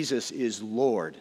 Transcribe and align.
Jesus 0.00 0.30
is 0.30 0.62
Lord. 0.62 1.16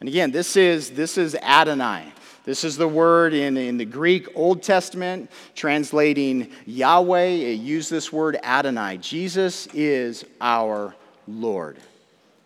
And 0.00 0.08
again, 0.08 0.30
this 0.30 0.56
is, 0.56 0.92
this 0.92 1.18
is 1.18 1.34
Adonai. 1.34 2.10
This 2.44 2.64
is 2.64 2.78
the 2.78 2.88
word 2.88 3.34
in, 3.34 3.58
in 3.58 3.76
the 3.76 3.84
Greek 3.84 4.26
Old 4.34 4.62
Testament, 4.62 5.30
translating 5.54 6.50
Yahweh. 6.64 7.26
It 7.26 7.60
used 7.60 7.90
this 7.90 8.10
word 8.10 8.38
Adonai. 8.42 8.96
Jesus 9.02 9.68
is 9.74 10.24
our 10.40 10.94
Lord. 11.28 11.76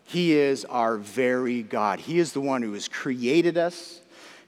He 0.03 0.33
is 0.33 0.65
our 0.65 0.97
very 0.97 1.63
God. 1.63 2.01
He 2.01 2.19
is 2.19 2.33
the 2.33 2.41
one 2.41 2.61
who 2.61 2.73
has 2.73 2.89
created 2.89 3.57
us. 3.57 4.01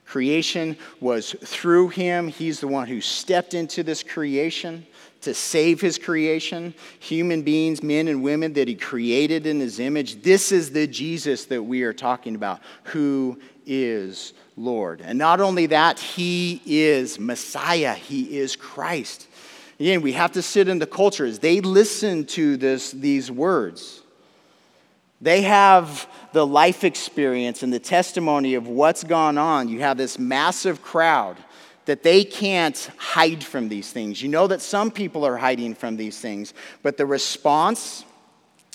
Creation 0.04 0.76
was 1.00 1.34
through 1.42 1.88
him. 1.88 2.28
He's 2.28 2.60
the 2.60 2.68
one 2.68 2.86
who 2.86 3.00
stepped 3.00 3.54
into 3.54 3.82
this 3.82 4.02
creation 4.02 4.86
to 5.22 5.34
save 5.34 5.80
his 5.80 5.98
creation, 5.98 6.74
human 7.00 7.42
beings, 7.42 7.82
men 7.82 8.08
and 8.08 8.22
women 8.22 8.52
that 8.54 8.68
he 8.68 8.74
created 8.74 9.46
in 9.46 9.60
his 9.60 9.80
image. 9.80 10.22
This 10.22 10.52
is 10.52 10.70
the 10.70 10.86
Jesus 10.86 11.46
that 11.46 11.62
we 11.62 11.82
are 11.82 11.92
talking 11.92 12.34
about, 12.34 12.60
who 12.84 13.40
is 13.66 14.34
Lord. 14.56 15.00
And 15.00 15.18
not 15.18 15.40
only 15.40 15.66
that, 15.66 15.98
he 15.98 16.60
is 16.66 17.18
Messiah, 17.18 17.94
he 17.94 18.38
is 18.38 18.56
Christ. 18.56 19.26
Again, 19.80 20.02
we 20.02 20.12
have 20.12 20.32
to 20.32 20.42
sit 20.42 20.68
in 20.68 20.78
the 20.78 20.86
culture 20.86 21.24
as 21.24 21.38
they 21.38 21.60
listen 21.60 22.24
to 22.26 22.56
this, 22.56 22.92
these 22.92 23.30
words. 23.30 24.02
They 25.20 25.42
have 25.42 26.08
the 26.32 26.46
life 26.46 26.82
experience 26.82 27.62
and 27.62 27.72
the 27.72 27.78
testimony 27.78 28.54
of 28.54 28.66
what's 28.66 29.04
gone 29.04 29.38
on. 29.38 29.68
You 29.68 29.80
have 29.80 29.96
this 29.96 30.18
massive 30.18 30.82
crowd 30.82 31.36
that 31.86 32.02
they 32.02 32.24
can't 32.24 32.90
hide 32.96 33.42
from 33.42 33.68
these 33.68 33.90
things. 33.90 34.22
You 34.22 34.28
know 34.28 34.46
that 34.46 34.60
some 34.60 34.90
people 34.90 35.24
are 35.26 35.36
hiding 35.36 35.74
from 35.74 35.96
these 35.96 36.18
things, 36.18 36.54
but 36.82 36.96
the 36.96 37.06
response 37.06 38.04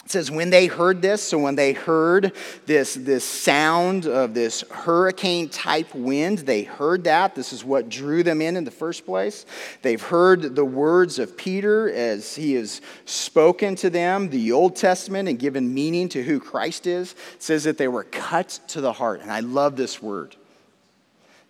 says 0.09 0.31
when 0.31 0.49
they 0.49 0.67
heard 0.67 1.01
this, 1.01 1.21
so 1.21 1.37
when 1.37 1.55
they 1.55 1.73
heard 1.73 2.33
this, 2.65 2.93
this 2.93 3.23
sound 3.23 4.05
of 4.05 4.33
this 4.33 4.63
hurricane 4.71 5.49
type 5.49 5.93
wind, 5.93 6.39
they 6.39 6.63
heard 6.63 7.03
that. 7.03 7.35
This 7.35 7.53
is 7.53 7.63
what 7.63 7.89
drew 7.89 8.23
them 8.23 8.41
in 8.41 8.55
in 8.55 8.63
the 8.63 8.71
first 8.71 9.05
place. 9.05 9.45
They've 9.81 10.01
heard 10.01 10.55
the 10.55 10.65
words 10.65 11.19
of 11.19 11.37
Peter 11.37 11.91
as 11.91 12.35
he 12.35 12.53
has 12.53 12.81
spoken 13.05 13.75
to 13.75 13.89
them, 13.89 14.29
the 14.29 14.51
Old 14.51 14.75
Testament, 14.75 15.27
and 15.27 15.37
given 15.37 15.73
meaning 15.73 16.09
to 16.09 16.23
who 16.23 16.39
Christ 16.39 16.87
is. 16.87 17.13
It 17.33 17.43
says 17.43 17.63
that 17.65 17.77
they 17.77 17.87
were 17.87 18.05
cut 18.05 18.59
to 18.69 18.81
the 18.81 18.93
heart. 18.93 19.21
And 19.21 19.31
I 19.31 19.41
love 19.41 19.75
this 19.75 20.01
word. 20.01 20.35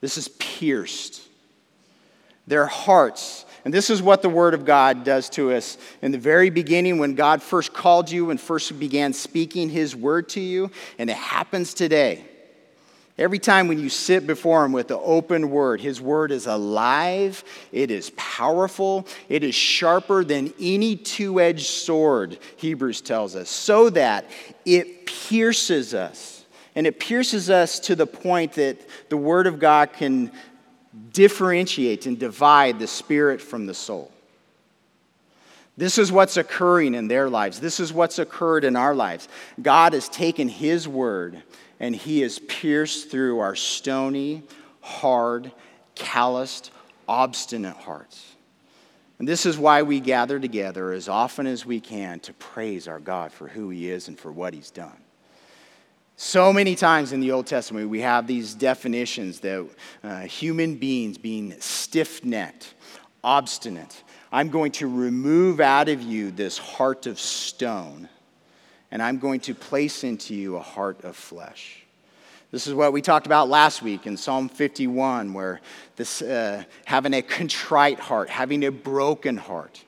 This 0.02 0.17
is 0.17 0.28
pierced 0.28 1.27
their 2.48 2.66
hearts. 2.66 3.45
And 3.66 3.73
this 3.73 3.90
is 3.90 4.02
what 4.02 4.22
the 4.22 4.30
Word 4.30 4.53
of 4.53 4.64
God 4.64 5.03
does 5.03 5.30
to 5.31 5.52
us. 5.52 5.78
In 6.02 6.12
the 6.12 6.17
very 6.17 6.50
beginning, 6.50 7.00
when 7.00 7.16
God 7.16 7.44
first 7.44 7.73
called 7.73 8.09
you 8.09 8.30
and 8.30 8.39
first 8.39 8.80
began 8.80 9.12
speaking 9.12 9.70
His 9.70 9.95
Word 9.95 10.30
to 10.30 10.39
you, 10.39 10.72
and 10.98 11.09
it 11.09 11.17
happens 11.17 11.73
today. 11.73 12.23
Every 13.17 13.39
time 13.39 13.67
when 13.67 13.80
you 13.80 13.89
sit 13.89 14.28
before 14.28 14.64
Him 14.64 14.72
with 14.72 14.88
the 14.88 14.98
open 14.98 15.50
Word, 15.50 15.81
His 15.81 16.00
Word 16.00 16.31
is 16.31 16.45
alive, 16.45 17.44
it 17.72 17.92
is 17.92 18.12
powerful, 18.16 19.06
it 19.28 19.44
is 19.44 19.56
sharper 19.56 20.23
than 20.23 20.54
any 20.61 20.95
two 20.95 21.42
edged 21.42 21.66
sword, 21.66 22.38
Hebrews 22.58 23.02
tells 23.02 23.36
us, 23.36 23.50
so 23.50 23.89
that 23.89 24.30
it 24.66 25.08
pierces 25.08 25.94
us. 25.94 26.45
And 26.76 26.86
it 26.86 27.00
pierces 27.00 27.50
us 27.50 27.80
to 27.82 27.95
the 27.95 28.06
point 28.06 28.54
that 28.54 28.78
the 29.09 29.17
Word 29.17 29.48
of 29.48 29.59
God 29.59 29.94
can 29.94 30.32
differentiate 31.18 32.06
and 32.06 32.20
divide 32.20 32.78
the 32.78 32.86
spirit 32.86 33.42
from 33.42 33.66
the 33.66 33.73
soul. 33.73 34.12
This 35.76 35.98
is 35.98 36.12
what's 36.12 36.38
occurring 36.38 36.94
in 36.94 37.08
their 37.08 37.28
lives. 37.28 37.60
This 37.60 37.80
is 37.80 37.92
what's 37.92 38.20
occurred 38.20 38.64
in 38.64 38.76
our 38.76 38.94
lives. 38.94 39.28
God 39.60 39.94
has 39.94 40.10
taken 40.10 40.48
His 40.48 40.88
word 40.88 41.42
and 41.80 41.95
He 41.95 42.22
has 42.22 42.38
pierced 42.38 43.10
through 43.10 43.40
our 43.40 43.56
stony, 43.56 44.44
hard, 44.82 45.52
calloused, 45.95 46.70
obstinate 47.08 47.78
hearts. 47.78 48.36
And 49.17 49.28
this 49.28 49.48
is 49.48 49.58
why 49.58 49.82
we 49.82 49.99
gather 49.99 50.39
together 50.39 50.92
as 50.92 51.10
often 51.10 51.48
as 51.48 51.66
we 51.66 51.80
can 51.80 52.20
to 52.20 52.34
praise 52.34 52.88
our 52.88 52.99
God 52.99 53.32
for 53.32 53.48
who 53.48 53.72
He 53.72 53.89
is 53.89 54.08
and 54.08 54.20
for 54.20 54.32
what 54.32 54.54
He's 54.54 54.70
done. 54.70 54.99
So 56.20 56.52
many 56.52 56.73
times 56.73 57.14
in 57.14 57.20
the 57.20 57.32
Old 57.32 57.45
Testament, 57.45 57.92
we 57.92 58.02
have 58.02 58.26
these 58.26 58.55
definitions 58.55 59.39
that 59.42 59.70
uh, 60.04 60.22
human 60.22 60.73
beings 60.73 61.20
being 61.20 61.54
stiff 61.60 62.26
necked, 62.26 62.73
obstinate. 63.23 64.02
I'm 64.32 64.50
going 64.50 64.72
to 64.73 64.88
remove 64.88 65.60
out 65.60 65.89
of 65.89 66.02
you 66.02 66.32
this 66.32 66.58
heart 66.58 67.05
of 67.05 67.20
stone, 67.20 68.10
and 68.89 69.04
I'm 69.04 69.20
going 69.20 69.42
to 69.42 69.54
place 69.54 70.04
into 70.04 70.33
you 70.33 70.55
a 70.55 70.60
heart 70.60 71.04
of 71.04 71.16
flesh. 71.16 71.83
This 72.49 72.66
is 72.66 72.73
what 72.73 72.94
we 72.94 73.04
talked 73.04 73.28
about 73.28 73.48
last 73.48 73.84
week 73.84 74.08
in 74.08 74.17
Psalm 74.17 74.49
51, 74.49 75.34
where 75.34 75.61
this 75.98 76.23
uh, 76.23 76.64
having 76.86 77.14
a 77.14 77.22
contrite 77.22 77.99
heart, 77.99 78.32
having 78.32 78.66
a 78.66 78.72
broken 78.72 79.38
heart. 79.38 79.84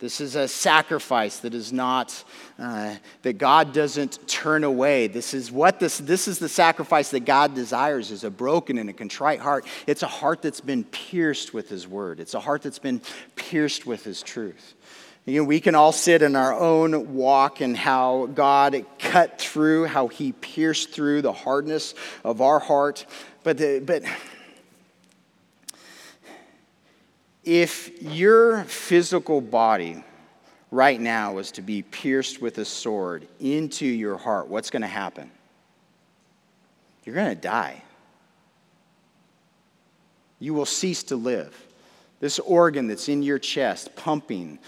This 0.00 0.20
is 0.20 0.34
a 0.34 0.48
sacrifice 0.48 1.38
that 1.38 1.54
is 1.54 1.72
not, 1.72 2.24
uh, 2.58 2.96
that 3.22 3.38
God 3.38 3.72
doesn't 3.72 4.26
turn 4.26 4.64
away. 4.64 5.06
This 5.06 5.34
is 5.34 5.52
what 5.52 5.78
this, 5.78 5.98
this 5.98 6.26
is 6.26 6.40
the 6.40 6.48
sacrifice 6.48 7.10
that 7.10 7.24
God 7.24 7.54
desires 7.54 8.10
is 8.10 8.24
a 8.24 8.30
broken 8.30 8.76
and 8.76 8.90
a 8.90 8.92
contrite 8.92 9.38
heart. 9.38 9.64
It's 9.86 10.02
a 10.02 10.08
heart 10.08 10.42
that's 10.42 10.60
been 10.60 10.82
pierced 10.82 11.54
with 11.54 11.68
His 11.68 11.86
word. 11.86 12.18
It's 12.18 12.34
a 12.34 12.40
heart 12.40 12.62
that's 12.62 12.80
been 12.80 13.02
pierced 13.36 13.86
with 13.86 14.02
His 14.02 14.20
truth. 14.20 14.74
You 15.26 15.40
know, 15.40 15.44
we 15.44 15.60
can 15.60 15.74
all 15.74 15.92
sit 15.92 16.22
in 16.22 16.36
our 16.36 16.52
own 16.52 17.14
walk 17.14 17.62
and 17.62 17.76
how 17.76 18.26
God 18.26 18.84
cut 18.98 19.40
through, 19.40 19.86
how 19.86 20.08
He 20.08 20.32
pierced 20.32 20.90
through 20.90 21.22
the 21.22 21.32
hardness 21.32 21.94
of 22.24 22.42
our 22.42 22.58
heart. 22.58 23.06
But, 23.42 23.58
the, 23.58 23.80
but 23.84 24.02
If 27.44 28.02
your 28.02 28.64
physical 28.64 29.40
body 29.40 30.02
right 30.70 31.00
now 31.00 31.34
was 31.34 31.52
to 31.52 31.62
be 31.62 31.82
pierced 31.82 32.40
with 32.40 32.58
a 32.58 32.64
sword 32.64 33.28
into 33.38 33.86
your 33.86 34.16
heart, 34.16 34.48
what's 34.48 34.70
going 34.70 34.82
to 34.82 34.88
happen? 34.88 35.30
You're 37.04 37.14
going 37.14 37.34
to 37.34 37.40
die. 37.40 37.82
You 40.38 40.54
will 40.54 40.66
cease 40.66 41.02
to 41.04 41.16
live. 41.16 41.54
This 42.20 42.38
organ 42.38 42.86
that's 42.86 43.08
in 43.08 43.22
your 43.22 43.38
chest, 43.38 43.94
pumping 43.94 44.58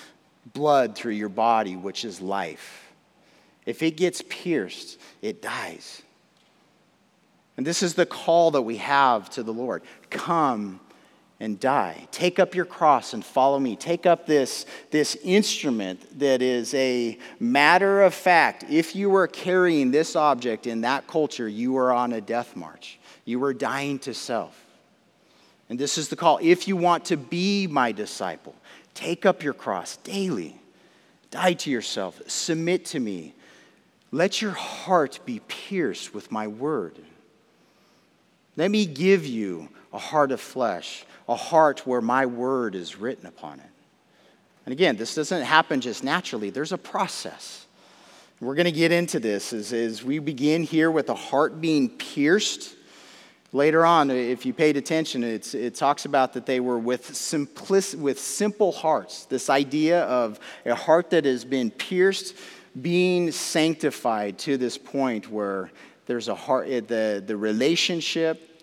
blood 0.53 0.95
through 0.95 1.13
your 1.13 1.29
body, 1.29 1.77
which 1.77 2.05
is 2.05 2.21
life, 2.21 2.87
if 3.65 3.83
it 3.83 3.97
gets 3.97 4.23
pierced, 4.29 4.99
it 5.23 5.43
dies. 5.43 6.03
And 7.57 7.67
this 7.67 7.83
is 7.83 7.95
the 7.95 8.07
call 8.07 8.53
that 8.53 8.63
we 8.63 8.77
have 8.77 9.29
to 9.31 9.43
the 9.43 9.53
Lord 9.53 9.83
come 10.11 10.81
and 11.39 11.61
die. 11.61 12.07
Take 12.11 12.39
up 12.39 12.55
your 12.55 12.65
cross 12.65 13.13
and 13.13 13.25
follow 13.25 13.59
me. 13.59 13.77
Take 13.77 14.07
up 14.07 14.27
this, 14.27 14.65
this 14.91 15.17
instrument 15.23 16.19
that 16.19 16.41
is 16.41 16.73
a 16.75 17.19
matter 17.39 18.03
of 18.03 18.15
fact. 18.15 18.65
If 18.71 18.97
you 18.97 19.11
were 19.11 19.27
carrying 19.27 19.91
this 19.91 20.17
object 20.17 20.67
in 20.67 20.81
that 20.83 21.07
culture, 21.07 21.49
you 21.49 21.73
were 21.73 21.93
on 21.93 22.13
a 22.13 22.21
death 22.21 22.57
march. 22.57 22.99
You 23.25 23.39
were 23.39 23.53
dying 23.53 23.99
to 24.01 24.15
self. 24.15 24.65
And 25.69 25.79
this 25.79 25.99
is 25.99 26.09
the 26.09 26.17
call. 26.17 26.39
If 26.41 26.69
you 26.69 26.77
want 26.77 27.07
to 27.07 27.17
be 27.17 27.67
my 27.67 27.93
disciple, 27.93 28.55
take 28.95 29.27
up 29.27 29.43
your 29.43 29.55
cross 29.55 29.97
daily. 29.99 30.59
Die 31.31 31.53
to 31.55 31.71
yourself. 31.71 32.21
Submit 32.29 32.87
to 32.87 33.01
me. 33.01 33.35
Let 34.11 34.41
your 34.41 34.53
heart 34.53 35.19
be 35.27 35.41
pierced 35.41 36.15
with 36.15 36.31
my 36.33 36.47
word. 36.47 36.97
Let 38.57 38.71
me 38.71 38.87
give 38.87 39.27
you 39.27 39.69
a 39.93 39.99
heart 39.99 40.31
of 40.33 40.41
flesh 40.41 41.05
a 41.29 41.35
heart 41.35 41.87
where 41.87 42.01
my 42.01 42.27
word 42.27 42.75
is 42.75 42.97
written 42.97 43.27
upon 43.27 43.61
it. 43.61 43.67
And 44.65 44.73
again, 44.73 44.97
this 44.97 45.15
doesn't 45.15 45.43
happen 45.43 45.81
just 45.81 46.05
naturally, 46.05 46.51
there's 46.51 46.73
a 46.73 46.79
process. 46.79 47.67
We're 48.41 48.55
going 48.55 48.67
to 48.67 48.73
get 48.73 48.93
into 48.93 49.19
this 49.19 49.55
as, 49.55 49.73
as 49.73 50.05
we 50.05 50.19
begin 50.19 50.63
here 50.63 50.91
with 50.91 51.09
a 51.09 51.15
heart 51.15 51.59
being 51.61 51.89
pierced. 51.89 52.75
Later 53.53 53.87
on, 53.87 54.11
if 54.11 54.45
you 54.45 54.53
paid 54.53 54.77
attention, 54.77 55.25
it 55.25 55.75
talks 55.75 56.05
about 56.05 56.35
that 56.35 56.45
they 56.45 56.61
were 56.61 56.79
with, 56.79 57.09
with 57.97 58.21
simple 58.21 58.73
hearts. 58.73 59.25
This 59.25 59.49
idea 59.49 60.03
of 60.03 60.39
a 60.67 60.75
heart 60.75 61.09
that 61.11 61.25
has 61.25 61.47
been 61.47 61.71
pierced, 61.71 62.37
being 62.83 63.33
sanctified 63.33 64.39
to 64.41 64.59
this 64.59 64.77
point 64.77 65.31
where 65.31 65.71
there's 66.05 66.29
a 66.29 66.35
heart, 66.35 66.69
eh, 66.69 66.81
the, 66.81 67.23
the 67.25 67.37
relationship 67.37 68.56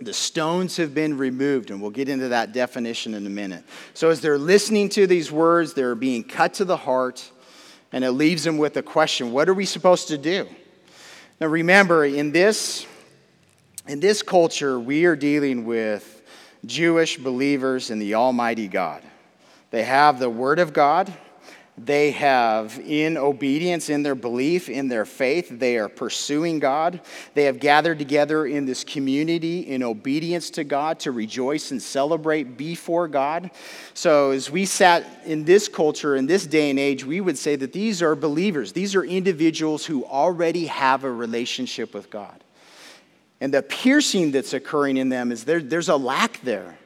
the 0.00 0.12
stones 0.12 0.76
have 0.76 0.94
been 0.94 1.18
removed, 1.18 1.70
and 1.70 1.80
we'll 1.80 1.90
get 1.90 2.08
into 2.08 2.28
that 2.28 2.52
definition 2.52 3.14
in 3.14 3.26
a 3.26 3.30
minute. 3.30 3.64
So, 3.94 4.10
as 4.10 4.20
they're 4.20 4.38
listening 4.38 4.88
to 4.90 5.06
these 5.06 5.30
words, 5.32 5.74
they're 5.74 5.94
being 5.94 6.24
cut 6.24 6.54
to 6.54 6.64
the 6.64 6.76
heart, 6.76 7.30
and 7.92 8.04
it 8.04 8.12
leaves 8.12 8.44
them 8.44 8.58
with 8.58 8.76
a 8.76 8.82
question 8.82 9.32
What 9.32 9.48
are 9.48 9.54
we 9.54 9.64
supposed 9.64 10.08
to 10.08 10.18
do? 10.18 10.48
Now, 11.40 11.48
remember, 11.48 12.04
in 12.04 12.32
this, 12.32 12.86
in 13.86 14.00
this 14.00 14.22
culture, 14.22 14.78
we 14.78 15.04
are 15.04 15.16
dealing 15.16 15.64
with 15.64 16.22
Jewish 16.66 17.16
believers 17.16 17.90
in 17.90 17.98
the 17.98 18.14
Almighty 18.14 18.68
God. 18.68 19.02
They 19.70 19.84
have 19.84 20.18
the 20.18 20.30
Word 20.30 20.58
of 20.58 20.72
God, 20.72 21.12
They 21.84 22.10
have, 22.10 22.80
in 22.80 23.16
obedience, 23.16 23.88
in 23.88 24.02
their 24.02 24.16
belief, 24.16 24.68
in 24.68 24.88
their 24.88 25.04
faith, 25.04 25.48
they 25.48 25.76
are 25.78 25.88
pursuing 25.88 26.58
God. 26.58 27.00
They 27.34 27.44
have 27.44 27.60
gathered 27.60 27.98
together 27.98 28.46
in 28.46 28.66
this 28.66 28.82
community 28.82 29.60
in 29.60 29.84
obedience 29.84 30.50
to 30.50 30.64
God 30.64 30.98
to 31.00 31.12
rejoice 31.12 31.70
and 31.70 31.80
celebrate 31.80 32.56
before 32.56 33.06
God. 33.06 33.50
So, 33.94 34.32
as 34.32 34.50
we 34.50 34.64
sat 34.64 35.06
in 35.24 35.44
this 35.44 35.68
culture, 35.68 36.16
in 36.16 36.26
this 36.26 36.46
day 36.46 36.70
and 36.70 36.78
age, 36.78 37.04
we 37.04 37.20
would 37.20 37.38
say 37.38 37.54
that 37.56 37.72
these 37.72 38.02
are 38.02 38.16
believers. 38.16 38.72
These 38.72 38.96
are 38.96 39.04
individuals 39.04 39.86
who 39.86 40.04
already 40.04 40.66
have 40.66 41.04
a 41.04 41.12
relationship 41.12 41.94
with 41.94 42.10
God. 42.10 42.42
And 43.40 43.54
the 43.54 43.62
piercing 43.62 44.32
that's 44.32 44.52
occurring 44.52 44.96
in 44.96 45.10
them 45.10 45.30
is 45.30 45.44
there, 45.44 45.60
there's 45.60 45.88
a 45.88 45.96
lack 45.96 46.40
there. 46.42 46.76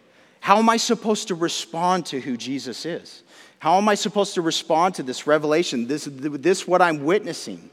How 0.41 0.59
am 0.59 0.69
I 0.69 0.77
supposed 0.77 1.29
to 1.29 1.35
respond 1.35 2.07
to 2.07 2.21
who 2.21 2.37
Jesus 2.37 2.85
is? 2.85 3.22
How 3.63 3.79
am 3.79 3.89
I 3.89 3.95
supposed 3.95 4.35
to 4.35 4.43
respond 4.43 4.97
to 4.97 5.05
this 5.05 5.25
revelation, 5.25 5.87
this, 5.87 6.09
this 6.11 6.67
what 6.67 6.83
I'm 6.83 7.05
witnessing? 7.05 7.71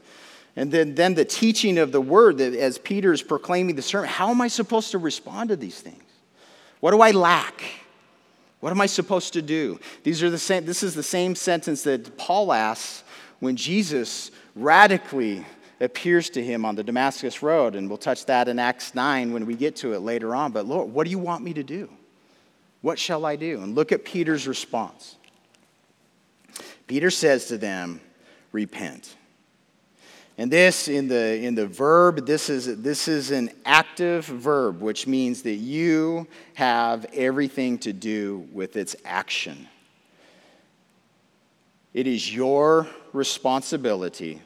And 0.54 0.70
then, 0.70 0.94
then 0.94 1.14
the 1.14 1.24
teaching 1.24 1.78
of 1.78 1.90
the 1.90 2.00
word, 2.00 2.38
that 2.38 2.54
as 2.54 2.78
Peter 2.78 3.12
is 3.12 3.24
proclaiming 3.24 3.74
the 3.74 3.82
sermon, 3.82 4.08
how 4.08 4.30
am 4.30 4.40
I 4.40 4.46
supposed 4.46 4.92
to 4.92 4.98
respond 4.98 5.48
to 5.48 5.56
these 5.56 5.80
things? 5.80 6.04
What 6.78 6.92
do 6.92 7.00
I 7.00 7.10
lack? 7.10 7.64
What 8.60 8.70
am 8.70 8.80
I 8.80 8.86
supposed 8.86 9.32
to 9.32 9.42
do? 9.42 9.80
These 10.04 10.22
are 10.22 10.30
the 10.30 10.38
same, 10.38 10.64
this 10.64 10.84
is 10.84 10.94
the 10.94 11.02
same 11.02 11.34
sentence 11.34 11.82
that 11.82 12.16
Paul 12.16 12.52
asks 12.52 13.02
when 13.40 13.56
Jesus 13.56 14.30
radically 14.54 15.44
appears 15.80 16.30
to 16.30 16.44
him 16.44 16.64
on 16.64 16.76
the 16.76 16.84
Damascus 16.84 17.42
Road. 17.42 17.74
And 17.74 17.88
we'll 17.88 17.98
touch 17.98 18.26
that 18.26 18.46
in 18.46 18.60
Acts 18.60 18.94
9 18.94 19.32
when 19.32 19.44
we 19.44 19.56
get 19.56 19.74
to 19.78 19.94
it 19.94 20.02
later 20.02 20.36
on. 20.36 20.52
But 20.52 20.66
Lord, 20.66 20.92
what 20.92 21.02
do 21.02 21.10
you 21.10 21.18
want 21.18 21.42
me 21.42 21.52
to 21.54 21.64
do? 21.64 21.90
What 22.80 22.96
shall 22.96 23.26
I 23.26 23.34
do? 23.34 23.60
And 23.60 23.74
look 23.74 23.90
at 23.90 24.04
Peter's 24.04 24.46
response. 24.46 25.16
Peter 26.90 27.08
says 27.08 27.46
to 27.46 27.56
them, 27.56 28.00
Repent. 28.50 29.14
And 30.36 30.50
this, 30.50 30.88
in 30.88 31.06
the, 31.06 31.36
in 31.36 31.54
the 31.54 31.68
verb, 31.68 32.26
this 32.26 32.50
is, 32.50 32.82
this 32.82 33.06
is 33.06 33.30
an 33.30 33.50
active 33.64 34.24
verb, 34.24 34.80
which 34.80 35.06
means 35.06 35.42
that 35.42 35.54
you 35.54 36.26
have 36.54 37.06
everything 37.14 37.78
to 37.78 37.92
do 37.92 38.48
with 38.52 38.74
its 38.76 38.96
action. 39.04 39.68
It 41.94 42.08
is 42.08 42.34
your 42.34 42.88
responsibility 43.12 44.42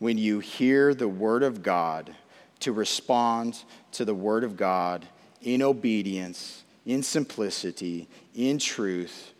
when 0.00 0.18
you 0.18 0.40
hear 0.40 0.92
the 0.92 1.06
Word 1.06 1.44
of 1.44 1.62
God 1.62 2.12
to 2.58 2.72
respond 2.72 3.62
to 3.92 4.04
the 4.04 4.14
Word 4.14 4.42
of 4.42 4.56
God 4.56 5.06
in 5.40 5.62
obedience, 5.62 6.64
in 6.84 7.04
simplicity, 7.04 8.08
in 8.34 8.58
truth, 8.58 9.34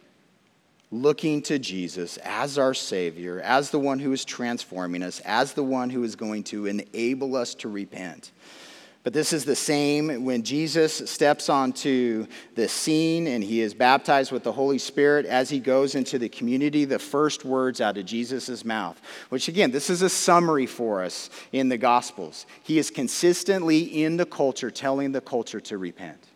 looking 0.91 1.41
to 1.43 1.59
Jesus 1.59 2.17
as 2.19 2.59
our 2.59 2.75
Savior, 2.75 3.41
as 3.41 3.71
the 3.71 3.79
one 3.79 3.99
who 3.99 4.13
is 4.13 4.25
transforming 4.25 5.03
us, 5.03 5.21
as 5.21 5.53
the 5.53 5.63
one 5.63 5.91
who 5.91 6.03
is 6.03 6.17
going 6.17 6.45
to 6.45 6.67
enable 6.67 7.37
us 7.37 7.55
to 7.57 7.69
repent. 7.69 8.33
But 9.03 9.15
this 9.15 9.33
is 9.33 9.47
the 9.47 9.57
same 9.57 10.27
when 10.27 10.43
Jesus 10.43 11.11
steps 11.11 11.49
onto 11.49 12.27
the 12.55 12.69
scene 12.69 13.29
and 13.29 13.43
he 13.43 13.63
is 13.63 13.73
baptized 13.73 14.31
with 14.31 14.43
the 14.43 14.53
Holy 14.53 14.77
Spirit 14.77 15.25
as 15.25 15.49
he 15.49 15.59
goes 15.59 15.95
into 15.95 16.19
the 16.19 16.29
community, 16.29 16.85
the 16.85 16.99
first 16.99 17.43
words 17.43 17.81
out 17.81 17.97
of 17.97 18.05
Jesus' 18.05 18.63
mouth, 18.63 19.01
which 19.31 19.49
again, 19.49 19.71
this 19.71 19.89
is 19.89 20.03
a 20.03 20.11
summary 20.11 20.67
for 20.67 21.03
us 21.03 21.31
in 21.53 21.71
the 21.71 21.79
Gospels. 21.79 22.45
He 22.63 22.79
is 22.79 22.91
consistently 22.91 24.05
in 24.05 24.19
the 24.19 24.27
culture 24.27 24.71
telling 24.71 25.13
the 25.13 25.23
culture 25.23 25.61
to 25.61 25.79
repent. 25.79 26.30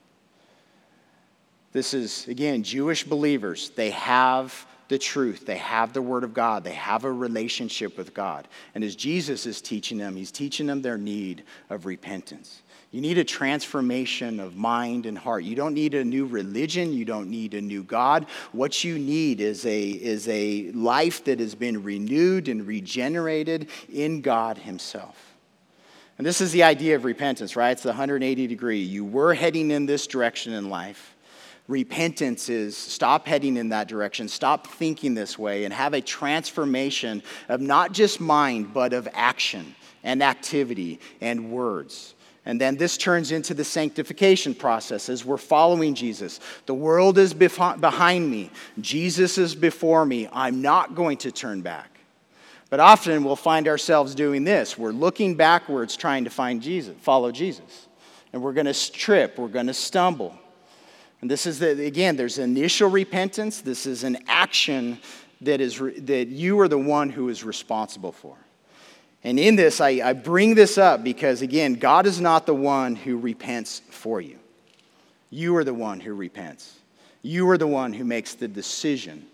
This 1.75 1.93
is, 1.93 2.27
again, 2.29 2.63
Jewish 2.63 3.03
believers. 3.05 3.71
They 3.71 3.91
have 3.91 4.67
the 4.89 4.99
truth, 4.99 5.45
they 5.45 5.57
have 5.57 5.93
the 5.93 6.03
Word 6.03 6.25
of 6.25 6.35
God, 6.35 6.63
they 6.63 6.75
have 6.75 7.05
a 7.05 7.13
relationship 7.13 7.97
with 7.97 8.15
God. 8.15 8.47
And 8.75 8.85
as 8.85 8.95
Jesus 8.95 9.45
is 9.45 9.61
teaching 9.61 9.99
them, 9.99 10.15
He's 10.15 10.31
teaching 10.31 10.67
them 10.67 10.83
their 10.83 10.99
need 10.99 11.43
of 11.71 11.85
repentance. 11.85 12.63
You 12.93 13.01
need 13.01 13.19
a 13.19 13.25
transformation 13.25 14.39
of 14.39 14.55
mind 14.55 15.07
and 15.07 15.19
heart. 15.19 15.43
You 15.43 15.57
don't 15.57 15.75
need 15.75 15.95
a 15.95 16.05
new 16.05 16.27
religion. 16.27 16.93
You 16.93 17.05
don't 17.05 17.29
need 17.29 17.55
a 17.55 17.61
new 17.61 17.83
God. 17.83 18.27
What 18.53 18.85
you 18.85 18.99
need 19.01 19.41
is 19.41 19.67
a, 19.67 19.89
is 19.89 20.29
a 20.29 20.71
life 20.71 21.25
that 21.25 21.41
has 21.41 21.57
been 21.57 21.83
renewed 21.83 22.49
and 22.49 22.65
regenerated 22.65 23.69
in 23.93 24.21
God 24.21 24.59
Himself. 24.59 25.35
And 26.19 26.27
this 26.27 26.41
is 26.41 26.53
the 26.53 26.63
idea 26.63 26.95
of 26.95 27.05
repentance, 27.05 27.57
right? 27.57 27.73
It's 27.73 27.83
the 27.83 27.89
180 27.89 28.47
degree. 28.47 28.81
You 28.81 29.05
were 29.05 29.35
heading 29.35 29.73
in 29.73 29.87
this 29.87 30.07
direction 30.07 30.53
in 30.53 30.71
life. 30.71 31.14
Repentance 31.67 32.51
is 32.51 32.77
stop 32.77 33.27
heading 33.27 33.57
in 33.57 33.71
that 33.71 33.89
direction, 33.89 34.29
stop 34.29 34.67
thinking 34.67 35.15
this 35.15 35.39
way, 35.39 35.65
and 35.65 35.73
have 35.73 35.95
a 35.95 36.01
transformation 36.01 37.23
of 37.49 37.61
not 37.63 37.93
just 37.93 38.21
mind, 38.21 38.75
but 38.75 38.93
of 38.93 39.09
action 39.15 39.75
and 40.03 40.23
activity 40.23 41.01
and 41.23 41.51
words. 41.51 42.15
And 42.45 42.61
then 42.61 42.77
this 42.77 42.99
turns 42.99 43.33
into 43.33 43.55
the 43.55 43.65
sanctification 43.65 44.55
process 44.55 45.09
as 45.09 45.25
we're 45.25 45.39
following 45.39 45.95
Jesus. 45.95 46.41
The 46.67 46.75
world 46.75 47.17
is 47.17 47.33
behind 47.33 48.31
me, 48.31 48.51
Jesus 48.79 49.39
is 49.39 49.55
before 49.55 50.05
me. 50.05 50.29
I'm 50.31 50.61
not 50.61 50.95
going 50.95 51.17
to 51.19 51.33
turn 51.33 51.63
back. 51.63 51.99
But 52.69 52.81
often 52.81 53.25
we'll 53.25 53.37
find 53.37 53.69
ourselves 53.69 54.15
doing 54.15 54.45
this. 54.45 54.77
We're 54.77 54.91
looking 54.91 55.37
backwards 55.37 55.97
trying 55.97 56.25
to 56.25 56.31
find 56.31 56.61
Jesus, 56.61 56.95
follow 57.01 57.33
Jesus. 57.33 57.89
And 58.35 58.43
we're 58.43 58.53
going 58.53 58.67
to 58.67 58.93
trip, 58.93 59.39
we're 59.39 59.49
going 59.49 59.69
to 59.69 59.75
stumble. 59.75 60.39
And 61.25 61.31
this 61.31 61.47
is, 61.47 61.59
the, 61.59 61.87
again, 61.87 62.17
there's 62.17 62.37
initial 62.37 62.91
repentance. 62.91 63.63
This 63.63 63.87
is 63.87 64.05
an 64.05 64.19
action 64.29 64.99
that, 65.41 65.59
is, 65.59 65.79
that 65.79 66.29
you 66.29 66.61
are 66.61 66.69
the 66.69 66.77
one 66.77 67.09
who 67.09 67.31
is 67.31 67.43
responsible 67.43 68.13
for. 68.13 68.37
And 69.23 69.41
in 69.41 69.57
this, 69.57 69.81
I, 69.81 70.03
I 70.05 70.13
bring 70.13 70.55
this 70.55 70.77
up 70.77 71.03
because, 71.03 71.41
again, 71.41 71.77
God 71.77 72.05
is 72.05 72.21
not 72.21 72.45
the 72.45 72.55
one 72.55 72.95
who 72.95 73.17
repents 73.17 73.81
for 73.89 74.21
you. 74.21 74.39
You 75.31 75.57
are 75.57 75.65
the 75.65 75.73
one 75.73 75.99
who 75.99 76.13
repents. 76.13 76.77
You 77.23 77.49
are 77.49 77.57
the 77.57 77.67
one 77.67 77.95
who 77.95 78.05
makes 78.05 78.35
the 78.35 78.47
decision, 78.47 79.25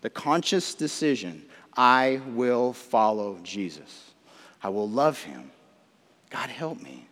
the 0.00 0.10
conscious 0.10 0.76
decision 0.76 1.42
I 1.76 2.20
will 2.36 2.72
follow 2.72 3.40
Jesus. 3.42 4.12
I 4.62 4.68
will 4.68 4.88
love 4.88 5.20
him. 5.20 5.50
God, 6.30 6.50
help 6.50 6.80
me. 6.80 7.08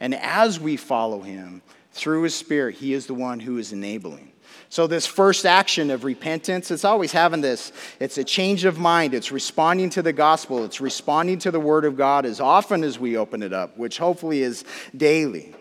And 0.00 0.14
as 0.14 0.58
we 0.58 0.78
follow 0.78 1.20
him, 1.20 1.60
through 1.98 2.22
his 2.22 2.34
spirit, 2.34 2.76
he 2.76 2.92
is 2.92 3.06
the 3.06 3.14
one 3.14 3.40
who 3.40 3.58
is 3.58 3.72
enabling. 3.72 4.32
So, 4.70 4.86
this 4.86 5.06
first 5.06 5.46
action 5.46 5.90
of 5.90 6.04
repentance, 6.04 6.70
it's 6.70 6.84
always 6.84 7.12
having 7.12 7.40
this 7.40 7.72
it's 8.00 8.18
a 8.18 8.24
change 8.24 8.64
of 8.64 8.78
mind. 8.78 9.14
It's 9.14 9.32
responding 9.32 9.90
to 9.90 10.02
the 10.02 10.12
gospel. 10.12 10.64
It's 10.64 10.80
responding 10.80 11.38
to 11.40 11.50
the 11.50 11.60
word 11.60 11.84
of 11.84 11.96
God 11.96 12.26
as 12.26 12.38
often 12.40 12.84
as 12.84 12.98
we 12.98 13.16
open 13.16 13.42
it 13.42 13.52
up, 13.52 13.78
which 13.78 13.98
hopefully 13.98 14.42
is 14.42 14.64
daily. 14.96 15.54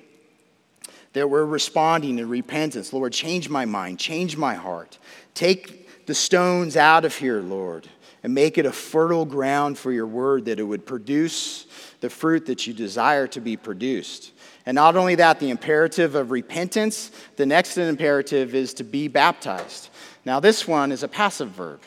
That 1.13 1.29
we're 1.29 1.45
responding 1.45 2.19
in 2.19 2.27
repentance. 2.27 2.91
Lord, 2.91 3.13
change 3.13 3.49
my 3.49 3.65
mind, 3.65 3.97
change 3.97 4.35
my 4.35 4.55
heart. 4.55 4.99
Take 5.33 6.05
the 6.05 6.13
stones 6.15 6.75
out 6.75 7.05
of 7.05 7.15
here, 7.15 7.41
Lord, 7.41 7.87
and 8.23 8.33
make 8.33 8.57
it 8.57 8.65
a 8.65 8.71
fertile 8.71 9.25
ground 9.25 9.77
for 9.77 9.91
your 9.91 10.07
word 10.07 10.45
that 10.45 10.59
it 10.59 10.63
would 10.63 10.85
produce 10.85 11.65
the 12.01 12.09
fruit 12.09 12.45
that 12.47 12.67
you 12.67 12.73
desire 12.73 13.27
to 13.27 13.39
be 13.39 13.55
produced. 13.55 14.33
And 14.67 14.75
not 14.75 14.97
only 14.97 15.15
that, 15.15 15.39
the 15.39 15.49
imperative 15.49 16.15
of 16.15 16.29
repentance, 16.29 17.09
the 17.37 17.45
next 17.45 17.77
imperative 17.77 18.53
is 18.53 18.73
to 18.73 18.83
be 18.83 19.07
baptized. 19.07 19.87
Now, 20.25 20.41
this 20.41 20.67
one 20.67 20.91
is 20.91 21.03
a 21.03 21.07
passive 21.07 21.51
verb. 21.51 21.79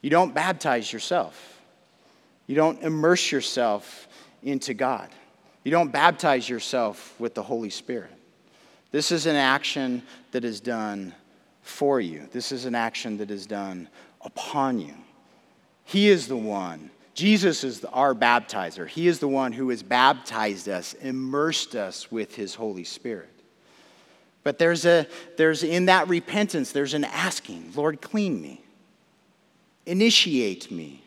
You 0.00 0.08
don't 0.08 0.34
baptize 0.34 0.90
yourself, 0.90 1.60
you 2.46 2.56
don't 2.56 2.82
immerse 2.82 3.30
yourself 3.30 4.08
into 4.42 4.72
God, 4.72 5.10
you 5.64 5.70
don't 5.70 5.92
baptize 5.92 6.48
yourself 6.48 7.14
with 7.18 7.34
the 7.34 7.42
Holy 7.42 7.70
Spirit. 7.70 8.12
This 8.90 9.12
is 9.12 9.26
an 9.26 9.36
action 9.36 10.02
that 10.30 10.46
is 10.46 10.60
done 10.60 11.14
for 11.60 12.00
you, 12.00 12.26
this 12.32 12.52
is 12.52 12.64
an 12.64 12.74
action 12.74 13.18
that 13.18 13.30
is 13.30 13.44
done 13.44 13.86
upon 14.22 14.80
you. 14.80 14.94
He 15.84 16.08
is 16.08 16.26
the 16.26 16.38
one 16.38 16.90
Jesus 17.16 17.64
is 17.64 17.82
our 17.86 18.14
baptizer. 18.14 18.86
He 18.86 19.08
is 19.08 19.20
the 19.20 19.26
one 19.26 19.52
who 19.52 19.70
has 19.70 19.82
baptized 19.82 20.68
us, 20.68 20.92
immersed 20.92 21.74
us 21.74 22.12
with 22.12 22.34
his 22.34 22.54
Holy 22.54 22.84
Spirit. 22.84 23.30
But 24.44 24.58
there's 24.58 24.84
a 24.84 25.06
there's 25.38 25.64
in 25.64 25.86
that 25.86 26.08
repentance, 26.08 26.72
there's 26.72 26.92
an 26.92 27.04
asking, 27.04 27.72
Lord, 27.74 28.02
clean 28.02 28.40
me. 28.40 28.60
Initiate 29.86 30.70
me. 30.70 31.02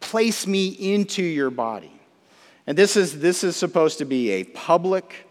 Place 0.00 0.44
me 0.44 0.66
into 0.66 1.22
your 1.22 1.50
body. 1.50 1.92
And 2.66 2.76
this 2.76 2.96
is 2.96 3.20
this 3.20 3.44
is 3.44 3.54
supposed 3.54 3.98
to 3.98 4.04
be 4.04 4.30
a 4.32 4.44
public, 4.44 5.28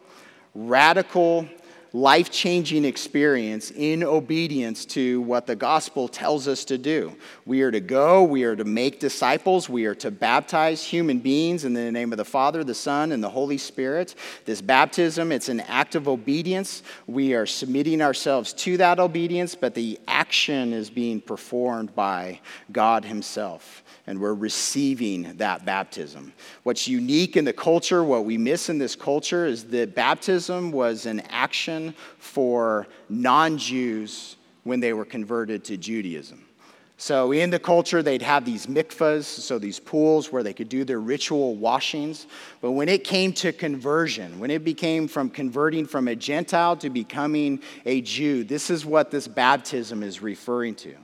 radical, 0.56 1.50
life 1.96 2.30
changing 2.30 2.84
experience 2.84 3.72
in 3.72 4.04
obedience 4.04 4.84
to 4.84 5.22
what 5.22 5.48
the 5.48 5.56
gospel 5.56 6.10
tells 6.10 6.46
us 6.46 6.66
to 6.66 6.78
do. 6.78 7.16
We 7.46 7.62
are 7.62 7.72
to 7.72 7.80
go, 7.80 8.22
we 8.22 8.44
are 8.44 8.54
to 8.54 8.66
make 8.66 9.00
disciples, 9.00 9.70
we 9.70 9.86
are 9.86 9.96
to 9.96 10.12
baptize 10.12 10.84
human 10.84 11.20
beings 11.20 11.64
in 11.64 11.74
the 11.74 11.90
name 11.94 12.12
of 12.12 12.18
the 12.18 12.26
Father, 12.26 12.66
the 12.66 12.76
Son, 12.76 13.14
and 13.14 13.24
the 13.24 13.30
Holy 13.30 13.58
Spirit. 13.58 14.16
This 14.44 14.62
baptism, 14.62 15.32
it's 15.32 15.48
an 15.48 15.62
act 15.62 15.96
of 15.96 16.10
obedience. 16.10 16.84
We 17.08 17.34
are 17.34 17.46
submitting 17.46 18.02
ourselves 18.02 18.52
to 18.54 18.76
that 18.76 19.00
obedience, 19.00 19.56
but 19.56 19.74
the 19.74 19.98
action 20.06 20.74
is 20.74 20.90
being 20.90 21.22
performed 21.22 21.96
by 21.96 22.42
God 22.74 23.06
Himself 23.06 23.84
and 24.08 24.20
we're 24.20 24.34
receiving 24.34 25.36
that 25.38 25.66
baptism. 25.66 26.34
What's 26.64 26.88
unique 26.88 27.38
in 27.38 27.46
the 27.46 27.54
culture, 27.54 28.04
what 28.04 28.26
we 28.26 28.38
miss 28.38 28.70
in 28.70 28.78
this 28.78 28.96
culture, 28.96 29.46
is 29.46 29.66
that 29.66 29.96
baptism 29.96 30.72
was 30.72 31.06
an 31.06 31.22
action 31.30 31.85
for 32.18 32.88
non 33.10 33.58
Jews 33.58 34.38
when 34.64 34.80
they 34.80 34.94
were 34.94 35.06
converted 35.06 35.64
to 35.66 35.78
Judaism. 35.78 36.46
So, 36.98 37.34
in 37.34 37.50
the 37.50 37.60
culture, 37.60 38.02
they'd 38.02 38.22
have 38.22 38.46
these 38.46 38.68
mikvahs, 38.68 39.26
so 39.26 39.60
these 39.60 39.80
pools 39.80 40.32
where 40.32 40.44
they 40.44 40.54
could 40.54 40.70
do 40.70 40.86
their 40.86 41.02
ritual 41.02 41.56
washings. 41.56 42.26
But 42.62 42.72
when 42.72 42.88
it 42.88 43.04
came 43.04 43.34
to 43.34 43.52
conversion, 43.52 44.40
when 44.40 44.50
it 44.50 44.64
became 44.64 45.10
from 45.10 45.30
converting 45.30 45.86
from 45.86 46.08
a 46.08 46.16
Gentile 46.16 46.78
to 46.78 46.90
becoming 46.90 47.62
a 47.86 48.00
Jew, 48.00 48.46
this 48.46 48.70
is 48.70 48.86
what 48.86 49.12
this 49.12 49.28
baptism 49.28 50.04
is 50.04 50.22
referring 50.22 50.76
to. 50.76 50.96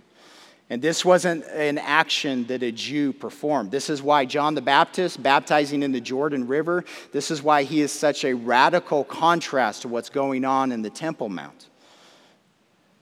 And 0.72 0.82
this 0.82 1.04
wasn't 1.04 1.44
an 1.48 1.78
action 1.78 2.46
that 2.46 2.64
a 2.64 2.72
Jew 2.72 3.12
performed. 3.12 3.72
This 3.72 3.90
is 3.90 4.02
why 4.02 4.24
John 4.24 4.56
the 4.56 4.62
Baptist, 4.62 5.22
baptizing 5.22 5.84
in 5.84 5.92
the 5.92 6.00
Jordan 6.00 6.48
River, 6.48 6.86
this 7.12 7.30
is 7.30 7.44
why 7.44 7.64
he 7.64 7.82
is 7.82 7.92
such 7.92 8.24
a 8.24 8.34
radical 8.34 9.04
contrast 9.04 9.82
to 9.82 9.90
what's 9.90 10.10
going 10.10 10.46
on 10.46 10.72
in 10.72 10.82
the 10.82 10.90
Temple 10.90 11.28
Mount. 11.28 11.68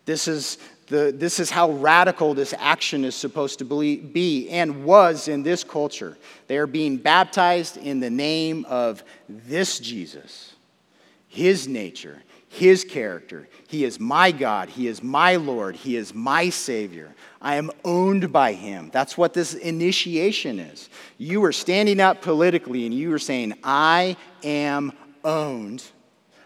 This 0.06 0.28
is, 0.28 0.58
the, 0.88 1.14
this 1.16 1.40
is 1.40 1.52
how 1.52 1.70
radical 1.70 2.34
this 2.34 2.56
action 2.58 3.06
is 3.06 3.14
supposed 3.14 3.60
to 3.60 3.66
be 3.66 4.50
and 4.50 4.84
was 4.84 5.28
in 5.28 5.44
this 5.44 5.64
culture. 5.64 6.18
They 6.48 6.58
are 6.58 6.66
being 6.66 6.98
baptized 6.98 7.78
in 7.78 8.00
the 8.00 8.10
name 8.10 8.66
of 8.68 9.04
this 9.30 9.78
Jesus, 9.78 10.56
his 11.28 11.68
nature, 11.68 12.24
his 12.50 12.84
character. 12.84 13.48
He 13.68 13.86
is 13.86 14.00
my 14.00 14.32
God. 14.32 14.70
He 14.70 14.88
is 14.88 15.04
my 15.04 15.36
Lord. 15.36 15.76
He 15.76 15.96
is 15.96 16.16
my 16.16 16.50
Savior. 16.50 17.14
I 17.40 17.56
am 17.56 17.70
owned 17.86 18.34
by 18.34 18.54
him. 18.54 18.90
That's 18.92 19.18
what 19.18 19.34
this 19.34 19.54
initiation 19.54 20.60
is. 20.60 20.90
You 21.20 21.44
are 21.46 21.54
standing 21.54 22.02
up 22.02 22.22
politically 22.22 22.86
and 22.86 22.94
you 22.94 23.14
are 23.14 23.20
saying, 23.20 23.54
I 23.64 24.18
am 24.44 24.92
owned. 25.24 25.84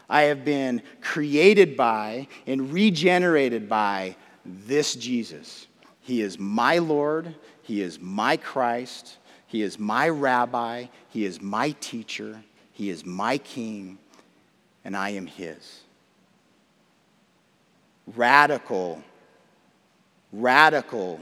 I 0.09 0.23
have 0.23 0.43
been 0.43 0.83
created 1.01 1.77
by 1.77 2.27
and 2.45 2.71
regenerated 2.71 3.69
by 3.69 4.17
this 4.45 4.95
Jesus. 4.95 5.67
He 6.01 6.21
is 6.21 6.37
my 6.37 6.79
Lord. 6.79 7.33
He 7.61 7.81
is 7.81 7.97
my 7.99 8.35
Christ. 8.35 9.17
He 9.47 9.61
is 9.61 9.79
my 9.79 10.09
rabbi. 10.09 10.87
He 11.07 11.23
is 11.23 11.41
my 11.41 11.71
teacher. 11.79 12.43
He 12.73 12.89
is 12.89 13.05
my 13.05 13.37
king. 13.37 13.97
And 14.83 14.97
I 14.97 15.11
am 15.11 15.27
his 15.27 15.83
radical, 18.15 19.01
radical 20.31 21.19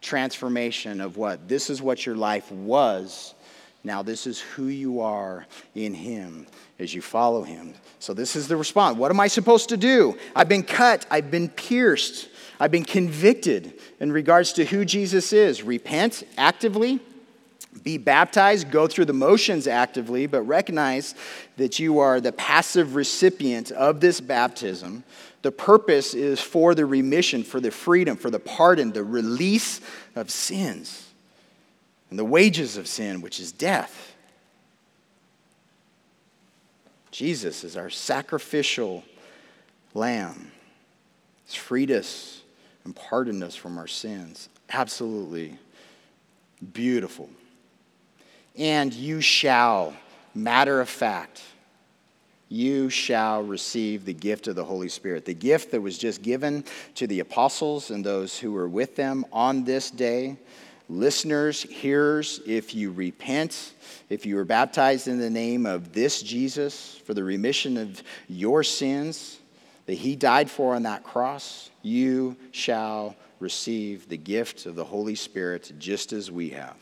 transformation 0.00 1.00
of 1.00 1.16
what 1.16 1.48
this 1.48 1.70
is 1.70 1.82
what 1.82 2.04
your 2.06 2.16
life 2.16 2.50
was. 2.52 3.34
Now, 3.82 4.02
this 4.02 4.26
is 4.26 4.40
who 4.40 4.66
you 4.66 5.00
are 5.00 5.46
in 5.74 5.92
Him 5.92 6.46
as 6.78 6.94
you 6.94 7.02
follow 7.02 7.42
Him. 7.42 7.74
So, 7.98 8.14
this 8.14 8.34
is 8.34 8.48
the 8.48 8.56
response. 8.56 8.96
What 8.96 9.10
am 9.10 9.20
I 9.20 9.26
supposed 9.26 9.68
to 9.70 9.76
do? 9.76 10.16
I've 10.34 10.48
been 10.48 10.62
cut, 10.62 11.06
I've 11.10 11.30
been 11.30 11.50
pierced, 11.50 12.28
I've 12.58 12.70
been 12.70 12.84
convicted 12.84 13.74
in 14.00 14.10
regards 14.10 14.54
to 14.54 14.64
who 14.64 14.84
Jesus 14.86 15.32
is. 15.34 15.62
Repent 15.62 16.22
actively, 16.38 16.98
be 17.82 17.98
baptized, 17.98 18.70
go 18.70 18.86
through 18.86 19.04
the 19.06 19.12
motions 19.12 19.66
actively, 19.66 20.26
but 20.26 20.42
recognize 20.42 21.14
that 21.58 21.78
you 21.78 21.98
are 21.98 22.20
the 22.20 22.32
passive 22.32 22.94
recipient 22.94 23.70
of 23.70 24.00
this 24.00 24.20
baptism 24.20 25.04
the 25.44 25.52
purpose 25.52 26.14
is 26.14 26.40
for 26.40 26.74
the 26.74 26.86
remission, 26.86 27.44
for 27.44 27.60
the 27.60 27.70
freedom, 27.70 28.16
for 28.16 28.30
the 28.30 28.40
pardon, 28.40 28.92
the 28.92 29.04
release 29.04 29.78
of 30.16 30.30
sins, 30.30 31.06
and 32.08 32.18
the 32.18 32.24
wages 32.24 32.78
of 32.78 32.88
sin, 32.88 33.20
which 33.20 33.38
is 33.38 33.52
death. 33.52 34.14
Jesus 37.10 37.62
is 37.62 37.76
our 37.76 37.90
sacrificial 37.90 39.04
lamb. 39.92 40.50
He's 41.44 41.54
freed 41.56 41.90
us 41.90 42.40
and 42.86 42.96
pardoned 42.96 43.44
us 43.44 43.54
from 43.54 43.76
our 43.76 43.86
sins. 43.86 44.48
Absolutely 44.70 45.58
beautiful. 46.72 47.28
And 48.56 48.94
you 48.94 49.20
shall, 49.20 49.92
matter 50.34 50.80
of 50.80 50.88
fact, 50.88 51.42
you 52.48 52.90
shall 52.90 53.42
receive 53.42 54.04
the 54.04 54.14
gift 54.14 54.46
of 54.48 54.56
the 54.56 54.64
Holy 54.64 54.88
Spirit. 54.88 55.24
The 55.24 55.34
gift 55.34 55.70
that 55.70 55.80
was 55.80 55.98
just 55.98 56.22
given 56.22 56.64
to 56.94 57.06
the 57.06 57.20
apostles 57.20 57.90
and 57.90 58.04
those 58.04 58.38
who 58.38 58.52
were 58.52 58.68
with 58.68 58.96
them 58.96 59.24
on 59.32 59.64
this 59.64 59.90
day. 59.90 60.36
Listeners, 60.88 61.62
hearers, 61.62 62.40
if 62.46 62.74
you 62.74 62.92
repent, 62.92 63.72
if 64.10 64.26
you 64.26 64.36
were 64.36 64.44
baptized 64.44 65.08
in 65.08 65.18
the 65.18 65.30
name 65.30 65.64
of 65.64 65.92
this 65.92 66.22
Jesus 66.22 67.00
for 67.04 67.14
the 67.14 67.24
remission 67.24 67.78
of 67.78 68.02
your 68.28 68.62
sins 68.62 69.38
that 69.86 69.94
he 69.94 70.14
died 70.14 70.50
for 70.50 70.74
on 70.74 70.82
that 70.82 71.02
cross, 71.02 71.70
you 71.82 72.36
shall 72.52 73.16
receive 73.40 74.08
the 74.08 74.16
gift 74.16 74.66
of 74.66 74.74
the 74.74 74.84
Holy 74.84 75.14
Spirit 75.14 75.72
just 75.78 76.12
as 76.12 76.30
we 76.30 76.50
have. 76.50 76.76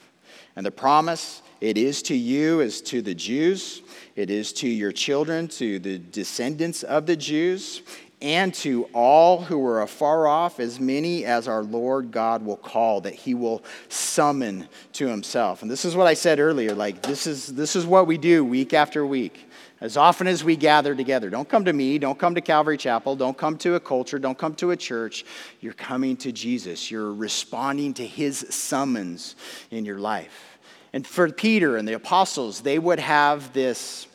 And 0.57 0.67
the 0.67 0.71
promise, 0.71 1.43
it 1.61 1.79
is 1.79 2.03
to 2.03 2.15
you 2.15 2.61
as 2.61 2.81
to 2.83 3.03
the 3.03 3.15
Jews, 3.15 3.83
it 4.17 4.31
is 4.31 4.53
to 4.55 4.69
your 4.69 4.93
children, 4.93 5.49
to 5.49 5.79
the 5.79 5.99
descendants 5.99 6.83
of 6.83 7.07
the 7.07 7.17
Jews, 7.17 7.83
and 8.21 8.55
to 8.55 8.85
all 8.93 9.41
who 9.41 9.67
are 9.67 9.83
afar 9.83 10.29
off, 10.29 10.61
as 10.61 10.79
many 10.79 11.25
as 11.25 11.49
our 11.49 11.63
Lord 11.63 12.13
God 12.13 12.45
will 12.45 12.57
call, 12.57 13.01
that 13.01 13.15
he 13.15 13.35
will 13.35 13.65
summon 13.89 14.69
to 14.95 15.09
himself. 15.09 15.63
And 15.63 15.71
this 15.71 15.85
is 15.85 15.97
what 15.97 16.07
I 16.07 16.15
said 16.15 16.39
earlier 16.39 16.75
like, 16.75 17.03
this 17.03 17.27
is, 17.27 17.49
this 17.49 17.75
is 17.75 17.85
what 17.85 18.07
we 18.07 18.19
do 18.19 18.45
week 18.45 18.75
after 18.75 19.05
week. 19.05 19.49
As 19.83 19.97
often 19.97 20.29
as 20.29 20.45
we 20.45 20.55
gather 20.55 20.95
together, 20.95 21.29
don't 21.29 21.49
come 21.49 21.65
to 21.65 21.73
me, 21.73 21.99
don't 21.99 22.17
come 22.17 22.37
to 22.37 22.41
Calvary 22.41 22.77
Chapel, 22.77 23.17
don't 23.17 23.37
come 23.37 23.59
to 23.59 23.75
a 23.75 23.81
culture, 23.81 24.17
don't 24.17 24.39
come 24.39 24.55
to 24.55 24.71
a 24.71 24.77
church. 24.77 25.25
You're 25.61 25.73
coming 25.73 26.17
to 26.19 26.31
Jesus. 26.31 26.89
You're 26.89 27.13
responding 27.13 27.93
to 27.95 28.07
his 28.07 28.47
summons 28.49 29.35
in 29.73 29.85
your 29.85 29.99
life. 29.99 30.57
And 30.93 31.05
for 31.05 31.29
Peter 31.31 31.77
and 31.77 31.89
the 31.89 31.95
apostles, 31.95 32.61
they 32.61 32.79
would 32.79 33.01
have 33.01 33.53
this 33.55 34.07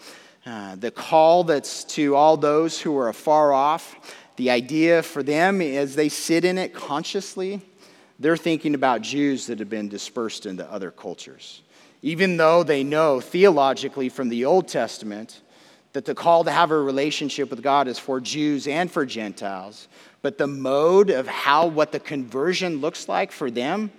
uh, 0.46 0.78
the 0.78 0.90
call 0.90 1.44
that's 1.44 1.84
to 1.84 2.16
all 2.16 2.38
those 2.38 2.80
who 2.80 2.98
are 2.98 3.10
afar 3.10 3.52
off. 3.52 4.16
The 4.38 4.50
idea 4.52 5.04
for 5.04 5.22
them 5.22 5.62
as 5.62 5.96
they 5.96 6.08
sit 6.08 6.46
in 6.46 6.58
it 6.58 6.74
consciously, 6.74 7.60
they're 8.20 8.38
thinking 8.38 8.74
about 8.74 9.02
Jews 9.02 9.48
that 9.48 9.60
have 9.60 9.70
been 9.70 9.90
dispersed 9.90 10.46
into 10.46 10.66
other 10.72 10.92
cultures. 10.92 11.62
Even 12.02 12.38
though 12.38 12.64
they 12.64 12.86
know 12.86 13.20
theologically 13.20 14.08
from 14.08 14.30
the 14.30 14.46
Old 14.46 14.70
Testament 14.70 15.42
that 15.98 16.06
the 16.06 16.14
call 16.14 16.44
to 16.44 16.52
have 16.52 16.70
a 16.70 16.80
relationship 16.80 17.50
with 17.50 17.64
God 17.64 17.88
is 17.88 17.98
for 17.98 18.20
Jews 18.20 18.68
and 18.68 18.92
for 18.92 19.04
Gentiles, 19.04 19.88
but 20.22 20.38
the 20.38 20.46
mode 20.46 21.10
of 21.10 21.26
how 21.26 21.66
what 21.66 21.92
the 21.92 22.00
conversion 22.00 22.82
looks 22.82 23.10
like 23.10 23.32
for 23.32 23.50
them 23.50 23.90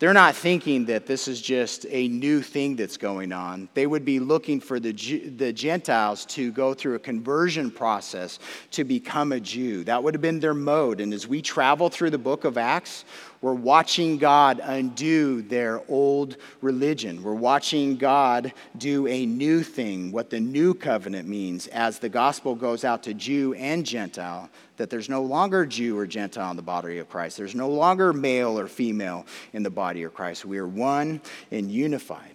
they're 0.00 0.14
not 0.14 0.34
thinking 0.34 0.86
that 0.86 1.04
this 1.04 1.28
is 1.28 1.42
just 1.42 1.84
a 1.90 2.08
new 2.08 2.40
thing 2.40 2.74
that's 2.74 2.96
going 2.96 3.32
on. 3.32 3.68
They 3.74 3.86
would 3.86 4.02
be 4.02 4.18
looking 4.18 4.58
for 4.58 4.80
the, 4.80 4.92
the 4.92 5.52
Gentiles 5.52 6.24
to 6.26 6.50
go 6.52 6.72
through 6.72 6.94
a 6.94 6.98
conversion 6.98 7.70
process 7.70 8.38
to 8.70 8.82
become 8.82 9.32
a 9.32 9.40
Jew. 9.40 9.84
That 9.84 10.02
would 10.02 10.14
have 10.14 10.22
been 10.22 10.40
their 10.40 10.54
mode. 10.54 11.02
And 11.02 11.12
as 11.12 11.28
we 11.28 11.42
travel 11.42 11.90
through 11.90 12.10
the 12.10 12.18
book 12.18 12.46
of 12.46 12.56
Acts, 12.56 13.04
we're 13.42 13.54
watching 13.54 14.18
God 14.18 14.60
undo 14.62 15.40
their 15.40 15.80
old 15.88 16.36
religion. 16.60 17.22
We're 17.22 17.32
watching 17.32 17.96
God 17.96 18.52
do 18.76 19.06
a 19.06 19.24
new 19.24 19.62
thing, 19.62 20.12
what 20.12 20.28
the 20.28 20.40
new 20.40 20.74
covenant 20.74 21.26
means 21.26 21.66
as 21.68 21.98
the 21.98 22.10
gospel 22.10 22.54
goes 22.54 22.84
out 22.84 23.02
to 23.04 23.14
Jew 23.14 23.54
and 23.54 23.86
Gentile, 23.86 24.50
that 24.76 24.90
there's 24.90 25.08
no 25.08 25.22
longer 25.22 25.64
Jew 25.64 25.98
or 25.98 26.06
Gentile 26.06 26.50
in 26.50 26.56
the 26.56 26.62
body 26.62 26.98
of 26.98 27.08
Christ. 27.08 27.38
There's 27.38 27.54
no 27.54 27.70
longer 27.70 28.12
male 28.12 28.58
or 28.58 28.68
female 28.68 29.24
in 29.54 29.62
the 29.62 29.70
body 29.70 30.02
of 30.02 30.12
Christ. 30.12 30.44
We 30.44 30.58
are 30.58 30.68
one 30.68 31.22
and 31.50 31.70
unified. 31.70 32.34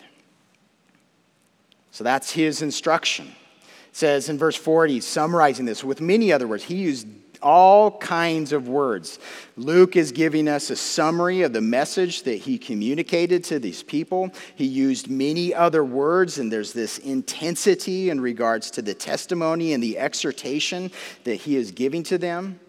So 1.91 2.03
that's 2.03 2.31
his 2.31 2.63
instruction. 2.63 3.27
It 3.27 3.95
says 3.95 4.27
in 4.27 4.39
verse 4.39 4.55
40, 4.55 5.01
summarizing 5.01 5.65
this 5.65 5.83
with 5.83 6.01
many 6.01 6.33
other 6.33 6.47
words, 6.47 6.63
he 6.63 6.75
used 6.75 7.07
all 7.41 7.97
kinds 7.97 8.51
of 8.51 8.67
words. 8.67 9.19
Luke 9.57 9.95
is 9.95 10.11
giving 10.11 10.47
us 10.47 10.69
a 10.69 10.75
summary 10.75 11.41
of 11.41 11.53
the 11.53 11.61
message 11.61 12.23
that 12.23 12.35
he 12.35 12.57
communicated 12.57 13.43
to 13.45 13.59
these 13.59 13.83
people. 13.83 14.31
He 14.55 14.65
used 14.65 15.09
many 15.09 15.53
other 15.53 15.83
words, 15.83 16.37
and 16.37 16.51
there's 16.51 16.73
this 16.73 16.97
intensity 16.97 18.09
in 18.09 18.21
regards 18.21 18.71
to 18.71 18.81
the 18.81 18.93
testimony 18.93 19.73
and 19.73 19.81
the 19.81 19.97
exhortation 19.97 20.91
that 21.23 21.35
he 21.35 21.55
is 21.55 21.71
giving 21.71 22.03
to 22.03 22.17
them. 22.17 22.59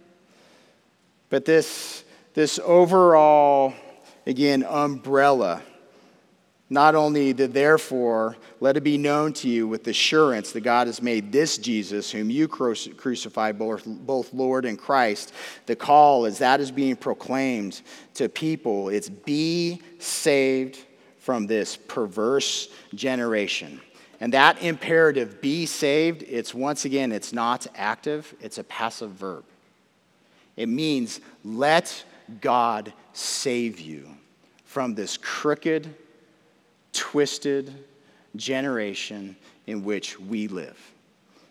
But 1.29 1.45
this, 1.45 2.05
this 2.35 2.59
overall, 2.63 3.75
again, 4.27 4.65
umbrella 4.65 5.63
not 6.69 6.97
only 6.97 7.33
the 7.33 7.47
therefore, 7.47 8.37
let 8.59 8.77
it 8.77 8.83
be 8.83 8.99
known 8.99 9.33
to 9.35 9.49
you 9.49 9.69
with 9.69 9.87
assurance 9.87 10.51
that 10.53 10.63
God 10.63 10.89
has 10.89 11.01
made 11.01 11.31
this 11.31 11.59
Jesus, 11.59 12.11
whom 12.11 12.29
you 12.29 12.49
crucified, 12.49 13.59
both 13.59 14.35
Lord 14.35 14.65
and 14.65 14.77
Christ. 14.77 15.33
The 15.67 15.77
call, 15.77 16.27
as 16.27 16.39
that 16.39 16.61
is 16.61 16.73
being 16.73 16.97
proclaimed 16.97 17.83
to 18.15 18.29
people, 18.29 18.89
it's 18.89 19.09
be 19.09 19.81
saved 20.01 20.85
from 21.19 21.47
this 21.47 21.77
perverse 21.77 22.69
generation. 22.95 23.81
And 24.19 24.33
that 24.33 24.63
imperative, 24.63 25.41
be 25.41 25.67
saved, 25.67 26.25
it's 26.25 26.55
once 26.55 26.85
again, 26.85 27.13
it's 27.13 27.33
not 27.33 27.67
active, 27.77 28.35
it's 28.41 28.59
a 28.59 28.65
passive 28.65 29.11
verb. 29.11 29.45
It 30.57 30.69
means 30.69 31.21
let 31.45 32.05
God 32.41 32.93
save 33.13 33.79
you 33.79 34.09
from 34.65 34.95
this 34.95 35.17
crooked, 35.17 35.95
twisted 36.97 37.73
generation 38.35 39.37
in 39.67 39.85
which 39.85 40.19
we 40.19 40.49
live. 40.49 40.79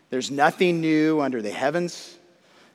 There's 0.09 0.31
nothing 0.31 0.81
new 0.81 1.21
under 1.21 1.41
the 1.41 1.51
heavens. 1.51 2.17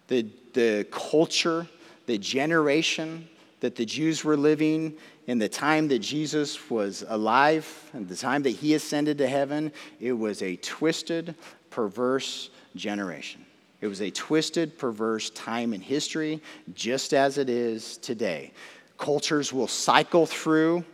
The, 0.08 0.26
the 0.54 0.86
culture, 0.90 1.66
the 2.06 2.18
generation 2.18 3.28
that 3.60 3.76
the 3.76 3.84
Jews 3.84 4.24
were 4.24 4.36
living 4.36 4.94
in 5.26 5.38
the 5.38 5.48
time 5.48 5.88
that 5.88 6.00
Jesus 6.00 6.70
was 6.70 7.04
alive 7.08 7.90
and 7.92 8.08
the 8.08 8.16
time 8.16 8.42
that 8.42 8.50
he 8.50 8.74
ascended 8.74 9.18
to 9.18 9.28
heaven, 9.28 9.72
it 10.00 10.12
was 10.12 10.42
a 10.42 10.56
twisted, 10.56 11.34
perverse 11.70 12.50
generation. 12.74 13.44
It 13.80 13.86
was 13.86 14.00
a 14.02 14.10
twisted, 14.10 14.78
perverse 14.78 15.30
time 15.30 15.72
in 15.72 15.80
history, 15.80 16.42
just 16.74 17.14
as 17.14 17.38
it 17.38 17.48
is 17.48 17.96
today. 17.98 18.52
Cultures 18.98 19.52
will 19.52 19.68
cycle 19.68 20.26
through 20.26 20.84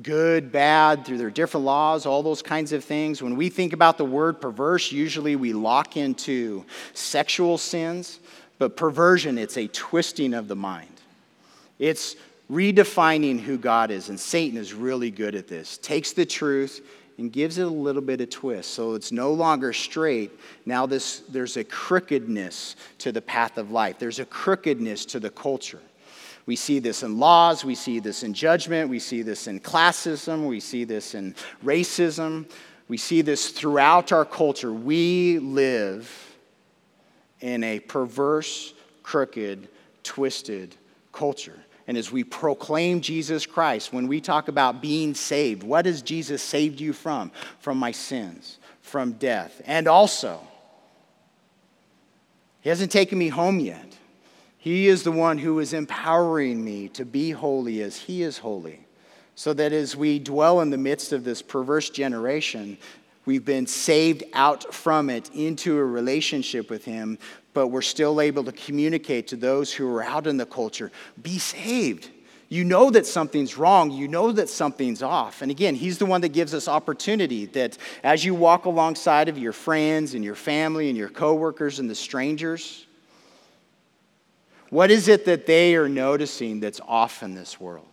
good, 0.00 0.50
bad, 0.50 1.04
through 1.04 1.18
their 1.18 1.30
different 1.30 1.66
laws, 1.66 2.06
all 2.06 2.22
those 2.22 2.40
kinds 2.40 2.72
of 2.72 2.84
things. 2.84 3.22
When 3.22 3.36
we 3.36 3.50
think 3.50 3.72
about 3.72 3.98
the 3.98 4.04
word 4.04 4.40
perverse, 4.40 4.90
usually 4.90 5.36
we 5.36 5.52
lock 5.52 5.96
into 5.96 6.64
sexual 6.94 7.58
sins, 7.58 8.18
but 8.58 8.76
perversion, 8.76 9.36
it's 9.36 9.58
a 9.58 9.66
twisting 9.68 10.32
of 10.32 10.48
the 10.48 10.56
mind. 10.56 10.88
It's 11.78 12.16
redefining 12.50 13.40
who 13.40 13.58
God 13.58 13.90
is, 13.90 14.08
and 14.08 14.18
Satan 14.18 14.56
is 14.56 14.72
really 14.72 15.10
good 15.10 15.34
at 15.34 15.48
this. 15.48 15.78
Takes 15.78 16.12
the 16.12 16.24
truth 16.24 16.80
and 17.18 17.32
gives 17.32 17.58
it 17.58 17.66
a 17.66 17.70
little 17.70 18.02
bit 18.02 18.20
of 18.20 18.30
twist. 18.30 18.70
So 18.70 18.94
it's 18.94 19.12
no 19.12 19.32
longer 19.32 19.72
straight. 19.72 20.30
Now 20.64 20.86
this, 20.86 21.20
there's 21.28 21.56
a 21.56 21.64
crookedness 21.64 22.76
to 22.98 23.12
the 23.12 23.20
path 23.20 23.58
of 23.58 23.70
life. 23.70 23.98
There's 23.98 24.18
a 24.18 24.24
crookedness 24.24 25.04
to 25.06 25.20
the 25.20 25.30
culture. 25.30 25.80
We 26.44 26.56
see 26.56 26.80
this 26.80 27.02
in 27.02 27.18
laws, 27.18 27.64
we 27.64 27.74
see 27.74 28.00
this 28.00 28.22
in 28.22 28.34
judgment, 28.34 28.90
we 28.90 28.98
see 28.98 29.22
this 29.22 29.46
in 29.46 29.60
classism, 29.60 30.48
we 30.48 30.58
see 30.58 30.84
this 30.84 31.14
in 31.14 31.34
racism, 31.64 32.50
we 32.88 32.96
see 32.96 33.22
this 33.22 33.50
throughout 33.50 34.10
our 34.12 34.24
culture. 34.24 34.72
We 34.72 35.38
live 35.38 36.36
in 37.40 37.62
a 37.64 37.78
perverse, 37.80 38.74
crooked, 39.02 39.68
twisted 40.02 40.76
culture. 41.12 41.58
And 41.86 41.96
as 41.96 42.12
we 42.12 42.24
proclaim 42.24 43.00
Jesus 43.00 43.46
Christ, 43.46 43.92
when 43.92 44.08
we 44.08 44.20
talk 44.20 44.48
about 44.48 44.80
being 44.80 45.14
saved, 45.14 45.62
what 45.62 45.86
has 45.86 46.02
Jesus 46.02 46.42
saved 46.42 46.80
you 46.80 46.92
from? 46.92 47.32
From 47.60 47.78
my 47.78 47.90
sins, 47.90 48.58
from 48.80 49.12
death. 49.12 49.60
And 49.66 49.88
also, 49.88 50.40
He 52.60 52.68
hasn't 52.68 52.92
taken 52.92 53.18
me 53.18 53.28
home 53.28 53.60
yet. 53.60 53.91
He 54.62 54.86
is 54.86 55.02
the 55.02 55.10
one 55.10 55.38
who 55.38 55.58
is 55.58 55.72
empowering 55.72 56.64
me 56.64 56.86
to 56.90 57.04
be 57.04 57.32
holy 57.32 57.82
as 57.82 57.98
He 57.98 58.22
is 58.22 58.38
holy. 58.38 58.86
So 59.34 59.52
that 59.54 59.72
as 59.72 59.96
we 59.96 60.20
dwell 60.20 60.60
in 60.60 60.70
the 60.70 60.78
midst 60.78 61.12
of 61.12 61.24
this 61.24 61.42
perverse 61.42 61.90
generation, 61.90 62.78
we've 63.26 63.44
been 63.44 63.66
saved 63.66 64.22
out 64.34 64.72
from 64.72 65.10
it 65.10 65.28
into 65.34 65.76
a 65.76 65.84
relationship 65.84 66.70
with 66.70 66.84
Him, 66.84 67.18
but 67.54 67.68
we're 67.68 67.82
still 67.82 68.20
able 68.20 68.44
to 68.44 68.52
communicate 68.52 69.26
to 69.28 69.36
those 69.36 69.72
who 69.72 69.92
are 69.96 70.04
out 70.04 70.28
in 70.28 70.36
the 70.36 70.46
culture 70.46 70.92
be 71.20 71.40
saved. 71.40 72.10
You 72.48 72.62
know 72.62 72.88
that 72.90 73.04
something's 73.04 73.58
wrong. 73.58 73.90
You 73.90 74.06
know 74.06 74.30
that 74.30 74.48
something's 74.48 75.02
off. 75.02 75.42
And 75.42 75.50
again, 75.50 75.74
He's 75.74 75.98
the 75.98 76.06
one 76.06 76.20
that 76.20 76.28
gives 76.28 76.54
us 76.54 76.68
opportunity 76.68 77.46
that 77.46 77.78
as 78.04 78.24
you 78.24 78.32
walk 78.32 78.66
alongside 78.66 79.28
of 79.28 79.38
your 79.38 79.54
friends 79.54 80.14
and 80.14 80.22
your 80.24 80.36
family 80.36 80.88
and 80.88 80.96
your 80.96 81.08
coworkers 81.08 81.80
and 81.80 81.90
the 81.90 81.96
strangers, 81.96 82.86
what 84.72 84.90
is 84.90 85.06
it 85.06 85.26
that 85.26 85.44
they 85.44 85.76
are 85.76 85.86
noticing 85.86 86.58
that's 86.60 86.80
off 86.88 87.22
in 87.22 87.34
this 87.34 87.60
world? 87.60 87.84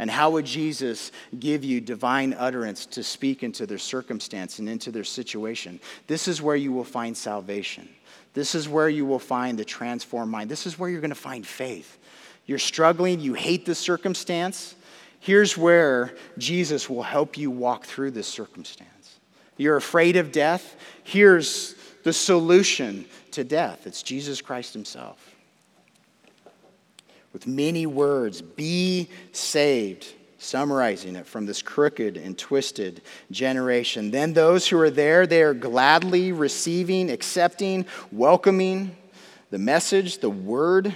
And 0.00 0.10
how 0.10 0.30
would 0.30 0.44
Jesus 0.44 1.12
give 1.38 1.62
you 1.62 1.80
divine 1.80 2.34
utterance 2.36 2.84
to 2.86 3.04
speak 3.04 3.44
into 3.44 3.64
their 3.64 3.78
circumstance 3.78 4.58
and 4.58 4.68
into 4.68 4.90
their 4.90 5.04
situation? 5.04 5.78
This 6.08 6.26
is 6.26 6.42
where 6.42 6.56
you 6.56 6.72
will 6.72 6.82
find 6.82 7.16
salvation. 7.16 7.88
This 8.32 8.56
is 8.56 8.68
where 8.68 8.88
you 8.88 9.06
will 9.06 9.20
find 9.20 9.56
the 9.56 9.64
transformed 9.64 10.32
mind. 10.32 10.50
This 10.50 10.66
is 10.66 10.80
where 10.80 10.90
you're 10.90 11.00
going 11.00 11.10
to 11.10 11.14
find 11.14 11.46
faith. 11.46 11.96
You're 12.46 12.58
struggling, 12.58 13.20
you 13.20 13.34
hate 13.34 13.66
the 13.66 13.76
circumstance. 13.76 14.74
Here's 15.20 15.56
where 15.56 16.16
Jesus 16.38 16.90
will 16.90 17.04
help 17.04 17.38
you 17.38 17.52
walk 17.52 17.84
through 17.84 18.10
this 18.10 18.26
circumstance. 18.26 19.20
You're 19.58 19.76
afraid 19.76 20.16
of 20.16 20.32
death. 20.32 20.74
Here's 21.04 21.76
the 22.02 22.12
solution 22.12 23.06
to 23.34 23.44
death. 23.44 23.86
It's 23.86 24.02
Jesus 24.02 24.40
Christ 24.40 24.72
Himself. 24.72 25.34
With 27.32 27.46
many 27.46 27.84
words, 27.84 28.42
be 28.42 29.08
saved, 29.32 30.06
summarizing 30.38 31.16
it 31.16 31.26
from 31.26 31.46
this 31.46 31.62
crooked 31.62 32.16
and 32.16 32.38
twisted 32.38 33.02
generation. 33.30 34.10
Then 34.10 34.32
those 34.32 34.68
who 34.68 34.78
are 34.78 34.90
there, 34.90 35.26
they 35.26 35.42
are 35.42 35.54
gladly 35.54 36.30
receiving, 36.32 37.10
accepting, 37.10 37.86
welcoming 38.12 38.96
the 39.50 39.58
message, 39.58 40.18
the 40.18 40.30
word. 40.30 40.94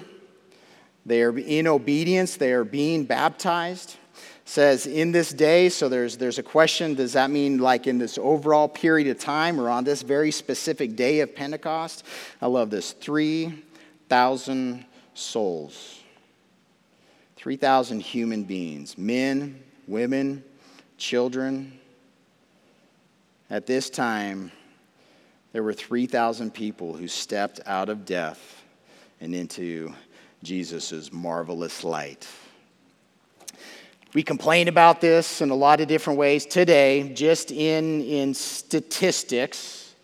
They 1.04 1.22
are 1.22 1.36
in 1.36 1.66
obedience, 1.66 2.36
they 2.36 2.52
are 2.52 2.64
being 2.64 3.04
baptized 3.04 3.96
says 4.48 4.86
in 4.86 5.12
this 5.12 5.30
day 5.30 5.68
so 5.68 5.90
there's, 5.90 6.16
there's 6.16 6.38
a 6.38 6.42
question 6.42 6.94
does 6.94 7.12
that 7.12 7.30
mean 7.30 7.58
like 7.58 7.86
in 7.86 7.98
this 7.98 8.16
overall 8.16 8.66
period 8.66 9.06
of 9.08 9.18
time 9.18 9.60
or 9.60 9.68
on 9.68 9.84
this 9.84 10.00
very 10.00 10.30
specific 10.30 10.96
day 10.96 11.20
of 11.20 11.36
pentecost? 11.36 12.02
I 12.40 12.46
love 12.46 12.70
this. 12.70 12.92
3000 12.92 14.86
souls. 15.12 16.00
3000 17.36 18.00
human 18.00 18.44
beings. 18.44 18.96
Men 18.96 19.62
women 19.86 20.42
children. 20.96 21.78
At 23.50 23.66
this 23.66 23.90
time 23.90 24.50
there 25.52 25.62
were 25.62 25.74
3000 25.74 26.54
people 26.54 26.96
who 26.96 27.06
stepped 27.06 27.60
out 27.66 27.90
of 27.90 28.06
death 28.06 28.62
and 29.20 29.34
into 29.34 29.92
jesus' 30.42 31.12
marvelous 31.12 31.84
light 31.84 32.26
we 34.14 34.22
complain 34.22 34.68
about 34.68 35.00
this 35.00 35.42
in 35.42 35.50
a 35.50 35.54
lot 35.54 35.80
of 35.80 35.88
different 35.88 36.18
ways 36.18 36.46
today, 36.46 37.10
just 37.14 37.50
in, 37.50 38.00
in 38.02 38.32
statistics. 38.32 39.94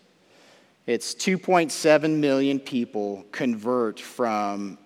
It's 0.85 1.15
2.7 1.15 2.17
million 2.19 2.59
people 2.59 3.25
convert 3.31 3.99
from 3.99 4.77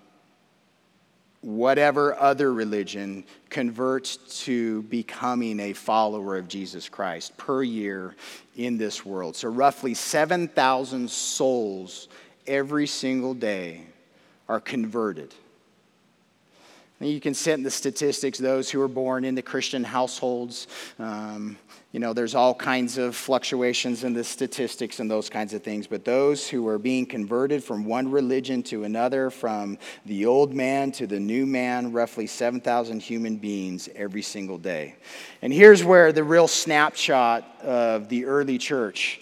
whatever 1.42 2.18
other 2.18 2.54
religion 2.54 3.26
converts 3.50 4.18
to 4.46 4.84
becoming 4.84 5.60
a 5.60 5.74
follower 5.74 6.38
of 6.38 6.48
Jesus 6.48 6.88
Christ 6.88 7.36
per 7.36 7.62
year 7.62 8.16
in 8.56 8.78
this 8.78 9.06
world. 9.06 9.36
So, 9.36 9.50
roughly 9.50 9.94
7,000 9.94 11.10
souls 11.10 12.08
every 12.48 12.88
single 12.88 13.34
day 13.34 13.84
are 14.48 14.62
converted. 14.62 15.34
You 17.02 17.22
can 17.22 17.34
sit 17.34 17.54
in 17.54 17.64
the 17.64 17.72
statistics, 17.72 18.38
those 18.38 18.70
who 18.70 18.82
are 18.82 18.90
born 18.90 19.24
into 19.24 19.42
Christian 19.42 19.86
households. 19.86 20.68
Um, 21.00 21.58
you 21.94 22.00
know, 22.02 22.12
there's 22.12 22.36
all 22.36 22.54
kinds 22.54 22.98
of 22.98 23.16
fluctuations 23.16 24.04
in 24.04 24.14
the 24.14 24.24
statistics 24.24 25.00
and 25.00 25.10
those 25.10 25.30
kinds 25.30 25.54
of 25.54 25.64
things. 25.64 25.88
But 25.88 26.04
those 26.04 26.50
who 26.50 26.68
are 26.68 26.78
being 26.78 27.06
converted 27.06 27.64
from 27.64 27.86
one 27.86 28.12
religion 28.12 28.62
to 28.64 28.84
another, 28.84 29.30
from 29.30 29.78
the 30.06 30.26
old 30.26 30.54
man 30.54 30.92
to 30.94 31.08
the 31.08 31.22
new 31.22 31.46
man, 31.46 31.94
roughly 31.94 32.28
7,000 32.28 33.02
human 33.02 33.38
beings 33.38 33.88
every 33.96 34.22
single 34.22 34.58
day. 34.58 34.96
And 35.42 35.54
here's 35.54 35.86
where 35.86 36.12
the 36.12 36.26
real 36.26 36.50
snapshot 36.50 37.62
of 37.62 38.10
the 38.10 38.26
early 38.26 38.58
church 38.58 39.22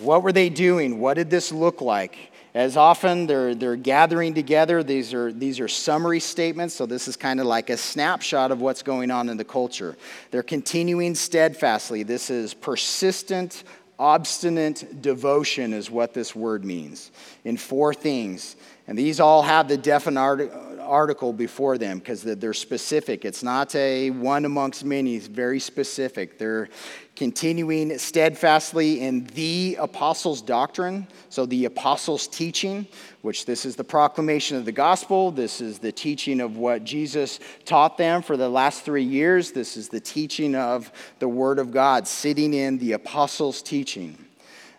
what 0.00 0.22
were 0.22 0.32
they 0.32 0.50
doing? 0.50 1.00
What 1.00 1.14
did 1.14 1.30
this 1.30 1.50
look 1.50 1.80
like? 1.80 2.30
As 2.56 2.78
often 2.78 3.26
they're, 3.26 3.54
they're 3.54 3.76
gathering 3.76 4.32
together, 4.32 4.82
these 4.82 5.12
are, 5.12 5.30
these 5.30 5.60
are 5.60 5.68
summary 5.68 6.20
statements, 6.20 6.74
so 6.74 6.86
this 6.86 7.06
is 7.06 7.14
kind 7.14 7.38
of 7.38 7.44
like 7.44 7.68
a 7.68 7.76
snapshot 7.76 8.50
of 8.50 8.62
what's 8.62 8.82
going 8.82 9.10
on 9.10 9.28
in 9.28 9.36
the 9.36 9.44
culture. 9.44 9.94
They're 10.30 10.42
continuing 10.42 11.14
steadfastly. 11.16 12.02
This 12.02 12.30
is 12.30 12.54
persistent, 12.54 13.62
obstinate 13.98 15.02
devotion, 15.02 15.74
is 15.74 15.90
what 15.90 16.14
this 16.14 16.34
word 16.34 16.64
means, 16.64 17.10
in 17.44 17.58
four 17.58 17.92
things. 17.92 18.56
And 18.86 18.96
these 18.96 19.20
all 19.20 19.42
have 19.42 19.68
the 19.68 19.76
definite 19.76 20.50
article 20.86 21.32
before 21.32 21.78
them 21.78 21.98
because 21.98 22.22
they're 22.22 22.54
specific. 22.54 23.24
It's 23.24 23.42
not 23.42 23.74
a 23.74 24.10
one 24.10 24.44
amongst 24.44 24.84
many, 24.84 25.16
it's 25.16 25.26
very 25.26 25.60
specific. 25.60 26.38
They're 26.38 26.68
continuing 27.16 27.96
steadfastly 27.98 29.00
in 29.00 29.24
the 29.34 29.76
apostles' 29.80 30.42
doctrine, 30.42 31.06
so 31.30 31.46
the 31.46 31.64
apostles' 31.64 32.28
teaching, 32.28 32.86
which 33.22 33.46
this 33.46 33.64
is 33.64 33.74
the 33.74 33.84
proclamation 33.84 34.56
of 34.56 34.64
the 34.64 34.72
gospel. 34.72 35.30
This 35.30 35.60
is 35.60 35.78
the 35.78 35.92
teaching 35.92 36.40
of 36.40 36.56
what 36.56 36.84
Jesus 36.84 37.40
taught 37.64 37.96
them 37.98 38.22
for 38.22 38.36
the 38.36 38.48
last 38.48 38.82
three 38.82 39.02
years. 39.02 39.52
This 39.52 39.76
is 39.76 39.88
the 39.88 40.00
teaching 40.00 40.54
of 40.54 40.92
the 41.18 41.28
Word 41.28 41.58
of 41.58 41.70
God, 41.72 42.06
sitting 42.06 42.54
in 42.54 42.78
the 42.78 42.92
apostles' 42.92 43.62
teaching. 43.62 44.16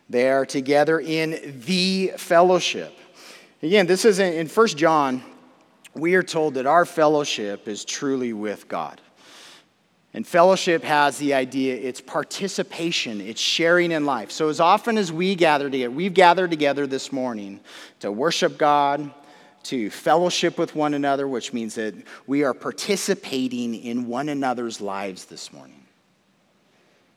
They 0.10 0.30
are 0.30 0.46
together 0.46 1.00
in 1.00 1.62
the 1.66 2.14
fellowship. 2.18 2.98
Again, 3.62 3.88
this 3.88 4.06
is 4.06 4.20
in 4.20 4.48
1 4.48 4.68
John, 4.68 5.24
we 5.98 6.16
are 6.16 6.24
told 6.24 6.56
that 6.56 6.66
our 6.66 6.86
fellowship 6.86 7.68
is 7.68 7.84
truly 7.84 8.34
with 8.34 8.68
God. 8.68 9.02
And 10.14 10.26
fellowship 10.26 10.84
has 10.84 11.18
the 11.18 11.34
idea 11.34 11.76
it's 11.76 12.02
participation, 12.02 13.22
it's 13.22 13.42
sharing 13.42 13.92
in 13.92 14.06
life. 14.06 14.32
So, 14.32 14.50
as 14.50 14.60
often 14.60 14.98
as 14.98 15.12
we 15.12 15.36
gather 15.36 15.70
together, 15.70 15.92
we've 15.92 16.14
gathered 16.14 16.50
together 16.50 16.88
this 16.88 17.12
morning 17.12 17.60
to 18.00 18.12
worship 18.12 18.58
God, 18.58 19.12
to 19.64 19.90
fellowship 19.90 20.58
with 20.58 20.76
one 20.76 20.94
another, 20.94 21.28
which 21.28 21.54
means 21.54 21.76
that 21.76 21.94
we 22.26 22.44
are 22.44 22.54
participating 22.54 23.76
in 23.76 24.08
one 24.08 24.30
another's 24.30 24.82
lives 24.82 25.26
this 25.26 25.52
morning. 25.52 25.84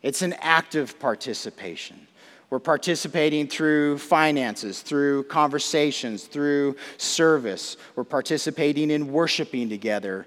It's 0.03 0.23
an 0.23 0.35
active 0.41 0.99
participation. 0.99 2.07
We're 2.51 2.59
participating 2.59 3.47
through 3.47 3.99
finances, 3.99 4.83
through 4.83 5.25
conversations, 5.25 6.25
through 6.25 6.77
service. 6.97 7.77
We're 7.95 8.03
participating 8.03 8.91
in 8.91 9.13
worshiping 9.13 9.69
together. 9.69 10.27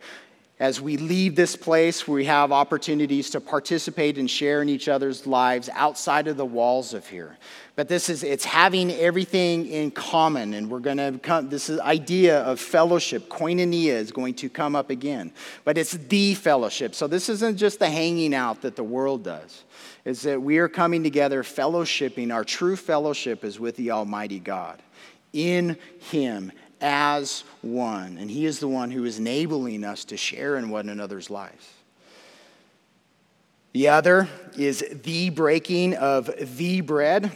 As 0.59 0.79
we 0.79 0.97
leave 0.97 1.35
this 1.35 1.55
place, 1.55 2.07
we 2.07 2.25
have 2.25 2.51
opportunities 2.51 3.31
to 3.31 3.41
participate 3.41 4.19
and 4.19 4.29
share 4.29 4.61
in 4.61 4.69
each 4.69 4.87
other's 4.87 5.25
lives 5.25 5.67
outside 5.73 6.27
of 6.27 6.37
the 6.37 6.45
walls 6.45 6.93
of 6.93 7.07
here. 7.07 7.37
But 7.75 7.89
this 7.89 8.07
is, 8.07 8.21
it's 8.21 8.45
having 8.45 8.91
everything 8.91 9.65
in 9.65 9.89
common, 9.89 10.53
and 10.53 10.69
we're 10.69 10.79
going 10.79 10.97
to 10.97 11.19
come, 11.23 11.49
this 11.49 11.71
idea 11.71 12.41
of 12.41 12.59
fellowship, 12.59 13.29
koinonia, 13.29 13.93
is 13.93 14.11
going 14.11 14.35
to 14.35 14.49
come 14.49 14.75
up 14.75 14.91
again. 14.91 15.31
But 15.65 15.79
it's 15.79 15.93
the 15.93 16.35
fellowship. 16.35 16.93
So 16.93 17.07
this 17.07 17.29
isn't 17.29 17.57
just 17.57 17.79
the 17.79 17.89
hanging 17.89 18.35
out 18.35 18.61
that 18.61 18.75
the 18.75 18.83
world 18.83 19.23
does 19.23 19.63
is 20.05 20.21
that 20.21 20.41
we 20.41 20.59
are 20.59 20.69
coming 20.69 21.01
together, 21.01 21.41
fellowshipping. 21.43 22.31
Our 22.33 22.43
true 22.43 22.75
fellowship 22.75 23.43
is 23.43 23.59
with 23.59 23.75
the 23.75 23.91
Almighty 23.91 24.39
God 24.39 24.81
in 25.31 25.77
Him 26.11 26.51
as 26.83 27.43
one. 27.63 28.17
And 28.19 28.29
He 28.29 28.45
is 28.45 28.59
the 28.59 28.67
one 28.67 28.91
who 28.91 29.05
is 29.05 29.17
enabling 29.17 29.83
us 29.83 30.05
to 30.05 30.17
share 30.17 30.57
in 30.57 30.69
one 30.69 30.89
another's 30.89 31.31
lives. 31.31 31.71
The 33.71 33.89
other 33.89 34.29
is 34.55 34.85
the 35.03 35.31
breaking 35.31 35.95
of 35.95 36.29
the 36.57 36.81
bread. 36.81 37.31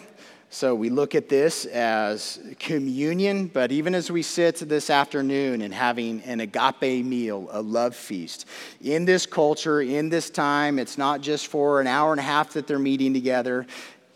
So 0.50 0.76
we 0.76 0.90
look 0.90 1.14
at 1.14 1.28
this 1.28 1.66
as 1.66 2.40
communion, 2.60 3.48
but 3.48 3.72
even 3.72 3.94
as 3.94 4.10
we 4.10 4.22
sit 4.22 4.56
this 4.58 4.90
afternoon 4.90 5.62
and 5.62 5.74
having 5.74 6.22
an 6.22 6.40
agape 6.40 7.04
meal, 7.04 7.50
a 7.52 7.62
love 7.62 7.96
feast, 7.96 8.46
in 8.82 9.04
this 9.04 9.26
culture, 9.26 9.82
in 9.82 10.10
this 10.10 10.30
time, 10.30 10.80
it's 10.80 10.98
not 10.98 11.20
just 11.22 11.48
for 11.48 11.82
an 11.82 11.88
hour 11.88 12.12
and 12.12 12.20
a 12.20 12.24
half 12.24 12.54
that 12.54 12.66
they're 12.66 12.80
meeting 12.80 13.14
together. 13.14 13.68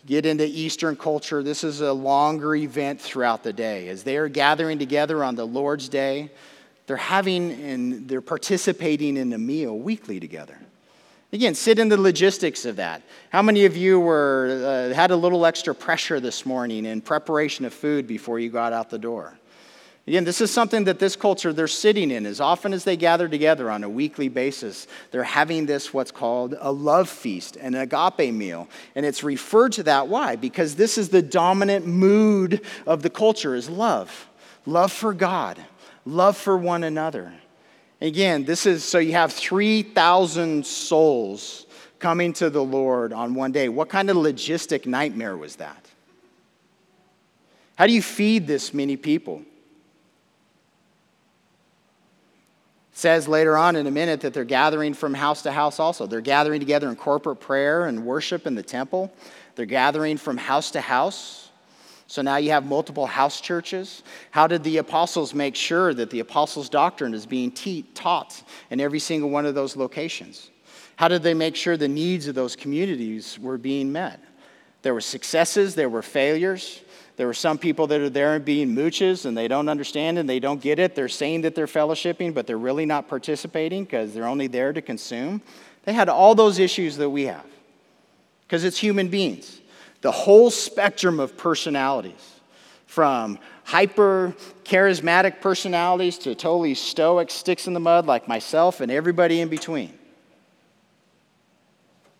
Get 0.04 0.26
into 0.26 0.44
Eastern 0.44 0.96
culture, 0.96 1.42
this 1.44 1.62
is 1.62 1.80
a 1.80 1.92
longer 1.92 2.56
event 2.56 3.00
throughout 3.00 3.44
the 3.44 3.52
day. 3.52 3.88
As 3.88 4.02
they 4.02 4.16
are 4.16 4.28
gathering 4.28 4.78
together 4.78 5.22
on 5.22 5.36
the 5.36 5.46
Lord's 5.46 5.88
Day, 5.88 6.30
they're 6.86 6.96
having 6.96 7.52
and 7.52 8.08
they're 8.08 8.20
participating 8.20 9.16
in 9.16 9.32
a 9.32 9.38
meal 9.38 9.78
weekly 9.78 10.18
together. 10.18 10.58
Again, 11.32 11.54
sit 11.54 11.78
in 11.78 11.88
the 11.88 11.96
logistics 11.96 12.64
of 12.64 12.76
that. 12.76 13.02
How 13.30 13.42
many 13.42 13.64
of 13.64 13.76
you 13.76 14.00
were, 14.00 14.90
uh, 14.90 14.94
had 14.94 15.12
a 15.12 15.16
little 15.16 15.46
extra 15.46 15.74
pressure 15.74 16.20
this 16.20 16.44
morning 16.44 16.84
in 16.84 17.00
preparation 17.00 17.64
of 17.64 17.72
food 17.72 18.06
before 18.06 18.38
you 18.38 18.50
got 18.50 18.72
out 18.72 18.90
the 18.90 18.98
door? 18.98 19.38
Again, 20.06 20.24
this 20.24 20.40
is 20.40 20.50
something 20.50 20.84
that 20.84 20.98
this 20.98 21.14
culture 21.14 21.52
they're 21.52 21.68
sitting 21.68 22.10
in. 22.10 22.26
As 22.26 22.40
often 22.40 22.72
as 22.72 22.82
they 22.82 22.96
gather 22.96 23.28
together 23.28 23.70
on 23.70 23.84
a 23.84 23.88
weekly 23.88 24.28
basis, 24.28 24.88
they're 25.12 25.22
having 25.22 25.66
this 25.66 25.94
what's 25.94 26.10
called 26.10 26.56
a 26.60 26.72
love 26.72 27.08
feast, 27.08 27.54
an 27.56 27.76
agape 27.76 28.34
meal. 28.34 28.68
And 28.96 29.06
it's 29.06 29.22
referred 29.22 29.72
to 29.72 29.84
that 29.84 30.08
why? 30.08 30.34
Because 30.34 30.74
this 30.74 30.98
is 30.98 31.10
the 31.10 31.22
dominant 31.22 31.86
mood 31.86 32.62
of 32.84 33.02
the 33.02 33.10
culture 33.10 33.54
is 33.54 33.70
love. 33.70 34.28
Love 34.66 34.90
for 34.90 35.14
God, 35.14 35.60
love 36.04 36.36
for 36.36 36.56
one 36.56 36.82
another. 36.82 37.32
Again, 38.00 38.44
this 38.44 38.66
is 38.66 38.82
so 38.82 38.98
you 38.98 39.12
have 39.12 39.32
3,000 39.32 40.66
souls 40.66 41.66
coming 42.00 42.32
to 42.34 42.50
the 42.50 42.62
Lord 42.62 43.12
on 43.12 43.34
one 43.34 43.52
day. 43.52 43.68
What 43.68 43.88
kind 43.88 44.10
of 44.10 44.16
logistic 44.16 44.84
nightmare 44.84 45.36
was 45.36 45.56
that? 45.56 45.86
How 47.76 47.86
do 47.86 47.92
you 47.92 48.02
feed 48.02 48.48
this 48.48 48.74
many 48.74 48.96
people? 48.96 49.42
Says 53.02 53.26
later 53.26 53.56
on 53.56 53.74
in 53.74 53.88
a 53.88 53.90
minute 53.90 54.20
that 54.20 54.32
they're 54.32 54.44
gathering 54.44 54.94
from 54.94 55.12
house 55.12 55.42
to 55.42 55.50
house 55.50 55.80
also. 55.80 56.06
They're 56.06 56.20
gathering 56.20 56.60
together 56.60 56.88
in 56.88 56.94
corporate 56.94 57.40
prayer 57.40 57.86
and 57.86 58.06
worship 58.06 58.46
in 58.46 58.54
the 58.54 58.62
temple. 58.62 59.12
They're 59.56 59.66
gathering 59.66 60.16
from 60.16 60.36
house 60.36 60.70
to 60.70 60.80
house. 60.80 61.50
So 62.06 62.22
now 62.22 62.36
you 62.36 62.50
have 62.52 62.64
multiple 62.64 63.06
house 63.06 63.40
churches. 63.40 64.04
How 64.30 64.46
did 64.46 64.62
the 64.62 64.76
apostles 64.76 65.34
make 65.34 65.56
sure 65.56 65.92
that 65.92 66.10
the 66.10 66.20
apostles' 66.20 66.68
doctrine 66.68 67.12
is 67.12 67.26
being 67.26 67.50
te- 67.50 67.82
taught 67.94 68.40
in 68.70 68.80
every 68.80 69.00
single 69.00 69.30
one 69.30 69.46
of 69.46 69.56
those 69.56 69.74
locations? 69.76 70.52
How 70.94 71.08
did 71.08 71.24
they 71.24 71.34
make 71.34 71.56
sure 71.56 71.76
the 71.76 71.88
needs 71.88 72.28
of 72.28 72.36
those 72.36 72.54
communities 72.54 73.36
were 73.36 73.58
being 73.58 73.90
met? 73.90 74.20
There 74.82 74.94
were 74.94 75.00
successes, 75.00 75.74
there 75.74 75.88
were 75.88 76.02
failures. 76.02 76.82
There 77.16 77.26
were 77.26 77.34
some 77.34 77.58
people 77.58 77.86
that 77.88 78.00
are 78.00 78.10
there 78.10 78.34
and 78.34 78.44
being 78.44 78.74
mooches 78.74 79.26
and 79.26 79.36
they 79.36 79.46
don't 79.46 79.68
understand 79.68 80.18
and 80.18 80.28
they 80.28 80.40
don't 80.40 80.60
get 80.60 80.78
it. 80.78 80.94
They're 80.94 81.08
saying 81.08 81.42
that 81.42 81.54
they're 81.54 81.66
fellowshipping, 81.66 82.32
but 82.34 82.46
they're 82.46 82.58
really 82.58 82.86
not 82.86 83.08
participating 83.08 83.84
because 83.84 84.14
they're 84.14 84.26
only 84.26 84.46
there 84.46 84.72
to 84.72 84.80
consume. 84.80 85.42
They 85.84 85.92
had 85.92 86.08
all 86.08 86.34
those 86.34 86.58
issues 86.58 86.96
that 86.96 87.10
we 87.10 87.24
have 87.24 87.44
because 88.42 88.64
it's 88.64 88.78
human 88.78 89.08
beings 89.08 89.60
the 90.02 90.12
whole 90.12 90.50
spectrum 90.50 91.20
of 91.20 91.36
personalities 91.36 92.40
from 92.86 93.38
hyper 93.64 94.34
charismatic 94.64 95.40
personalities 95.40 96.18
to 96.18 96.34
totally 96.34 96.74
stoic 96.74 97.30
sticks 97.30 97.66
in 97.66 97.72
the 97.72 97.80
mud 97.80 98.06
like 98.06 98.28
myself 98.28 98.80
and 98.80 98.92
everybody 98.92 99.40
in 99.40 99.48
between. 99.48 99.96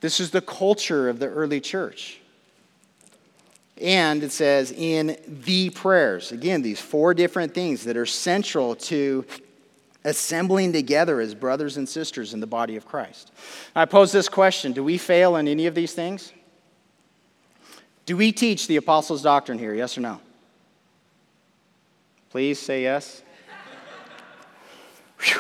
This 0.01 0.19
is 0.19 0.31
the 0.31 0.41
culture 0.41 1.09
of 1.09 1.19
the 1.19 1.27
early 1.27 1.61
church. 1.61 2.22
And 3.83 4.23
it 4.23 4.31
says 4.31 4.71
in 4.71 5.17
the 5.27 5.71
prayers. 5.71 6.31
Again, 6.31 6.63
these 6.63 6.81
four 6.81 7.15
different 7.15 7.53
things 7.53 7.85
that 7.85 7.97
are 7.97 8.07
central 8.07 8.77
to 8.77 9.27
assembling 10.05 10.73
together 10.73 11.21
as 11.21 11.35
brothers 11.35 11.77
and 11.77 11.89
sisters 11.89 12.33
in 12.33 12.41
the 12.41 12.47
body 12.47 12.77
of 12.77 12.87
Christ. 12.87 13.33
I 13.75 13.85
pose 13.85 14.13
this 14.13 14.29
question 14.29 14.73
Do 14.73 14.85
we 14.85 14.99
fail 14.99 15.37
in 15.37 15.49
any 15.49 15.67
of 15.67 15.75
these 15.75 15.95
things? 15.95 16.33
Do 18.07 18.17
we 18.17 18.33
teach 18.33 18.67
the 18.67 18.77
apostles' 18.77 19.23
doctrine 19.23 19.59
here? 19.59 19.75
Yes 19.75 19.99
or 19.99 20.01
no? 20.01 20.21
Please 22.31 22.59
say 22.59 22.83
yes. 22.83 23.23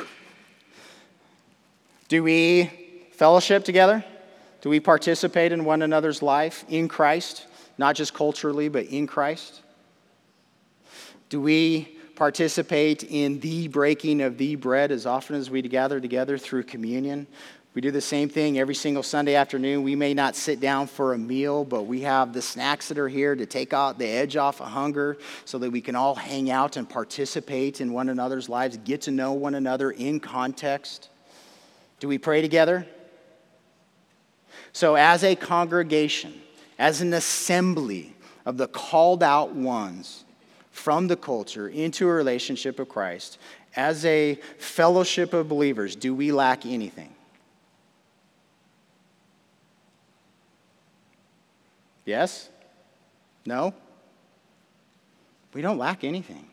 Do 2.08 2.22
we 2.22 2.70
fellowship 3.12 3.64
together? 3.64 4.04
Do 4.60 4.68
we 4.68 4.78
participate 4.78 5.50
in 5.50 5.64
one 5.64 5.82
another's 5.82 6.22
life 6.22 6.64
in 6.68 6.86
Christ? 6.86 7.46
Not 7.78 7.96
just 7.96 8.14
culturally, 8.14 8.68
but 8.68 8.86
in 8.86 9.06
Christ? 9.06 9.62
Do 11.28 11.40
we 11.40 11.98
participate 12.14 13.04
in 13.04 13.40
the 13.40 13.68
breaking 13.68 14.20
of 14.20 14.38
the 14.38 14.54
bread 14.56 14.92
as 14.92 15.06
often 15.06 15.36
as 15.36 15.50
we 15.50 15.62
gather 15.62 16.00
together 16.00 16.38
through 16.38 16.64
communion? 16.64 17.26
We 17.74 17.80
do 17.80 17.90
the 17.90 18.02
same 18.02 18.28
thing 18.28 18.58
every 18.58 18.74
single 18.74 19.02
Sunday 19.02 19.34
afternoon. 19.34 19.82
We 19.82 19.96
may 19.96 20.12
not 20.12 20.36
sit 20.36 20.60
down 20.60 20.88
for 20.88 21.14
a 21.14 21.18
meal, 21.18 21.64
but 21.64 21.84
we 21.84 22.02
have 22.02 22.34
the 22.34 22.42
snacks 22.42 22.88
that 22.88 22.98
are 22.98 23.08
here 23.08 23.34
to 23.34 23.46
take 23.46 23.72
out 23.72 23.98
the 23.98 24.06
edge 24.06 24.36
off 24.36 24.60
of 24.60 24.68
hunger 24.68 25.16
so 25.46 25.56
that 25.58 25.70
we 25.70 25.80
can 25.80 25.96
all 25.96 26.14
hang 26.14 26.50
out 26.50 26.76
and 26.76 26.86
participate 26.86 27.80
in 27.80 27.94
one 27.94 28.10
another's 28.10 28.50
lives, 28.50 28.76
get 28.76 29.00
to 29.02 29.10
know 29.10 29.32
one 29.32 29.54
another 29.54 29.90
in 29.90 30.20
context. 30.20 31.08
Do 31.98 32.08
we 32.08 32.18
pray 32.18 32.42
together? 32.42 32.86
So, 34.74 34.94
as 34.94 35.24
a 35.24 35.34
congregation, 35.34 36.41
as 36.82 37.00
an 37.00 37.14
assembly 37.14 38.12
of 38.44 38.56
the 38.56 38.66
called 38.66 39.22
out 39.22 39.54
ones, 39.54 40.24
from 40.72 41.06
the 41.06 41.14
culture 41.14 41.68
into 41.68 42.08
a 42.08 42.12
relationship 42.12 42.80
of 42.80 42.88
Christ, 42.88 43.38
as 43.76 44.04
a 44.04 44.34
fellowship 44.58 45.32
of 45.32 45.48
believers, 45.48 45.94
do 45.94 46.12
we 46.12 46.32
lack 46.32 46.66
anything? 46.66 47.14
Yes? 52.04 52.48
No? 53.46 53.72
We 55.54 55.62
don't 55.62 55.78
lack 55.78 56.02
anything. 56.02 56.48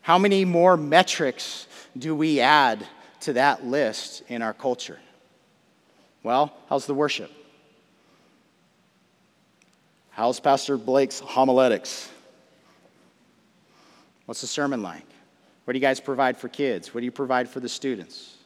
How 0.00 0.16
many 0.16 0.46
more 0.46 0.78
metrics 0.78 1.66
do 1.98 2.16
we 2.16 2.40
add 2.40 2.86
to 3.20 3.34
that 3.34 3.66
list 3.66 4.22
in 4.28 4.40
our 4.40 4.54
culture? 4.54 4.98
Well, 6.22 6.54
how's 6.70 6.86
the 6.86 6.94
worship? 6.94 7.30
How's 10.10 10.40
Pastor 10.40 10.76
Blake's 10.76 11.20
homiletics? 11.20 12.10
What's 14.26 14.40
the 14.40 14.46
sermon 14.46 14.82
like? 14.82 15.06
What 15.64 15.72
do 15.72 15.78
you 15.78 15.80
guys 15.80 16.00
provide 16.00 16.36
for 16.36 16.48
kids? 16.48 16.92
What 16.92 17.00
do 17.00 17.04
you 17.04 17.12
provide 17.12 17.48
for 17.48 17.60
the 17.60 17.68
students? 17.68 18.36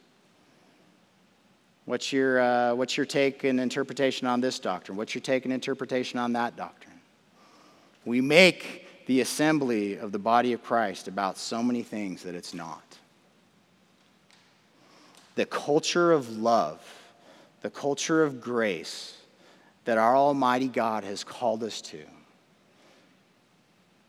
What's 1.85 2.11
your, 2.11 2.39
uh, 2.39 2.75
what's 2.75 2.97
your 2.97 3.05
take 3.05 3.43
and 3.43 3.59
interpretation 3.59 4.27
on 4.27 4.41
this 4.41 4.59
doctrine? 4.59 4.97
What's 4.97 5.13
your 5.13 5.21
take 5.21 5.45
and 5.45 5.53
interpretation 5.53 6.19
on 6.19 6.33
that 6.33 6.55
doctrine? 6.55 6.99
We 8.05 8.21
make 8.21 8.87
the 9.05 9.21
assembly 9.21 9.97
of 9.97 10.11
the 10.11 10.19
body 10.19 10.53
of 10.53 10.63
Christ 10.63 11.07
about 11.07 11.37
so 11.37 11.61
many 11.61 11.83
things 11.83 12.23
that 12.23 12.35
it's 12.35 12.53
not. 12.53 12.83
The 15.35 15.45
culture 15.45 16.11
of 16.11 16.37
love, 16.37 16.81
the 17.61 17.69
culture 17.69 18.23
of 18.23 18.41
grace 18.41 19.17
that 19.85 19.97
our 19.97 20.15
Almighty 20.15 20.67
God 20.67 21.03
has 21.03 21.23
called 21.23 21.63
us 21.63 21.81
to 21.81 22.03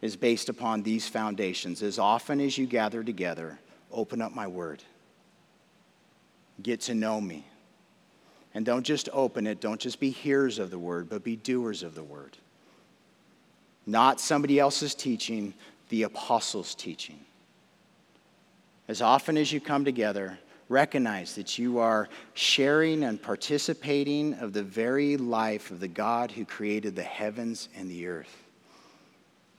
is 0.02 0.16
based 0.16 0.48
upon 0.48 0.82
these 0.82 1.08
foundations. 1.08 1.82
As 1.82 1.98
often 1.98 2.40
as 2.40 2.58
you 2.58 2.66
gather 2.66 3.02
together, 3.02 3.58
open 3.92 4.20
up 4.20 4.34
my 4.34 4.46
word. 4.46 4.82
Get 6.62 6.80
to 6.82 6.94
know 6.94 7.20
me. 7.20 7.44
And 8.54 8.64
don't 8.64 8.84
just 8.84 9.08
open 9.12 9.46
it, 9.46 9.60
don't 9.60 9.80
just 9.80 10.00
be 10.00 10.10
hearers 10.10 10.58
of 10.58 10.70
the 10.70 10.78
word, 10.78 11.10
but 11.10 11.22
be 11.22 11.36
doers 11.36 11.82
of 11.82 11.94
the 11.94 12.02
word. 12.02 12.38
Not 13.86 14.18
somebody 14.18 14.58
else's 14.58 14.94
teaching, 14.94 15.52
the 15.90 16.04
apostles' 16.04 16.74
teaching. 16.74 17.20
As 18.88 19.02
often 19.02 19.36
as 19.36 19.52
you 19.52 19.60
come 19.60 19.84
together, 19.84 20.38
recognize 20.68 21.34
that 21.36 21.58
you 21.58 21.78
are 21.78 22.08
sharing 22.34 23.04
and 23.04 23.22
participating 23.22 24.34
of 24.34 24.52
the 24.52 24.62
very 24.62 25.16
life 25.16 25.70
of 25.70 25.80
the 25.80 25.88
God 25.88 26.30
who 26.30 26.44
created 26.44 26.96
the 26.96 27.02
heavens 27.02 27.68
and 27.76 27.90
the 27.90 28.06
earth. 28.06 28.44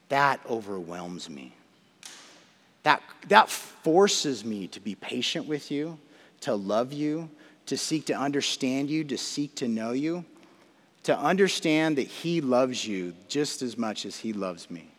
That 0.08 0.40
overwhelms 0.48 1.28
me. 1.28 1.54
That, 2.82 3.02
that 3.28 3.50
forces 3.50 4.44
me 4.44 4.68
to 4.68 4.80
be 4.80 4.94
patient 4.94 5.46
with 5.46 5.70
you, 5.70 5.98
to 6.40 6.54
love 6.54 6.92
you, 6.92 7.28
to 7.66 7.76
seek 7.76 8.06
to 8.06 8.14
understand 8.14 8.88
you, 8.88 9.04
to 9.04 9.18
seek 9.18 9.54
to 9.56 9.68
know 9.68 9.92
you, 9.92 10.24
to 11.02 11.18
understand 11.18 11.96
that 11.96 12.06
He 12.06 12.40
loves 12.40 12.86
you 12.86 13.14
just 13.28 13.62
as 13.62 13.76
much 13.76 14.06
as 14.06 14.16
He 14.16 14.32
loves 14.32 14.70
me. 14.70 14.90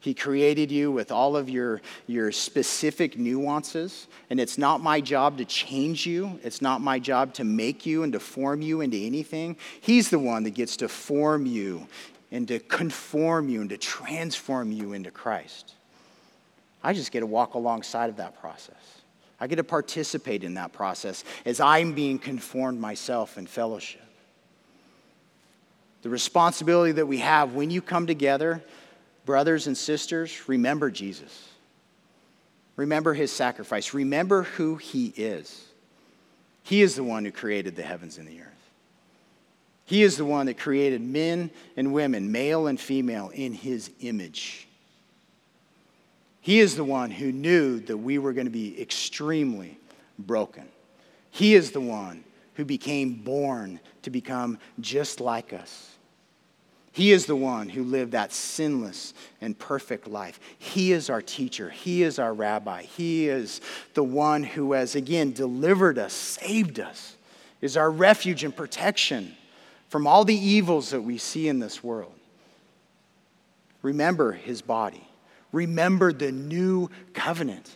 He 0.00 0.14
created 0.14 0.70
you 0.70 0.92
with 0.92 1.10
all 1.10 1.36
of 1.36 1.50
your, 1.50 1.80
your 2.06 2.30
specific 2.30 3.18
nuances, 3.18 4.06
and 4.30 4.38
it's 4.38 4.56
not 4.56 4.80
my 4.80 5.00
job 5.00 5.38
to 5.38 5.44
change 5.44 6.06
you. 6.06 6.38
It's 6.44 6.62
not 6.62 6.80
my 6.80 7.00
job 7.00 7.34
to 7.34 7.44
make 7.44 7.84
you 7.84 8.04
and 8.04 8.12
to 8.12 8.20
form 8.20 8.62
you 8.62 8.80
into 8.80 8.96
anything. 8.96 9.56
He's 9.80 10.08
the 10.08 10.18
one 10.18 10.44
that 10.44 10.50
gets 10.50 10.76
to 10.78 10.88
form 10.88 11.46
you 11.46 11.88
and 12.30 12.46
to 12.46 12.60
conform 12.60 13.48
you 13.48 13.60
and 13.60 13.70
to 13.70 13.76
transform 13.76 14.70
you 14.70 14.92
into 14.92 15.10
Christ. 15.10 15.74
I 16.82 16.92
just 16.92 17.10
get 17.10 17.20
to 17.20 17.26
walk 17.26 17.54
alongside 17.54 18.08
of 18.08 18.16
that 18.16 18.40
process. 18.40 18.76
I 19.40 19.46
get 19.46 19.56
to 19.56 19.64
participate 19.64 20.44
in 20.44 20.54
that 20.54 20.72
process 20.72 21.24
as 21.44 21.58
I'm 21.60 21.92
being 21.92 22.18
conformed 22.18 22.80
myself 22.80 23.36
in 23.36 23.46
fellowship. 23.46 24.02
The 26.02 26.08
responsibility 26.08 26.92
that 26.92 27.06
we 27.06 27.18
have 27.18 27.54
when 27.54 27.70
you 27.70 27.82
come 27.82 28.06
together, 28.06 28.62
brothers 29.28 29.66
and 29.66 29.76
sisters, 29.76 30.48
remember 30.48 30.90
Jesus. 30.90 31.50
Remember 32.76 33.12
his 33.12 33.30
sacrifice. 33.30 33.92
Remember 33.92 34.44
who 34.44 34.76
he 34.76 35.12
is. 35.18 35.66
He 36.62 36.80
is 36.80 36.96
the 36.96 37.04
one 37.04 37.26
who 37.26 37.30
created 37.30 37.76
the 37.76 37.82
heavens 37.82 38.16
and 38.16 38.26
the 38.26 38.40
earth. 38.40 38.70
He 39.84 40.02
is 40.02 40.16
the 40.16 40.24
one 40.24 40.46
that 40.46 40.56
created 40.56 41.02
men 41.02 41.50
and 41.76 41.92
women, 41.92 42.32
male 42.32 42.68
and 42.68 42.80
female, 42.80 43.28
in 43.34 43.52
his 43.52 43.90
image. 44.00 44.66
He 46.40 46.60
is 46.60 46.74
the 46.74 46.82
one 46.82 47.10
who 47.10 47.30
knew 47.30 47.80
that 47.80 47.98
we 47.98 48.16
were 48.16 48.32
going 48.32 48.46
to 48.46 48.50
be 48.50 48.80
extremely 48.80 49.78
broken. 50.18 50.66
He 51.30 51.54
is 51.54 51.72
the 51.72 51.82
one 51.82 52.24
who 52.54 52.64
became 52.64 53.12
born 53.12 53.78
to 54.04 54.08
become 54.08 54.58
just 54.80 55.20
like 55.20 55.52
us. 55.52 55.97
He 56.98 57.12
is 57.12 57.26
the 57.26 57.36
one 57.36 57.68
who 57.68 57.84
lived 57.84 58.10
that 58.10 58.32
sinless 58.32 59.14
and 59.40 59.56
perfect 59.56 60.08
life. 60.08 60.40
He 60.58 60.90
is 60.90 61.08
our 61.08 61.22
teacher. 61.22 61.70
He 61.70 62.02
is 62.02 62.18
our 62.18 62.34
rabbi. 62.34 62.82
He 62.82 63.28
is 63.28 63.60
the 63.94 64.02
one 64.02 64.42
who 64.42 64.72
has, 64.72 64.96
again, 64.96 65.30
delivered 65.30 65.96
us, 65.96 66.12
saved 66.12 66.80
us, 66.80 67.16
is 67.60 67.76
our 67.76 67.88
refuge 67.88 68.42
and 68.42 68.54
protection 68.54 69.36
from 69.88 70.08
all 70.08 70.24
the 70.24 70.34
evils 70.34 70.90
that 70.90 71.02
we 71.02 71.18
see 71.18 71.46
in 71.46 71.60
this 71.60 71.84
world. 71.84 72.14
Remember 73.82 74.32
his 74.32 74.60
body. 74.60 75.06
Remember 75.52 76.12
the 76.12 76.32
new 76.32 76.90
covenant. 77.14 77.70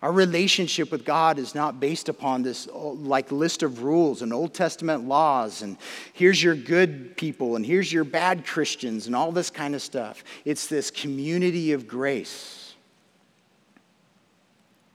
Our 0.00 0.12
relationship 0.12 0.92
with 0.92 1.04
God 1.04 1.40
is 1.40 1.56
not 1.56 1.80
based 1.80 2.08
upon 2.08 2.42
this 2.42 2.68
uh, 2.68 2.78
like 2.78 3.32
list 3.32 3.64
of 3.64 3.82
rules 3.82 4.22
and 4.22 4.32
Old 4.32 4.54
Testament 4.54 5.08
laws 5.08 5.62
and 5.62 5.76
here's 6.12 6.40
your 6.40 6.54
good 6.54 7.16
people 7.16 7.56
and 7.56 7.66
here's 7.66 7.92
your 7.92 8.04
bad 8.04 8.46
Christians 8.46 9.08
and 9.08 9.16
all 9.16 9.32
this 9.32 9.50
kind 9.50 9.74
of 9.74 9.82
stuff. 9.82 10.22
It's 10.44 10.68
this 10.68 10.92
community 10.92 11.72
of 11.72 11.88
grace. 11.88 12.74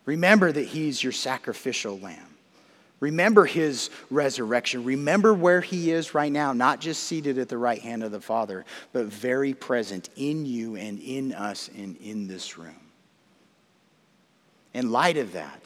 Remember 0.05 0.51
that 0.51 0.67
he's 0.67 1.03
your 1.03 1.13
sacrificial 1.13 1.99
lamb. 1.99 2.19
Remember 3.01 3.45
his 3.45 3.89
resurrection. 4.09 4.85
Remember 4.85 5.33
where 5.33 5.59
he 5.59 5.91
is 5.91 6.15
right 6.15 6.31
now, 6.31 6.53
not 6.53 6.79
just 6.79 7.03
seated 7.03 7.37
at 7.37 7.49
the 7.49 7.57
right 7.57 7.81
hand 7.81 8.03
of 8.03 8.13
the 8.13 8.21
Father, 8.21 8.63
but 8.93 9.07
very 9.07 9.53
present 9.53 10.09
in 10.15 10.45
you 10.45 10.77
and 10.77 10.99
in 10.99 11.33
us 11.33 11.69
and 11.77 11.97
in 11.97 12.27
this 12.27 12.57
room. 12.57 12.82
In 14.73 14.91
light 14.91 15.17
of 15.17 15.33
that, 15.33 15.61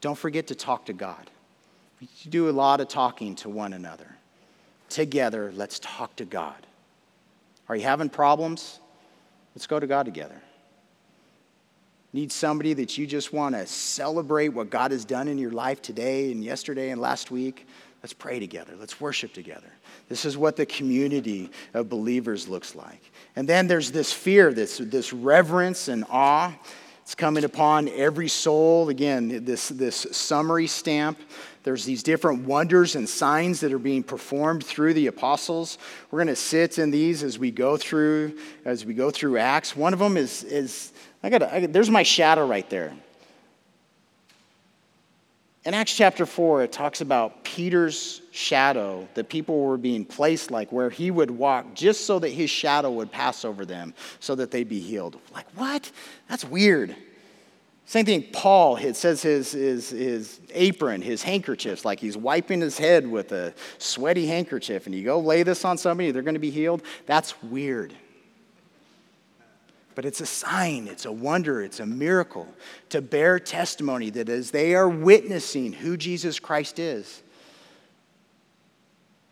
don't 0.00 0.18
forget 0.18 0.48
to 0.48 0.54
talk 0.54 0.86
to 0.86 0.92
God. 0.92 1.30
We 2.00 2.08
do 2.28 2.48
a 2.48 2.52
lot 2.52 2.80
of 2.80 2.88
talking 2.88 3.34
to 3.36 3.48
one 3.48 3.72
another. 3.72 4.16
Together, 4.88 5.52
let's 5.54 5.78
talk 5.78 6.16
to 6.16 6.24
God. 6.24 6.66
Are 7.68 7.76
you 7.76 7.82
having 7.82 8.08
problems? 8.08 8.80
Let's 9.54 9.66
go 9.66 9.78
to 9.78 9.86
God 9.86 10.04
together. 10.06 10.40
Need 12.12 12.32
somebody 12.32 12.72
that 12.74 12.98
you 12.98 13.06
just 13.06 13.32
want 13.32 13.54
to 13.54 13.66
celebrate 13.66 14.48
what 14.48 14.70
God 14.70 14.90
has 14.90 15.04
done 15.04 15.28
in 15.28 15.38
your 15.38 15.52
life 15.52 15.80
today 15.80 16.32
and 16.32 16.42
yesterday 16.42 16.90
and 16.90 17.00
last 17.00 17.30
week? 17.30 17.68
Let's 18.02 18.12
pray 18.12 18.40
together. 18.40 18.72
Let's 18.78 19.00
worship 19.00 19.32
together. 19.32 19.70
This 20.08 20.24
is 20.24 20.36
what 20.36 20.56
the 20.56 20.66
community 20.66 21.50
of 21.74 21.88
believers 21.88 22.48
looks 22.48 22.74
like. 22.74 23.00
And 23.36 23.48
then 23.48 23.68
there's 23.68 23.92
this 23.92 24.12
fear, 24.12 24.52
this, 24.52 24.78
this 24.78 25.12
reverence 25.12 25.86
and 25.86 26.04
awe. 26.10 26.52
It's 27.02 27.14
coming 27.14 27.44
upon 27.44 27.88
every 27.88 28.28
soul. 28.28 28.88
Again, 28.88 29.44
this, 29.44 29.68
this 29.68 30.06
summary 30.12 30.66
stamp. 30.66 31.18
There's 31.62 31.84
these 31.84 32.02
different 32.02 32.46
wonders 32.46 32.96
and 32.96 33.08
signs 33.08 33.60
that 33.60 33.72
are 33.72 33.78
being 33.78 34.02
performed 34.02 34.64
through 34.64 34.94
the 34.94 35.08
apostles. 35.08 35.76
We're 36.10 36.18
going 36.18 36.28
to 36.28 36.36
sit 36.36 36.78
in 36.78 36.90
these 36.90 37.22
as 37.22 37.38
we 37.38 37.50
go 37.50 37.76
through 37.76 38.38
as 38.64 38.86
we 38.86 38.94
go 38.94 39.10
through 39.10 39.38
Acts. 39.38 39.76
One 39.76 39.92
of 39.92 39.98
them 39.98 40.16
is, 40.16 40.44
is 40.44 40.92
I 41.22 41.28
got 41.30 41.72
there's 41.72 41.90
my 41.90 42.02
shadow 42.02 42.46
right 42.46 42.68
there. 42.70 42.94
In 45.64 45.74
Acts 45.74 45.94
chapter 45.94 46.24
4, 46.24 46.62
it 46.62 46.72
talks 46.72 47.02
about 47.02 47.44
Peter's 47.44 48.22
shadow, 48.30 49.06
that 49.12 49.28
people 49.28 49.60
were 49.60 49.76
being 49.76 50.06
placed 50.06 50.50
like 50.50 50.72
where 50.72 50.88
he 50.88 51.10
would 51.10 51.30
walk 51.30 51.74
just 51.74 52.06
so 52.06 52.18
that 52.18 52.30
his 52.30 52.48
shadow 52.48 52.90
would 52.90 53.12
pass 53.12 53.44
over 53.44 53.66
them 53.66 53.92
so 54.20 54.34
that 54.36 54.50
they'd 54.50 54.70
be 54.70 54.80
healed. 54.80 55.18
Like, 55.34 55.46
what? 55.56 55.90
That's 56.30 56.46
weird. 56.46 56.96
Same 57.84 58.06
thing, 58.06 58.24
Paul, 58.32 58.76
it 58.76 58.96
says 58.96 59.20
his, 59.20 59.52
his, 59.52 59.90
his 59.90 60.40
apron, 60.54 61.02
his 61.02 61.22
handkerchiefs, 61.22 61.84
like 61.84 62.00
he's 62.00 62.16
wiping 62.16 62.60
his 62.60 62.78
head 62.78 63.06
with 63.06 63.32
a 63.32 63.52
sweaty 63.78 64.26
handkerchief, 64.26 64.86
and 64.86 64.94
you 64.94 65.04
go 65.04 65.18
lay 65.18 65.42
this 65.42 65.64
on 65.64 65.76
somebody, 65.76 66.10
they're 66.10 66.22
going 66.22 66.34
to 66.34 66.40
be 66.40 66.50
healed. 66.50 66.82
That's 67.04 67.42
weird 67.42 67.92
but 70.00 70.06
it's 70.06 70.22
a 70.22 70.26
sign, 70.26 70.88
it's 70.88 71.04
a 71.04 71.12
wonder, 71.12 71.60
it's 71.60 71.78
a 71.78 71.84
miracle 71.84 72.48
to 72.88 73.02
bear 73.02 73.38
testimony 73.38 74.08
that 74.08 74.30
as 74.30 74.50
they 74.50 74.74
are 74.74 74.88
witnessing 74.88 75.74
who 75.74 75.94
Jesus 75.94 76.40
Christ 76.40 76.78
is, 76.78 77.22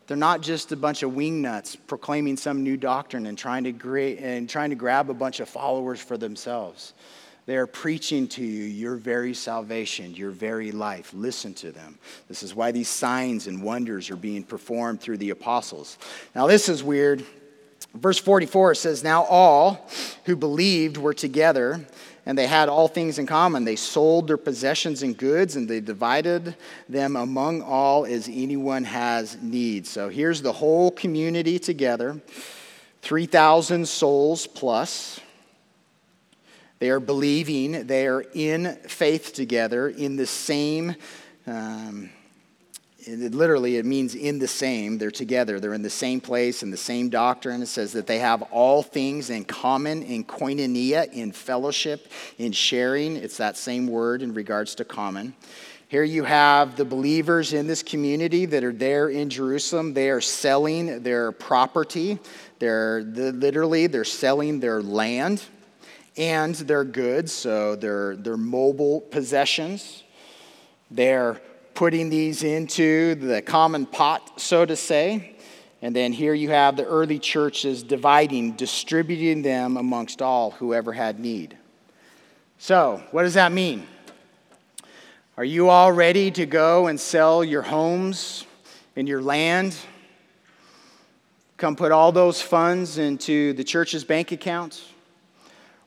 They're 0.05 0.15
not 0.15 0.41
just 0.41 0.71
a 0.71 0.75
bunch 0.75 1.01
of 1.01 1.13
wingnuts 1.13 1.75
proclaiming 1.87 2.37
some 2.37 2.63
new 2.63 2.77
doctrine 2.77 3.25
and 3.25 3.35
trying 3.35 3.63
to, 3.63 4.17
and 4.17 4.47
trying 4.47 4.69
to 4.69 4.75
grab 4.75 5.09
a 5.09 5.13
bunch 5.15 5.39
of 5.39 5.49
followers 5.49 5.99
for 5.99 6.19
themselves. 6.19 6.93
They 7.47 7.57
are 7.57 7.65
preaching 7.67 8.27
to 8.29 8.43
you 8.43 8.63
your 8.63 8.95
very 8.95 9.33
salvation, 9.33 10.13
your 10.13 10.29
very 10.29 10.71
life. 10.71 11.11
Listen 11.15 11.55
to 11.55 11.71
them. 11.71 11.97
This 12.27 12.43
is 12.43 12.53
why 12.53 12.71
these 12.71 12.89
signs 12.89 13.47
and 13.47 13.63
wonders 13.63 14.11
are 14.11 14.15
being 14.15 14.43
performed 14.43 15.01
through 15.01 15.17
the 15.17 15.31
apostles. 15.31 15.97
Now, 16.35 16.45
this 16.45 16.69
is 16.69 16.83
weird. 16.83 17.25
Verse 17.93 18.19
44 18.19 18.75
says, 18.75 19.03
Now 19.03 19.23
all 19.23 19.89
who 20.25 20.35
believed 20.35 20.97
were 20.97 21.13
together, 21.13 21.85
and 22.25 22.37
they 22.37 22.45
had 22.45 22.69
all 22.69 22.87
things 22.87 23.17
in 23.17 23.25
common. 23.25 23.65
They 23.65 23.75
sold 23.75 24.27
their 24.27 24.37
possessions 24.37 25.01
and 25.01 25.17
goods, 25.17 25.55
and 25.55 25.67
they 25.67 25.79
divided 25.79 26.55
them 26.87 27.15
among 27.15 27.61
all 27.61 28.05
as 28.05 28.27
anyone 28.27 28.83
has 28.83 29.37
need. 29.41 29.87
So 29.87 30.09
here's 30.09 30.41
the 30.41 30.53
whole 30.53 30.91
community 30.91 31.57
together 31.57 32.21
3,000 33.01 33.87
souls 33.87 34.45
plus. 34.45 35.19
They 36.77 36.89
are 36.91 36.99
believing, 36.99 37.87
they 37.87 38.07
are 38.07 38.21
in 38.33 38.77
faith 38.87 39.33
together 39.33 39.89
in 39.89 40.15
the 40.15 40.25
same. 40.25 40.95
Um, 41.45 42.09
it, 43.01 43.33
literally, 43.33 43.77
it 43.77 43.85
means 43.85 44.15
in 44.15 44.39
the 44.39 44.47
same. 44.47 44.97
They're 44.97 45.11
together. 45.11 45.59
They're 45.59 45.73
in 45.73 45.81
the 45.81 45.89
same 45.89 46.21
place, 46.21 46.63
in 46.63 46.71
the 46.71 46.77
same 46.77 47.09
doctrine. 47.09 47.61
It 47.61 47.67
says 47.67 47.93
that 47.93 48.07
they 48.07 48.19
have 48.19 48.41
all 48.51 48.83
things 48.83 49.29
in 49.29 49.45
common, 49.45 50.03
in 50.03 50.23
koinonia, 50.23 51.11
in 51.11 51.31
fellowship, 51.31 52.07
in 52.37 52.51
sharing. 52.51 53.15
It's 53.15 53.37
that 53.37 53.57
same 53.57 53.87
word 53.87 54.21
in 54.21 54.33
regards 54.33 54.75
to 54.75 54.85
common. 54.85 55.33
Here 55.87 56.03
you 56.03 56.23
have 56.23 56.75
the 56.75 56.85
believers 56.85 57.53
in 57.53 57.65
this 57.65 57.81
community 57.81 58.45
that 58.45 58.63
are 58.63 58.73
there 58.73 59.09
in 59.09 59.29
Jerusalem. 59.29 59.95
They 59.95 60.11
are 60.11 60.21
selling 60.21 61.01
their 61.01 61.31
property. 61.31 62.19
They're 62.59 63.01
literally 63.01 63.87
they're 63.87 64.03
selling 64.03 64.59
their 64.59 64.83
land 64.83 65.41
and 66.15 66.53
their 66.53 66.83
goods, 66.83 67.31
so 67.31 67.75
their, 67.75 68.15
their 68.17 68.37
mobile 68.37 69.01
possessions. 69.01 70.03
They're 70.91 71.41
putting 71.73 72.09
these 72.09 72.43
into 72.43 73.15
the 73.15 73.41
common 73.41 73.85
pot, 73.85 74.39
so 74.39 74.65
to 74.65 74.75
say. 74.75 75.35
And 75.81 75.95
then 75.95 76.11
here 76.11 76.33
you 76.33 76.49
have 76.49 76.75
the 76.75 76.85
early 76.85 77.19
churches 77.19 77.83
dividing, 77.83 78.53
distributing 78.53 79.41
them 79.41 79.77
amongst 79.77 80.21
all 80.21 80.51
whoever 80.51 80.91
had 80.91 81.19
need. 81.19 81.57
So, 82.57 83.01
what 83.11 83.23
does 83.23 83.35
that 83.35 83.51
mean? 83.51 83.87
Are 85.37 85.45
you 85.45 85.69
all 85.69 85.91
ready 85.91 86.31
to 86.31 86.45
go 86.45 86.87
and 86.87 86.99
sell 86.99 87.43
your 87.43 87.61
homes 87.61 88.45
and 88.97 89.07
your 89.07 89.21
land? 89.21 89.77
Come 91.55 91.77
put 91.77 91.93
all 91.93 92.11
those 92.11 92.41
funds 92.41 92.97
into 92.97 93.53
the 93.53 93.63
church's 93.63 94.03
bank 94.03 94.33
account? 94.33 94.83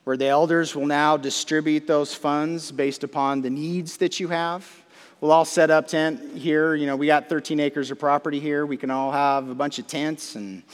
where 0.05 0.17
the 0.17 0.27
elders 0.27 0.75
will 0.75 0.87
now 0.87 1.17
distribute 1.17 1.87
those 1.87 2.15
funds 2.15 2.73
based 2.73 3.05
upon 3.05 3.41
the 3.41 3.51
needs 3.51 3.99
that 3.99 4.19
you 4.19 4.29
have. 4.29 4.82
We'll 5.23 5.31
all 5.31 5.45
set 5.45 5.71
up 5.71 5.87
tent 5.87 6.37
here. 6.37 6.75
You 6.75 6.87
know, 6.87 6.97
we 6.97 7.07
got 7.07 7.29
13 7.29 7.61
acres 7.61 7.93
of 7.93 7.99
property 8.01 8.41
here. 8.41 8.67
We 8.67 8.77
can 8.77 8.91
all 8.91 9.13
have 9.13 9.49
a 9.49 9.55
bunch 9.55 9.79
of 9.79 9.87
tents, 9.87 10.35
and 10.35 10.65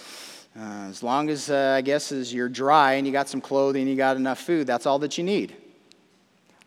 uh, 0.59 0.87
as 0.89 1.03
long 1.03 1.29
as 1.29 1.51
uh, 1.51 1.75
I 1.77 1.83
guess 1.83 2.13
as 2.13 2.33
you're 2.33 2.49
dry 2.49 2.95
and 2.95 3.07
you 3.07 3.13
got 3.13 3.29
some 3.29 3.43
clothing, 3.43 3.87
you 3.87 3.95
got 3.95 4.17
enough 4.17 4.41
food, 4.41 4.67
that's 4.67 4.87
all 4.87 5.01
that 5.01 5.19
you 5.19 5.25
need. 5.25 5.55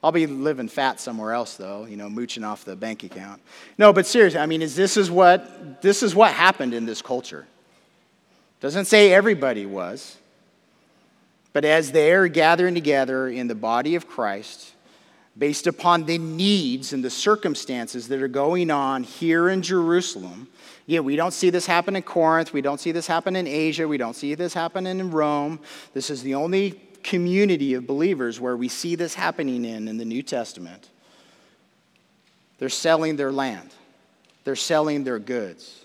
I'll 0.03 0.11
be 0.11 0.27
living 0.27 0.67
fat 0.67 0.99
somewhere 0.99 1.33
else, 1.33 1.57
though. 1.57 1.85
You 1.85 1.97
know, 1.97 2.07
mooching 2.07 2.43
off 2.43 2.63
the 2.65 2.75
bank 2.75 3.03
account. 3.03 3.41
No, 3.79 3.91
but 3.91 4.05
seriously, 4.05 4.39
I 4.39 4.45
mean, 4.45 4.61
is 4.61 4.75
this 4.75 4.95
is 4.95 5.09
what 5.09 5.81
this 5.81 6.03
is 6.03 6.13
what 6.13 6.33
happened 6.33 6.75
in 6.75 6.85
this 6.85 7.01
culture? 7.01 7.47
Doesn't 8.59 8.85
say 8.85 9.11
everybody 9.11 9.65
was. 9.65 10.17
But 11.51 11.65
as 11.65 11.91
they're 11.91 12.27
gathering 12.27 12.75
together 12.75 13.27
in 13.27 13.47
the 13.47 13.55
body 13.55 13.95
of 13.95 14.07
Christ, 14.07 14.71
based 15.37 15.67
upon 15.67 16.05
the 16.05 16.17
needs 16.17 16.93
and 16.93 17.03
the 17.03 17.09
circumstances 17.09 18.07
that 18.09 18.21
are 18.21 18.27
going 18.27 18.69
on 18.69 19.03
here 19.03 19.49
in 19.49 19.61
Jerusalem, 19.61 20.47
yeah, 20.85 20.99
we 20.99 21.15
don't 21.15 21.33
see 21.33 21.49
this 21.49 21.65
happen 21.65 21.95
in 21.95 22.03
Corinth. 22.03 22.53
We 22.53 22.61
don't 22.61 22.79
see 22.79 22.91
this 22.91 23.07
happen 23.07 23.35
in 23.35 23.47
Asia. 23.47 23.87
We 23.87 23.97
don't 23.97 24.15
see 24.15 24.35
this 24.35 24.53
happening 24.53 24.99
in 24.99 25.11
Rome. 25.11 25.59
This 25.93 26.09
is 26.09 26.21
the 26.23 26.35
only 26.35 26.81
community 27.03 27.73
of 27.73 27.87
believers 27.87 28.39
where 28.39 28.57
we 28.57 28.67
see 28.67 28.95
this 28.95 29.13
happening 29.13 29.65
in 29.65 29.87
in 29.87 29.97
the 29.97 30.05
New 30.05 30.21
Testament. 30.21 30.89
They're 32.57 32.69
selling 32.69 33.15
their 33.15 33.31
land, 33.31 33.73
they're 34.43 34.55
selling 34.55 35.03
their 35.03 35.19
goods. 35.19 35.77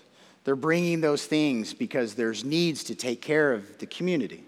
They're 0.43 0.55
bringing 0.55 1.01
those 1.01 1.25
things 1.25 1.73
because 1.73 2.15
there's 2.15 2.45
needs 2.45 2.85
to 2.85 2.95
take 2.95 3.21
care 3.21 3.51
of 3.51 3.79
the 3.79 3.85
community. 3.85 4.45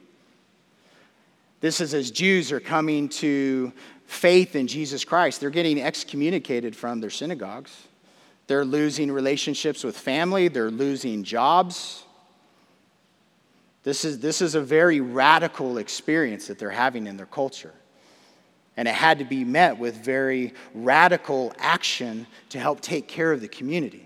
This 1.60 1.82
is 1.82 1.94
as 1.94 2.10
Jews 2.10 2.54
are 2.54 2.62
coming 2.62 3.10
to 3.10 3.74
faith 4.10 4.56
in 4.56 4.68
Jesus 4.68 5.06
Christ, 5.06 5.40
they're 5.40 5.52
getting 5.52 5.80
excommunicated 5.82 6.76
from 6.76 7.00
their 7.00 7.12
synagogues. 7.12 7.88
They're 8.48 8.66
losing 8.66 9.12
relationships 9.12 9.84
with 9.84 9.96
family, 9.96 10.48
they're 10.48 10.72
losing 10.72 11.24
jobs. 11.24 12.04
This 13.84 14.04
is, 14.04 14.20
this 14.20 14.42
is 14.42 14.56
a 14.56 14.62
very 14.62 15.00
radical 15.00 15.78
experience 15.78 16.48
that 16.48 16.58
they're 16.58 16.72
having 16.72 17.08
in 17.08 17.18
their 17.18 17.28
culture. 17.28 17.74
And 18.76 18.88
it 18.88 18.96
had 18.96 19.20
to 19.20 19.26
be 19.26 19.44
met 19.44 19.78
with 19.78 20.04
very 20.04 20.54
radical 20.74 21.54
action 21.60 22.26
to 22.50 22.60
help 22.60 22.82
take 22.82 23.08
care 23.08 23.32
of 23.32 23.42
the 23.42 23.48
community. 23.48 24.06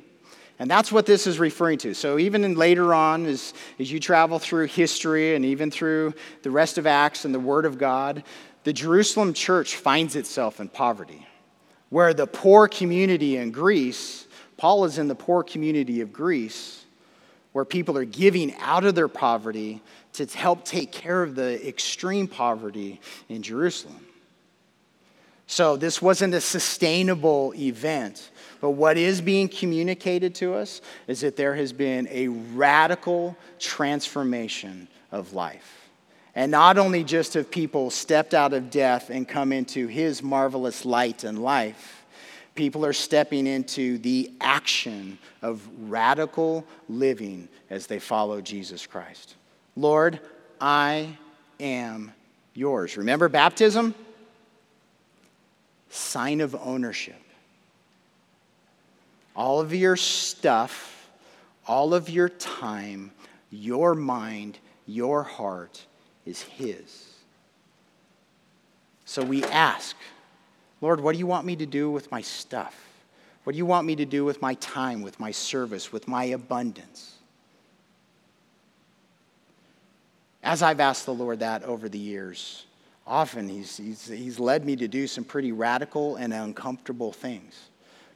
And 0.60 0.70
that's 0.70 0.92
what 0.92 1.06
this 1.06 1.26
is 1.26 1.40
referring 1.40 1.80
to. 1.80 1.94
So, 1.94 2.20
even 2.20 2.44
in 2.44 2.56
later 2.56 2.94
on, 2.94 3.26
as, 3.26 3.54
as 3.80 3.92
you 3.92 4.00
travel 4.00 4.40
through 4.40 4.68
history 4.68 5.36
and 5.36 5.44
even 5.46 5.72
through 5.72 6.14
the 6.44 6.52
rest 6.52 6.78
of 6.78 6.86
Acts 6.86 7.26
and 7.26 7.34
the 7.34 7.40
Word 7.40 7.66
of 7.66 7.78
God, 7.78 8.24
the 8.64 8.74
Jerusalem 8.74 9.34
church 9.34 9.76
finds 9.76 10.16
itself 10.16 10.60
in 10.60 10.70
poverty. 10.70 11.26
Where 11.90 12.14
the 12.14 12.28
poor 12.28 12.68
community 12.68 13.38
in 13.38 13.52
Greece, 13.52 14.26
Paul 14.58 14.86
is 14.86 14.98
in 14.98 15.08
the 15.08 15.16
poor 15.16 15.44
community 15.44 16.02
of 16.02 16.12
Greece, 16.12 16.86
where 17.52 17.66
people 17.66 17.98
are 17.98 18.06
giving 18.06 18.56
out 18.56 18.84
of 18.84 18.96
their 18.96 19.08
poverty 19.08 19.82
to 20.14 20.26
help 20.26 20.66
take 20.66 20.92
care 20.92 21.22
of 21.22 21.36
the 21.36 21.68
extreme 21.68 22.28
poverty 22.28 23.00
in 23.30 23.44
Jerusalem. 23.44 24.08
So, 25.46 25.76
this 25.76 26.02
wasn't 26.02 26.34
a 26.34 26.42
sustainable 26.42 27.54
event 27.56 28.32
but 28.64 28.70
what 28.70 28.98
is 28.98 29.20
being 29.20 29.50
communicated 29.50 30.36
to 30.36 30.54
us 30.54 30.80
is 31.06 31.20
that 31.20 31.36
there 31.36 31.54
has 31.54 31.74
been 31.74 32.08
a 32.10 32.30
radical 32.30 33.36
transformation 33.60 34.88
of 35.12 35.34
life. 35.34 35.83
And 36.36 36.52
not 36.52 36.78
only 36.78 37.04
just 37.04 37.36
have 37.36 37.52
people 37.52 37.90
stepped 37.90 38.34
out 38.34 38.54
of 38.54 38.72
death 38.72 39.10
and 39.10 39.28
come 39.28 39.52
into 39.52 39.88
his 39.88 40.24
marvelous 40.24 40.84
light 40.84 41.24
and 41.24 41.38
life, 41.44 42.04
people 42.56 42.86
are 42.86 42.94
stepping 42.94 43.46
into 43.46 44.00
the 44.00 44.32
action 44.42 45.20
of 45.42 45.62
radical 45.90 46.66
living 46.90 47.48
as 47.70 47.86
they 47.86 48.00
follow 48.00 48.42
Jesus 48.42 48.88
Christ. 48.88 49.36
Lord, 49.76 50.20
I 50.60 51.18
am 51.60 52.12
yours. 52.56 52.98
Remember 52.98 53.30
baptism? 53.30 53.94
Sign 55.90 56.42
of 56.42 56.56
ownership 56.56 57.16
all 59.36 59.60
of 59.60 59.74
your 59.74 59.96
stuff, 59.96 61.10
all 61.68 61.96
of 61.96 62.08
your 62.08 62.30
time, 62.30 63.12
your 63.50 63.96
mind, 63.96 64.60
your 64.86 65.24
heart 65.24 65.84
is 66.26 66.42
His. 66.42 67.14
So 69.06 69.24
we 69.24 69.44
ask, 69.46 69.96
Lord, 70.82 71.00
what 71.00 71.14
do 71.14 71.20
you 71.20 71.28
want 71.28 71.46
me 71.46 71.56
to 71.58 71.66
do 71.66 71.92
with 71.92 72.12
my 72.12 72.22
stuff? 72.22 72.76
What 73.44 73.54
do 73.54 73.58
you 73.58 73.66
want 73.66 73.86
me 73.86 73.96
to 73.98 74.06
do 74.06 74.24
with 74.24 74.42
my 74.42 74.54
time, 74.56 75.02
with 75.02 75.20
my 75.20 75.32
service, 75.32 75.92
with 75.92 76.08
my 76.08 76.26
abundance? 76.26 77.16
As 80.42 80.62
I've 80.62 80.80
asked 80.80 81.06
the 81.06 81.14
Lord 81.14 81.40
that 81.40 81.64
over 81.64 81.88
the 81.88 82.00
years, 82.00 82.66
often 83.06 83.48
he's, 83.48 83.78
he's, 83.78 84.08
he's 84.08 84.40
led 84.40 84.66
me 84.66 84.76
to 84.78 84.88
do 84.88 85.08
some 85.08 85.24
pretty 85.24 85.52
radical 85.52 86.16
and 86.16 86.34
uncomfortable 86.34 87.12
things. 87.12 87.70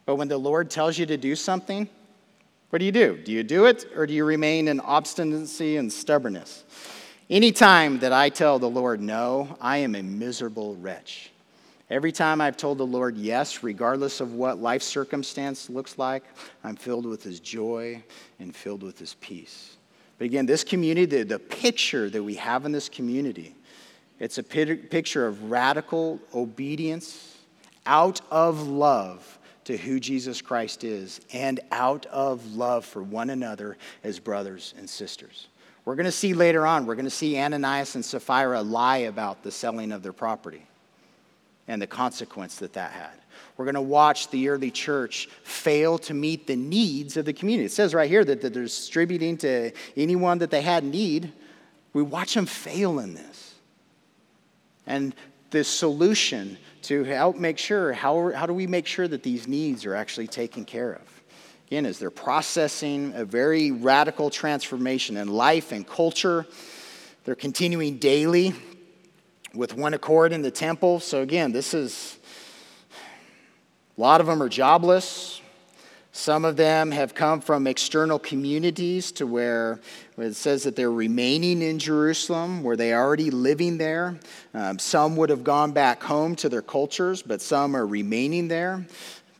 But 0.05 0.15
when 0.15 0.27
the 0.27 0.37
Lord 0.37 0.69
tells 0.69 0.97
you 0.97 1.05
to 1.05 1.17
do 1.17 1.35
something, 1.35 1.89
what 2.69 2.79
do 2.79 2.85
you 2.85 2.91
do? 2.91 3.17
Do 3.17 3.31
you 3.31 3.43
do 3.43 3.65
it 3.65 3.85
or 3.95 4.05
do 4.05 4.13
you 4.13 4.25
remain 4.25 4.67
in 4.67 4.79
obstinacy 4.81 5.77
and 5.77 5.91
stubbornness? 5.91 6.63
Anytime 7.29 7.99
that 7.99 8.13
I 8.13 8.29
tell 8.29 8.57
the 8.57 8.69
Lord 8.69 9.01
no, 9.01 9.57
I 9.59 9.79
am 9.79 9.95
a 9.95 10.01
miserable 10.01 10.77
wretch. 10.77 11.31
Every 11.89 12.13
time 12.13 12.39
I've 12.39 12.55
told 12.55 12.77
the 12.77 12.85
Lord 12.85 13.17
yes, 13.17 13.63
regardless 13.63 14.21
of 14.21 14.33
what 14.33 14.61
life 14.61 14.81
circumstance 14.81 15.69
looks 15.69 15.97
like, 15.97 16.23
I'm 16.63 16.77
filled 16.77 17.05
with 17.05 17.23
His 17.23 17.41
joy 17.41 18.01
and 18.39 18.55
filled 18.55 18.81
with 18.81 18.97
His 18.97 19.15
peace. 19.15 19.75
But 20.17 20.25
again, 20.25 20.45
this 20.45 20.63
community, 20.63 21.05
the, 21.05 21.23
the 21.23 21.39
picture 21.39 22.09
that 22.09 22.23
we 22.23 22.35
have 22.35 22.65
in 22.65 22.71
this 22.71 22.87
community, 22.87 23.55
it's 24.19 24.37
a 24.37 24.43
picture 24.43 25.27
of 25.27 25.51
radical 25.51 26.21
obedience 26.33 27.39
out 27.85 28.21
of 28.31 28.69
love 28.69 29.37
to 29.65 29.75
who 29.75 29.99
Jesus 29.99 30.41
Christ 30.41 30.85
is 30.85 31.19
and 31.33 31.59
out 31.73 32.05
of 32.05 32.55
love 32.55 32.85
for 32.85 33.03
one 33.03 33.31
another 33.31 33.77
as 34.01 34.17
brothers 34.17 34.73
and 34.77 34.89
sisters. 34.89 35.49
We're 35.87 35.95
going 35.95 36.03
to 36.03 36.11
see 36.11 36.33
later 36.33 36.67
on, 36.67 36.85
we're 36.85 36.95
going 36.95 37.05
to 37.05 37.09
see 37.09 37.37
Ananias 37.37 37.95
and 37.95 38.03
Sapphira 38.03 38.61
lie 38.61 38.97
about 38.97 39.41
the 39.43 39.51
selling 39.51 39.93
of 39.93 40.03
their 40.03 40.11
property 40.11 40.63
and 41.65 41.81
the 41.81 41.87
consequence 41.87 42.57
that 42.57 42.73
that 42.73 42.91
had. 42.91 43.13
We're 43.55 43.63
going 43.63 43.75
to 43.75 43.81
watch 43.81 44.29
the 44.29 44.49
early 44.49 44.69
church 44.69 45.29
fail 45.43 45.97
to 45.99 46.13
meet 46.13 46.45
the 46.45 46.57
needs 46.57 47.15
of 47.15 47.23
the 47.23 47.31
community. 47.31 47.67
It 47.67 47.71
says 47.71 47.93
right 47.93 48.09
here 48.09 48.25
that, 48.25 48.41
they're 48.41 48.49
distributing 48.49 49.37
to 49.37 49.71
anyone 49.95 50.39
that 50.39 50.51
they 50.51 50.61
had 50.61 50.83
need. 50.83 51.31
We 51.93 52.03
watch 52.03 52.33
them 52.33 52.47
fail 52.47 52.99
in 52.99 53.13
this. 53.13 53.55
And 54.87 55.15
the 55.51 55.63
solution 55.63 56.57
to 56.81 57.05
help 57.05 57.37
make 57.37 57.57
sure 57.57 57.93
how, 57.93 58.33
how 58.33 58.45
do 58.45 58.53
we 58.53 58.67
make 58.67 58.87
sure 58.87 59.07
that 59.07 59.23
these 59.23 59.47
needs 59.47 59.85
are 59.85 59.95
actually 59.95 60.27
taken 60.27 60.65
care 60.65 60.91
of? 60.91 61.16
Again, 61.67 61.85
as 61.85 61.99
they're 61.99 62.09
processing 62.09 63.11
a 63.13 63.25
very 63.25 63.71
radical 63.71 64.29
transformation 64.29 65.17
in 65.17 65.27
life 65.27 65.73
and 65.73 65.85
culture, 65.85 66.47
they're 67.25 67.35
continuing 67.35 67.97
daily 67.97 68.53
with 69.53 69.75
one 69.75 69.93
accord 69.93 70.31
in 70.31 70.41
the 70.41 70.51
temple. 70.51 71.01
So, 71.01 71.21
again, 71.21 71.51
this 71.51 71.73
is 71.73 72.19
a 73.97 74.01
lot 74.01 74.21
of 74.21 74.27
them 74.27 74.41
are 74.41 74.47
jobless. 74.47 75.41
Some 76.13 76.45
of 76.45 76.55
them 76.55 76.89
have 76.91 77.13
come 77.13 77.41
from 77.41 77.67
external 77.67 78.17
communities 78.17 79.11
to 79.13 79.27
where, 79.27 79.81
it 80.17 80.35
says 80.35 80.63
that 80.63 80.77
they're 80.77 80.89
remaining 80.89 81.61
in 81.61 81.79
Jerusalem, 81.79 82.63
where 82.63 82.77
they 82.77 82.93
already 82.93 83.29
living 83.29 83.77
there. 83.77 84.17
Um, 84.53 84.79
some 84.79 85.17
would 85.17 85.29
have 85.29 85.43
gone 85.43 85.73
back 85.73 86.01
home 86.01 86.35
to 86.37 86.49
their 86.49 86.61
cultures, 86.61 87.21
but 87.21 87.41
some 87.41 87.75
are 87.75 87.85
remaining 87.85 88.47
there. 88.47 88.87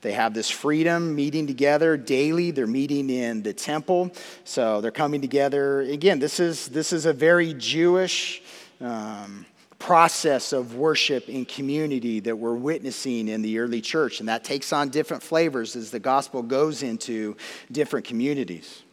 They 0.02 0.14
have 0.14 0.34
this 0.34 0.50
freedom, 0.50 1.16
meeting 1.16 1.48
together 1.48 1.98
daily. 1.98 2.52
They're 2.52 2.68
meeting 2.68 3.10
in 3.10 3.44
the 3.44 3.54
temple, 3.54 4.12
so 4.44 4.82
they're 4.82 4.92
coming 4.92 5.22
together. 5.22 5.82
Again, 5.82 6.20
this 6.20 6.40
is 6.40 6.68
this 6.68 6.94
is 6.94 7.06
a 7.06 7.14
very 7.14 7.54
Jewish. 7.54 8.42
Um, 8.80 9.46
process 9.80 10.54
of 10.54 10.76
worship 10.76 11.28
and 11.28 11.48
community 11.48 12.20
that 12.20 12.36
we're 12.36 12.56
witnessing 12.56 13.28
in 13.28 13.42
the 13.42 13.60
early 13.60 13.80
church. 13.80 14.20
And 14.20 14.28
that 14.28 14.44
takes 14.44 14.74
on 14.74 14.90
different 14.90 15.22
flavors 15.22 15.76
as 15.76 15.92
the 15.92 16.00
gospel 16.00 16.42
goes 16.42 16.84
into 16.84 17.38
different 17.72 18.06
communities, 18.06 18.84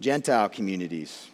Gentile 0.00 0.48
communities. 0.48 1.28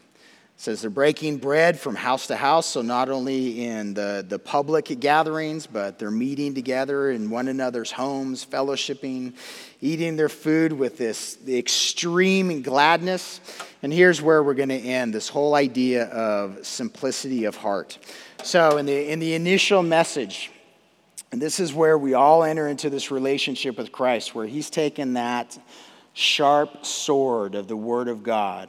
Says 0.60 0.80
they're 0.80 0.90
breaking 0.90 1.36
bread 1.36 1.78
from 1.78 1.94
house 1.94 2.26
to 2.26 2.34
house, 2.34 2.66
so 2.66 2.82
not 2.82 3.08
only 3.08 3.64
in 3.64 3.94
the, 3.94 4.26
the 4.28 4.40
public 4.40 4.86
gatherings, 4.98 5.68
but 5.68 6.00
they're 6.00 6.10
meeting 6.10 6.52
together 6.52 7.12
in 7.12 7.30
one 7.30 7.46
another's 7.46 7.92
homes, 7.92 8.44
fellowshipping, 8.44 9.34
eating 9.80 10.16
their 10.16 10.28
food 10.28 10.72
with 10.72 10.98
this 10.98 11.38
extreme 11.46 12.60
gladness. 12.62 13.40
And 13.84 13.92
here's 13.92 14.20
where 14.20 14.42
we're 14.42 14.54
going 14.54 14.70
to 14.70 14.74
end 14.74 15.14
this 15.14 15.28
whole 15.28 15.54
idea 15.54 16.06
of 16.06 16.66
simplicity 16.66 17.44
of 17.44 17.54
heart. 17.54 17.96
So, 18.42 18.78
in 18.78 18.86
the, 18.86 19.12
in 19.12 19.20
the 19.20 19.34
initial 19.34 19.84
message, 19.84 20.50
and 21.30 21.40
this 21.40 21.60
is 21.60 21.72
where 21.72 21.96
we 21.96 22.14
all 22.14 22.42
enter 22.42 22.66
into 22.66 22.90
this 22.90 23.12
relationship 23.12 23.78
with 23.78 23.92
Christ, 23.92 24.34
where 24.34 24.46
He's 24.46 24.70
taken 24.70 25.12
that 25.12 25.56
sharp 26.14 26.84
sword 26.84 27.54
of 27.54 27.68
the 27.68 27.76
Word 27.76 28.08
of 28.08 28.24
God 28.24 28.68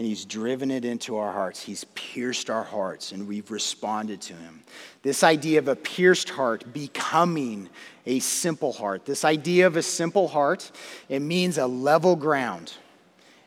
and 0.00 0.08
He's 0.08 0.24
driven 0.24 0.70
it 0.70 0.86
into 0.86 1.18
our 1.18 1.30
hearts. 1.30 1.60
He's 1.60 1.84
pierced 1.94 2.48
our 2.48 2.62
hearts, 2.62 3.12
and 3.12 3.28
we've 3.28 3.50
responded 3.50 4.22
to 4.22 4.32
Him. 4.32 4.62
This 5.02 5.22
idea 5.22 5.58
of 5.58 5.68
a 5.68 5.76
pierced 5.76 6.30
heart 6.30 6.72
becoming 6.72 7.68
a 8.06 8.18
simple 8.20 8.72
heart. 8.72 9.04
This 9.04 9.26
idea 9.26 9.66
of 9.66 9.76
a 9.76 9.82
simple 9.82 10.26
heart, 10.26 10.70
it 11.10 11.20
means 11.20 11.58
a 11.58 11.66
level 11.66 12.16
ground. 12.16 12.72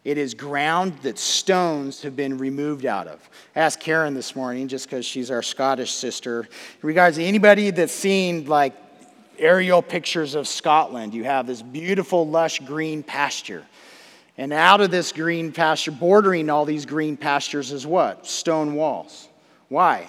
It 0.04 0.20
is 0.20 0.36
ground 0.36 0.99
that 1.01 1.18
stones 1.18 2.04
have 2.04 2.16
been 2.16 2.38
removed 2.38 2.86
out 2.86 3.08
of. 3.08 3.28
I 3.56 3.62
asked 3.62 3.80
Karen 3.80 4.14
this 4.14 4.36
morning, 4.36 4.68
just 4.68 4.86
because 4.86 5.08
she's 5.08 5.32
our 5.32 5.41
Scottish 5.41 5.91
sister, 5.91 6.41
in 6.41 6.88
regards 6.88 7.18
to 7.18 7.24
anybody 7.24 7.72
that's 7.72 7.91
seen 7.91 8.45
like 8.45 8.76
aerial 9.39 9.82
pictures 9.82 10.36
of 10.36 10.47
Scotland, 10.47 11.16
you 11.16 11.24
have 11.24 11.47
this 11.47 11.64
beautiful, 11.64 12.28
lush 12.28 12.60
green 12.60 13.01
pasture. 13.01 13.66
And 14.38 14.51
out 14.51 14.81
of 14.81 14.89
this 14.89 15.11
green 15.11 15.51
pasture, 15.51 15.91
bordering 15.91 16.49
all 16.49 16.65
these 16.65 16.86
green 16.86 17.17
pastures, 17.17 17.71
is 17.71 17.86
what? 17.86 18.25
Stone 18.25 18.73
walls. 18.73 19.29
Why? 19.69 20.07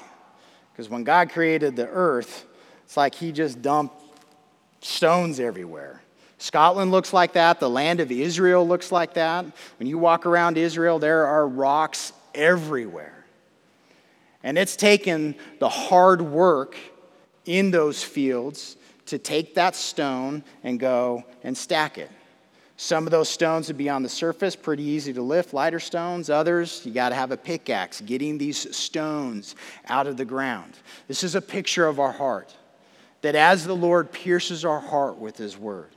Because 0.72 0.88
when 0.88 1.04
God 1.04 1.30
created 1.30 1.76
the 1.76 1.88
earth, 1.88 2.46
it's 2.84 2.96
like 2.96 3.14
He 3.14 3.32
just 3.32 3.60
dumped 3.60 3.94
stones 4.80 5.40
everywhere. 5.40 6.00
Scotland 6.38 6.90
looks 6.90 7.12
like 7.12 7.34
that. 7.34 7.60
The 7.60 7.70
land 7.70 8.00
of 8.00 8.10
Israel 8.10 8.66
looks 8.66 8.90
like 8.90 9.14
that. 9.14 9.46
When 9.78 9.88
you 9.88 9.98
walk 9.98 10.26
around 10.26 10.58
Israel, 10.58 10.98
there 10.98 11.26
are 11.26 11.46
rocks 11.46 12.12
everywhere. 12.34 13.24
And 14.42 14.58
it's 14.58 14.76
taken 14.76 15.36
the 15.58 15.68
hard 15.68 16.20
work 16.20 16.76
in 17.46 17.70
those 17.70 18.02
fields 18.02 18.76
to 19.06 19.18
take 19.18 19.54
that 19.54 19.74
stone 19.74 20.44
and 20.62 20.78
go 20.80 21.24
and 21.42 21.56
stack 21.56 21.98
it. 21.98 22.10
Some 22.76 23.06
of 23.06 23.12
those 23.12 23.28
stones 23.28 23.68
would 23.68 23.78
be 23.78 23.88
on 23.88 24.02
the 24.02 24.08
surface, 24.08 24.56
pretty 24.56 24.82
easy 24.82 25.12
to 25.12 25.22
lift, 25.22 25.54
lighter 25.54 25.78
stones. 25.78 26.28
Others, 26.28 26.82
you 26.84 26.92
got 26.92 27.10
to 27.10 27.14
have 27.14 27.30
a 27.30 27.36
pickaxe 27.36 28.00
getting 28.00 28.36
these 28.36 28.76
stones 28.76 29.54
out 29.88 30.06
of 30.06 30.16
the 30.16 30.24
ground. 30.24 30.72
This 31.06 31.22
is 31.22 31.36
a 31.36 31.40
picture 31.40 31.86
of 31.86 32.00
our 32.00 32.12
heart. 32.12 32.54
That 33.22 33.36
as 33.36 33.64
the 33.64 33.76
Lord 33.76 34.12
pierces 34.12 34.64
our 34.64 34.80
heart 34.80 35.16
with 35.16 35.36
His 35.36 35.56
word, 35.56 35.90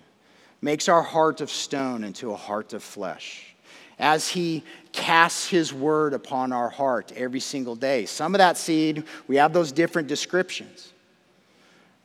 makes 0.61 0.87
our 0.87 1.01
heart 1.01 1.41
of 1.41 1.49
stone 1.49 2.03
into 2.03 2.31
a 2.31 2.35
heart 2.35 2.73
of 2.73 2.83
flesh. 2.83 3.55
As 3.99 4.27
he 4.27 4.63
casts 4.91 5.47
his 5.47 5.73
word 5.73 6.13
upon 6.13 6.53
our 6.53 6.69
heart 6.69 7.11
every 7.15 7.39
single 7.39 7.75
day. 7.75 8.05
Some 8.05 8.35
of 8.35 8.39
that 8.39 8.57
seed, 8.57 9.03
we 9.27 9.37
have 9.37 9.53
those 9.53 9.71
different 9.71 10.07
descriptions. 10.07 10.93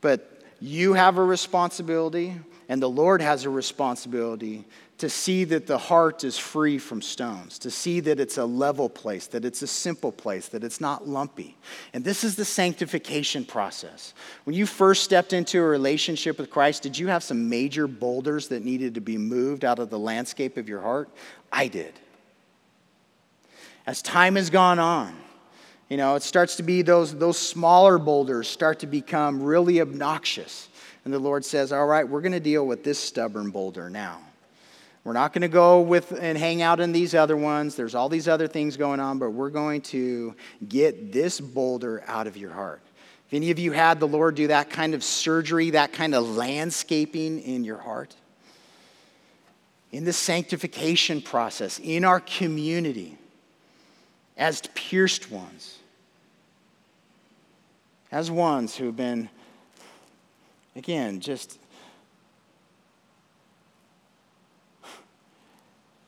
But 0.00 0.42
you 0.60 0.94
have 0.94 1.18
a 1.18 1.24
responsibility, 1.24 2.34
and 2.68 2.82
the 2.82 2.88
Lord 2.88 3.20
has 3.20 3.44
a 3.44 3.50
responsibility 3.50 4.64
to 4.98 5.10
see 5.10 5.42
that 5.42 5.66
the 5.66 5.78
heart 5.78 6.22
is 6.22 6.38
free 6.38 6.78
from 6.78 7.02
stones, 7.02 7.58
to 7.58 7.70
see 7.72 7.98
that 7.98 8.20
it's 8.20 8.38
a 8.38 8.44
level 8.44 8.88
place, 8.88 9.26
that 9.26 9.44
it's 9.44 9.60
a 9.60 9.66
simple 9.66 10.12
place, 10.12 10.48
that 10.48 10.62
it's 10.62 10.80
not 10.80 11.08
lumpy. 11.08 11.56
And 11.92 12.04
this 12.04 12.22
is 12.22 12.36
the 12.36 12.44
sanctification 12.44 13.44
process. 13.44 14.14
When 14.44 14.54
you 14.54 14.64
first 14.64 15.02
stepped 15.02 15.32
into 15.32 15.58
a 15.58 15.64
relationship 15.64 16.38
with 16.38 16.50
Christ, 16.50 16.84
did 16.84 16.96
you 16.96 17.08
have 17.08 17.24
some 17.24 17.48
major 17.48 17.88
boulders 17.88 18.46
that 18.48 18.64
needed 18.64 18.94
to 18.94 19.00
be 19.00 19.18
moved 19.18 19.64
out 19.64 19.80
of 19.80 19.90
the 19.90 19.98
landscape 19.98 20.56
of 20.56 20.68
your 20.68 20.80
heart? 20.80 21.08
I 21.50 21.66
did. 21.66 21.98
As 23.86 24.02
time 24.02 24.36
has 24.36 24.50
gone 24.50 24.78
on, 24.78 25.16
you 25.88 25.96
know, 25.96 26.14
it 26.14 26.22
starts 26.22 26.56
to 26.56 26.62
be 26.62 26.82
those, 26.82 27.14
those 27.14 27.36
smaller 27.36 27.98
boulders 27.98 28.48
start 28.48 28.78
to 28.78 28.86
become 28.86 29.42
really 29.42 29.80
obnoxious. 29.80 30.68
And 31.04 31.12
the 31.12 31.18
Lord 31.18 31.44
says, 31.44 31.72
All 31.72 31.86
right, 31.86 32.08
we're 32.08 32.20
going 32.20 32.32
to 32.32 32.40
deal 32.40 32.66
with 32.66 32.84
this 32.84 32.98
stubborn 32.98 33.50
boulder 33.50 33.90
now. 33.90 34.20
We're 35.04 35.14
not 35.14 35.32
going 35.32 35.42
to 35.42 35.48
go 35.48 35.80
with 35.80 36.12
and 36.12 36.38
hang 36.38 36.62
out 36.62 36.78
in 36.78 36.92
these 36.92 37.14
other 37.14 37.36
ones. 37.36 37.74
There's 37.74 37.96
all 37.96 38.08
these 38.08 38.28
other 38.28 38.46
things 38.46 38.76
going 38.76 39.00
on, 39.00 39.18
but 39.18 39.30
we're 39.30 39.50
going 39.50 39.80
to 39.82 40.34
get 40.68 41.12
this 41.12 41.40
boulder 41.40 42.04
out 42.06 42.28
of 42.28 42.36
your 42.36 42.52
heart. 42.52 42.80
If 43.26 43.34
any 43.34 43.50
of 43.50 43.58
you 43.58 43.72
had 43.72 43.98
the 43.98 44.06
Lord 44.06 44.36
do 44.36 44.46
that 44.48 44.70
kind 44.70 44.94
of 44.94 45.02
surgery, 45.02 45.70
that 45.70 45.92
kind 45.92 46.14
of 46.14 46.36
landscaping 46.36 47.40
in 47.40 47.64
your 47.64 47.78
heart, 47.78 48.14
in 49.90 50.04
the 50.04 50.12
sanctification 50.12 51.20
process, 51.20 51.80
in 51.82 52.04
our 52.04 52.20
community, 52.20 53.18
as 54.36 54.62
pierced 54.74 55.30
ones, 55.30 55.78
as 58.12 58.30
ones 58.30 58.76
who 58.76 58.86
have 58.86 58.96
been, 58.96 59.28
again, 60.74 61.20
just 61.20 61.58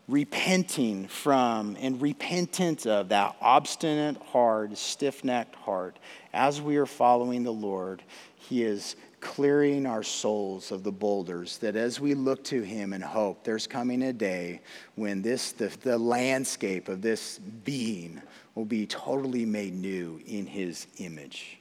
repenting 0.09 1.09
from 1.09 1.77
and 1.81 2.01
repentant 2.01 2.87
of 2.87 3.09
that 3.09 3.37
obstinate, 3.41 4.17
hard, 4.33 4.77
stiff 4.77 5.25
necked 5.25 5.55
heart, 5.57 5.99
as 6.33 6.61
we 6.61 6.77
are 6.77 6.87
following 6.87 7.43
the 7.43 7.53
Lord, 7.53 8.03
He 8.37 8.63
is 8.63 8.97
clearing 9.21 9.87
our 9.87 10.03
souls 10.03 10.71
of 10.71 10.83
the 10.83 10.93
boulders 10.93 11.57
that 11.59 11.77
as 11.77 11.99
we 11.99 12.13
look 12.13 12.45
to 12.45 12.61
Him 12.61 12.93
and 12.93 13.03
hope, 13.03 13.43
there's 13.45 13.67
coming 13.67 14.03
a 14.03 14.13
day 14.13 14.61
when 14.97 15.23
this, 15.23 15.53
the, 15.53 15.69
the 15.83 15.97
landscape 15.97 16.89
of 16.89 17.01
this 17.01 17.39
being 17.65 18.21
will 18.55 18.67
be 18.67 18.87
totally 18.87 19.47
made 19.47 19.73
new 19.73 20.21
in 20.27 20.47
His 20.47 20.87
image. 20.99 21.59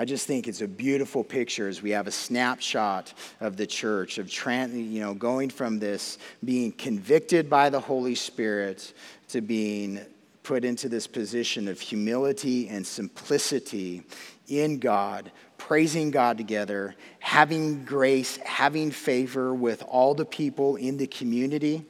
I 0.00 0.04
just 0.04 0.28
think 0.28 0.46
it's 0.46 0.60
a 0.60 0.68
beautiful 0.68 1.24
picture 1.24 1.68
as 1.68 1.82
we 1.82 1.90
have 1.90 2.06
a 2.06 2.12
snapshot 2.12 3.12
of 3.40 3.56
the 3.56 3.66
church, 3.66 4.18
of 4.18 4.32
you 4.46 5.00
know, 5.00 5.12
going 5.12 5.50
from 5.50 5.80
this 5.80 6.18
being 6.44 6.70
convicted 6.70 7.50
by 7.50 7.68
the 7.68 7.80
Holy 7.80 8.14
Spirit 8.14 8.92
to 9.30 9.40
being 9.40 10.00
put 10.44 10.64
into 10.64 10.88
this 10.88 11.08
position 11.08 11.66
of 11.66 11.80
humility 11.80 12.68
and 12.68 12.86
simplicity 12.86 14.04
in 14.46 14.78
God, 14.78 15.32
praising 15.58 16.12
God 16.12 16.38
together, 16.38 16.94
having 17.18 17.84
grace, 17.84 18.36
having 18.38 18.92
favor 18.92 19.52
with 19.52 19.82
all 19.82 20.14
the 20.14 20.24
people 20.24 20.76
in 20.76 20.96
the 20.96 21.08
community. 21.08 21.84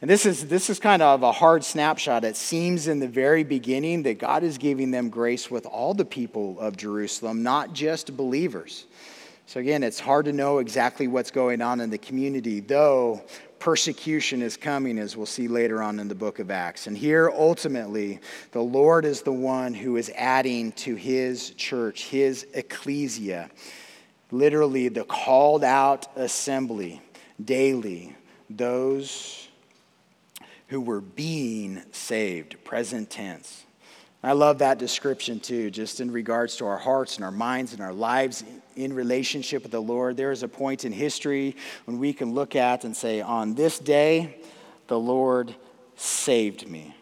And 0.00 0.08
this 0.08 0.24
is, 0.24 0.46
this 0.46 0.70
is 0.70 0.78
kind 0.78 1.02
of 1.02 1.22
a 1.22 1.30
hard 1.30 1.62
snapshot. 1.62 2.24
It 2.24 2.36
seems 2.36 2.88
in 2.88 3.00
the 3.00 3.08
very 3.08 3.44
beginning 3.44 4.04
that 4.04 4.18
God 4.18 4.42
is 4.42 4.56
giving 4.56 4.90
them 4.90 5.10
grace 5.10 5.50
with 5.50 5.66
all 5.66 5.92
the 5.92 6.06
people 6.06 6.58
of 6.58 6.76
Jerusalem, 6.76 7.42
not 7.42 7.74
just 7.74 8.16
believers. 8.16 8.86
So, 9.44 9.60
again, 9.60 9.82
it's 9.82 10.00
hard 10.00 10.24
to 10.24 10.32
know 10.32 10.58
exactly 10.58 11.06
what's 11.06 11.30
going 11.30 11.60
on 11.60 11.80
in 11.80 11.90
the 11.90 11.98
community, 11.98 12.60
though 12.60 13.22
persecution 13.58 14.40
is 14.40 14.56
coming, 14.56 14.98
as 14.98 15.18
we'll 15.18 15.26
see 15.26 15.48
later 15.48 15.82
on 15.82 16.00
in 16.00 16.08
the 16.08 16.14
book 16.14 16.38
of 16.38 16.50
Acts. 16.50 16.86
And 16.86 16.96
here, 16.96 17.30
ultimately, 17.36 18.20
the 18.52 18.62
Lord 18.62 19.04
is 19.04 19.20
the 19.20 19.32
one 19.32 19.74
who 19.74 19.96
is 19.96 20.10
adding 20.16 20.72
to 20.72 20.94
his 20.94 21.50
church, 21.50 22.04
his 22.04 22.46
ecclesia, 22.54 23.50
literally 24.30 24.88
the 24.88 25.04
called 25.04 25.62
out 25.62 26.06
assembly 26.16 27.02
daily, 27.44 28.16
those 28.48 29.49
who 30.70 30.80
were 30.80 31.00
being 31.00 31.82
saved, 31.90 32.62
present 32.64 33.10
tense. 33.10 33.64
I 34.22 34.32
love 34.32 34.58
that 34.58 34.78
description 34.78 35.40
too, 35.40 35.68
just 35.68 36.00
in 36.00 36.12
regards 36.12 36.56
to 36.56 36.66
our 36.66 36.78
hearts 36.78 37.16
and 37.16 37.24
our 37.24 37.32
minds 37.32 37.72
and 37.72 37.82
our 37.82 37.92
lives 37.92 38.44
in 38.76 38.92
relationship 38.92 39.64
with 39.64 39.72
the 39.72 39.82
Lord. 39.82 40.16
There 40.16 40.30
is 40.30 40.44
a 40.44 40.48
point 40.48 40.84
in 40.84 40.92
history 40.92 41.56
when 41.86 41.98
we 41.98 42.12
can 42.12 42.34
look 42.34 42.54
at 42.54 42.84
and 42.84 42.96
say, 42.96 43.20
On 43.20 43.54
this 43.54 43.80
day, 43.80 44.36
the 44.86 44.98
Lord 44.98 45.52
saved 45.96 46.68
me. 46.68 46.94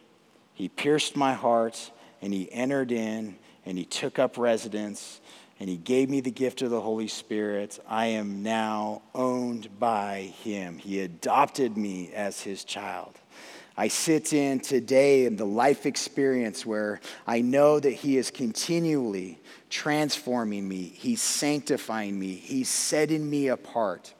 He 0.54 0.70
pierced 0.70 1.14
my 1.14 1.34
heart 1.34 1.90
and 2.22 2.32
he 2.32 2.50
entered 2.50 2.90
in 2.90 3.36
and 3.66 3.76
he 3.76 3.84
took 3.84 4.18
up 4.18 4.38
residence 4.38 5.20
and 5.60 5.68
he 5.68 5.76
gave 5.76 6.08
me 6.08 6.20
the 6.20 6.30
gift 6.30 6.62
of 6.62 6.70
the 6.70 6.80
Holy 6.80 7.08
Spirit. 7.08 7.78
I 7.86 8.06
am 8.06 8.42
now 8.42 9.02
owned 9.14 9.78
by 9.78 10.32
him. 10.42 10.78
He 10.78 11.00
adopted 11.00 11.76
me 11.76 12.12
as 12.14 12.40
his 12.40 12.64
child. 12.64 13.18
I 13.78 13.86
sit 13.86 14.32
in 14.32 14.58
today 14.58 15.24
in 15.24 15.36
the 15.36 15.44
life 15.44 15.86
experience 15.86 16.66
where 16.66 16.98
I 17.28 17.42
know 17.42 17.78
that 17.78 17.92
He 17.92 18.18
is 18.18 18.28
continually 18.28 19.38
transforming 19.70 20.66
me, 20.66 20.82
He's 20.82 21.22
sanctifying 21.22 22.18
me, 22.18 22.34
He's 22.34 22.68
setting 22.68 23.30
me 23.30 23.46
apart. 23.46 24.12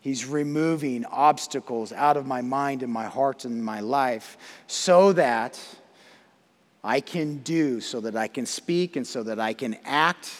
He's 0.00 0.24
removing 0.24 1.04
obstacles 1.04 1.92
out 1.92 2.16
of 2.16 2.24
my 2.26 2.40
mind 2.40 2.82
and 2.82 2.90
my 2.90 3.04
heart 3.04 3.44
and 3.44 3.62
my 3.62 3.80
life 3.80 4.38
so 4.66 5.12
that 5.12 5.62
I 6.82 7.02
can 7.02 7.40
do, 7.40 7.82
so 7.82 8.00
that 8.00 8.16
I 8.16 8.26
can 8.26 8.46
speak, 8.46 8.96
and 8.96 9.06
so 9.06 9.22
that 9.22 9.38
I 9.38 9.52
can 9.52 9.76
act 9.84 10.32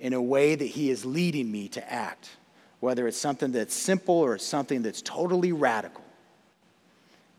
in 0.00 0.12
a 0.12 0.20
way 0.20 0.56
that 0.56 0.64
He 0.64 0.90
is 0.90 1.04
leading 1.04 1.52
me 1.52 1.68
to 1.68 1.92
act, 1.92 2.30
whether 2.80 3.06
it's 3.06 3.16
something 3.16 3.52
that's 3.52 3.76
simple 3.76 4.16
or 4.16 4.38
something 4.38 4.82
that's 4.82 5.02
totally 5.02 5.52
radical. 5.52 6.02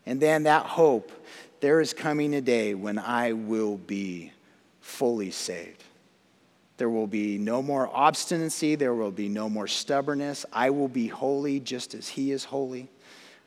And 0.06 0.20
then 0.20 0.44
that 0.44 0.66
hope, 0.66 1.12
there 1.60 1.80
is 1.80 1.92
coming 1.92 2.34
a 2.34 2.40
day 2.40 2.74
when 2.74 2.98
I 2.98 3.32
will 3.32 3.76
be 3.76 4.32
fully 4.80 5.30
saved. 5.30 5.84
There 6.76 6.90
will 6.90 7.06
be 7.06 7.38
no 7.38 7.62
more 7.62 7.88
obstinacy. 7.92 8.74
There 8.74 8.94
will 8.94 9.12
be 9.12 9.28
no 9.28 9.48
more 9.48 9.68
stubbornness. 9.68 10.44
I 10.52 10.70
will 10.70 10.88
be 10.88 11.06
holy 11.06 11.60
just 11.60 11.94
as 11.94 12.08
He 12.08 12.32
is 12.32 12.44
holy. 12.44 12.88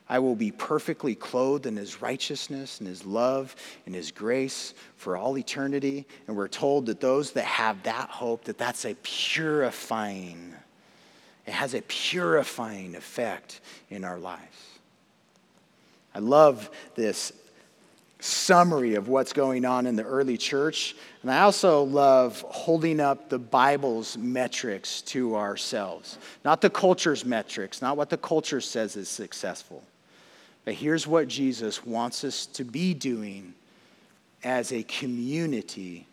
I 0.08 0.20
will 0.20 0.36
be 0.36 0.52
perfectly 0.52 1.14
clothed 1.14 1.66
in 1.66 1.76
His 1.76 2.00
righteousness 2.00 2.78
and 2.78 2.88
His 2.88 3.04
love 3.04 3.54
and 3.84 3.94
His 3.94 4.10
grace 4.12 4.72
for 4.96 5.16
all 5.16 5.36
eternity. 5.36 6.06
And 6.26 6.36
we're 6.36 6.48
told 6.48 6.86
that 6.86 7.00
those 7.00 7.32
that 7.32 7.44
have 7.44 7.82
that 7.82 8.08
hope, 8.08 8.44
that 8.44 8.56
that's 8.56 8.86
a 8.86 8.94
purifying, 9.02 10.54
it 11.46 11.52
has 11.52 11.74
a 11.74 11.82
purifying 11.82 12.94
effect 12.94 13.60
in 13.90 14.04
our 14.04 14.18
lives. 14.18 14.65
I 16.16 16.18
love 16.20 16.70
this 16.94 17.30
summary 18.20 18.94
of 18.94 19.06
what's 19.06 19.34
going 19.34 19.66
on 19.66 19.86
in 19.86 19.96
the 19.96 20.02
early 20.02 20.38
church. 20.38 20.96
And 21.20 21.30
I 21.30 21.40
also 21.40 21.82
love 21.82 22.40
holding 22.48 23.00
up 23.00 23.28
the 23.28 23.38
Bible's 23.38 24.16
metrics 24.16 25.02
to 25.02 25.36
ourselves. 25.36 26.16
Not 26.42 26.62
the 26.62 26.70
culture's 26.70 27.26
metrics, 27.26 27.82
not 27.82 27.98
what 27.98 28.08
the 28.08 28.16
culture 28.16 28.62
says 28.62 28.96
is 28.96 29.10
successful. 29.10 29.82
But 30.64 30.72
here's 30.72 31.06
what 31.06 31.28
Jesus 31.28 31.84
wants 31.84 32.24
us 32.24 32.46
to 32.46 32.64
be 32.64 32.94
doing 32.94 33.52
as 34.42 34.72
a 34.72 34.84
community 34.84 36.06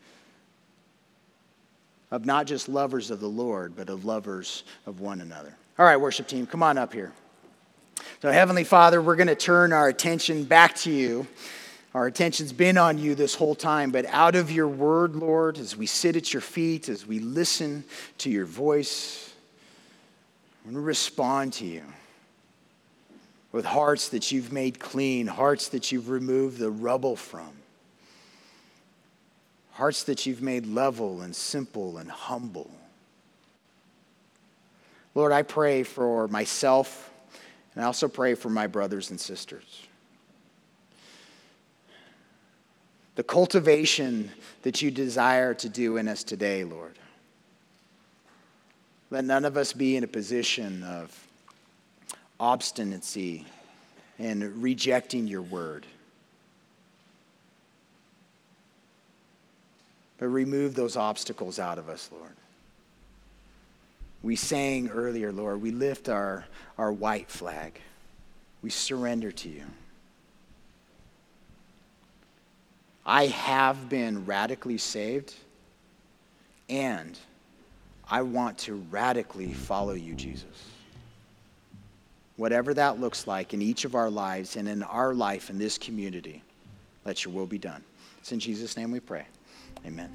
of 2.12 2.26
not 2.26 2.46
just 2.46 2.68
lovers 2.68 3.10
of 3.10 3.22
the 3.22 3.30
Lord, 3.30 3.74
but 3.78 3.88
of 3.88 4.04
lovers 4.04 4.66
of 4.86 5.00
one 5.00 5.22
another. 5.22 5.56
All 5.80 5.86
right, 5.86 5.96
worship 5.96 6.28
team, 6.28 6.46
come 6.46 6.62
on 6.62 6.78
up 6.78 6.92
here. 6.92 7.14
So, 8.22 8.32
Heavenly 8.32 8.64
Father, 8.64 9.02
we're 9.02 9.16
going 9.16 9.28
to 9.28 9.36
turn 9.36 9.74
our 9.74 9.88
attention 9.88 10.46
back 10.46 10.76
to 10.78 10.92
you. 10.92 11.28
Our 11.94 12.08
attention's 12.08 12.54
been 12.54 12.78
on 12.78 12.98
you 12.98 13.14
this 13.14 13.36
whole 13.36 13.54
time, 13.54 13.92
but 13.92 14.06
out 14.08 14.36
of 14.36 14.50
your 14.50 14.68
word, 14.68 15.16
Lord, 15.16 15.58
as 15.58 15.76
we 15.76 15.86
sit 15.86 16.16
at 16.16 16.34
your 16.34 16.42
feet, 16.42 16.90
as 16.90 17.06
we 17.06 17.20
listen 17.20 17.84
to 18.20 18.30
your 18.32 18.46
voice, 18.46 19.32
to 20.72 20.80
respond 20.80 21.54
to 21.54 21.66
you 21.66 21.84
with 23.52 23.66
hearts 23.66 24.10
that 24.10 24.32
you've 24.32 24.52
made 24.52 24.80
clean, 24.80 25.28
hearts 25.28 25.70
that 25.70 25.92
you've 25.92 26.10
removed 26.10 26.58
the 26.58 26.72
rubble 26.72 27.16
from, 27.16 27.52
hearts 29.74 30.04
that 30.06 30.26
you've 30.26 30.42
made 30.42 30.66
level 30.66 31.22
and 31.22 31.36
simple 31.36 31.98
and 31.98 32.10
humble. 32.10 32.72
Lord, 35.14 35.32
I 35.32 35.44
pray 35.44 35.84
for 35.84 36.28
myself 36.28 37.12
and 37.76 37.84
I 37.84 37.88
also 37.88 38.08
pray 38.08 38.36
for 38.36 38.50
my 38.50 38.68
brothers 38.68 39.10
and 39.10 39.20
sisters. 39.20 39.88
The 43.16 43.24
cultivation 43.24 44.32
that 44.64 44.82
you 44.82 44.92
desire 44.92 45.54
to 45.56 45.70
do 45.70 45.98
in 45.98 46.08
us 46.08 46.24
today, 46.24 46.64
Lord. 46.64 46.98
Let 49.10 49.26
none 49.26 49.46
of 49.46 49.58
us 49.58 49.74
be 49.74 49.96
in 49.96 50.04
a 50.04 50.08
position 50.08 50.84
of 50.84 51.28
obstinacy 52.40 53.46
and 54.18 54.64
rejecting 54.64 55.28
your 55.28 55.44
word. 55.44 55.86
But 60.18 60.28
remove 60.28 60.74
those 60.74 60.96
obstacles 60.96 61.60
out 61.60 61.78
of 61.78 61.90
us, 61.90 62.10
Lord. 62.12 62.34
We 64.24 64.38
sang 64.38 64.90
earlier, 64.90 65.34
Lord, 65.34 65.62
we 65.62 65.72
lift 65.72 66.08
our, 66.08 66.46
our 66.78 66.92
white 66.92 67.30
flag. 67.30 67.80
We 68.62 68.70
surrender 68.70 69.32
to 69.34 69.50
you. 69.50 69.66
I 73.06 73.28
have 73.28 73.90
been 73.90 74.26
radically 74.26 74.78
saved, 74.78 75.34
and 76.70 77.20
I 78.10 78.22
want 78.22 78.58
to 78.60 78.76
radically 78.90 79.52
follow 79.52 79.94
you, 79.94 80.16
Jesus. 80.16 80.70
Whatever 82.38 82.74
that 82.74 83.02
looks 83.02 83.28
like 83.28 83.54
in 83.54 83.62
each 83.62 83.84
of 83.84 83.94
our 83.94 84.10
lives 84.10 84.56
and 84.56 84.70
in 84.70 84.84
our 84.84 85.14
life 85.14 85.50
in 85.50 85.58
this 85.58 85.78
community, 85.78 86.42
let 87.04 87.26
your 87.26 87.34
will 87.34 87.46
be 87.46 87.58
done. 87.58 87.84
It's 88.20 88.32
in 88.32 88.40
Jesus' 88.40 88.78
name 88.78 88.90
we 88.90 89.02
pray. 89.02 89.26
Amen. 89.86 90.10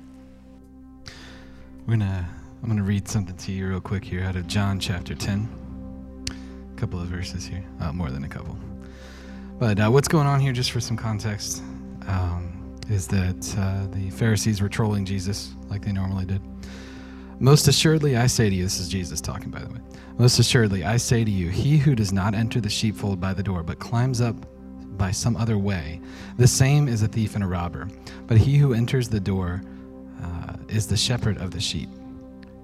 We're 1.86 1.98
going 1.98 2.00
to 2.00 2.24
I'm 2.61 2.68
going 2.68 2.76
to 2.76 2.82
read 2.82 3.06
something 3.06 3.36
to 3.36 3.52
you 3.52 3.68
real 3.68 3.80
quick 3.80 4.04
here 4.04 4.24
out 4.24 4.34
of 4.34 4.48
John 4.48 4.80
chapter 4.80 5.14
10. 5.14 6.26
A 6.28 6.80
couple 6.80 7.00
of 7.00 7.06
verses 7.06 7.46
here, 7.46 7.64
uh, 7.80 7.92
more 7.92 8.11
than 8.11 8.24
a 8.24 8.28
couple. 8.28 8.59
But 9.61 9.78
uh, 9.78 9.88
what's 9.90 10.09
going 10.09 10.26
on 10.26 10.40
here, 10.40 10.52
just 10.52 10.72
for 10.72 10.80
some 10.80 10.96
context, 10.96 11.62
um, 12.09 12.76
is 12.90 13.06
that 13.09 13.54
uh, 13.56 13.86
the 13.94 14.11
Pharisees 14.11 14.61
were 14.61 14.68
trolling 14.68 15.04
Jesus 15.04 15.54
like 15.68 15.84
they 15.84 15.92
normally 15.92 16.24
did. 16.24 16.42
Most 17.38 17.68
assuredly, 17.68 18.16
I 18.16 18.26
say 18.26 18.50
to 18.50 18.54
you, 18.54 18.64
this 18.64 18.80
is 18.80 18.88
Jesus 18.88 19.20
talking, 19.20 19.50
by 19.50 19.61
the 19.61 19.68
way. 19.68 19.78
Most 20.18 20.40
assuredly, 20.40 20.82
I 20.82 20.96
say 20.96 21.24
to 21.24 21.30
you, 21.30 21.50
he 21.50 21.78
who 21.78 21.94
does 21.94 22.12
not 22.12 22.34
enter 22.34 22.61
the 22.61 22.68
sheepfold 22.68 23.20
by 23.20 23.34
the 23.34 23.42
door, 23.42 23.62
but 23.62 23.78
climbs 23.78 24.20
up 24.20 24.34
by 24.96 25.12
some 25.12 25.36
other 25.36 25.59
way, 25.59 26.00
the 26.38 26.48
same 26.48 26.88
is 26.88 27.02
a 27.02 27.09
thief 27.09 27.36
and 27.36 27.44
a 27.44 27.46
robber. 27.46 27.88
But 28.26 28.38
he 28.38 28.56
who 28.56 28.74
enters 28.74 29.09
the 29.09 29.20
door 29.20 29.62
uh, 30.20 30.54
is 30.68 30.88
the 30.88 30.96
shepherd 30.96 31.38
of 31.38 31.52
the 31.52 31.61
sheep. 31.61 31.88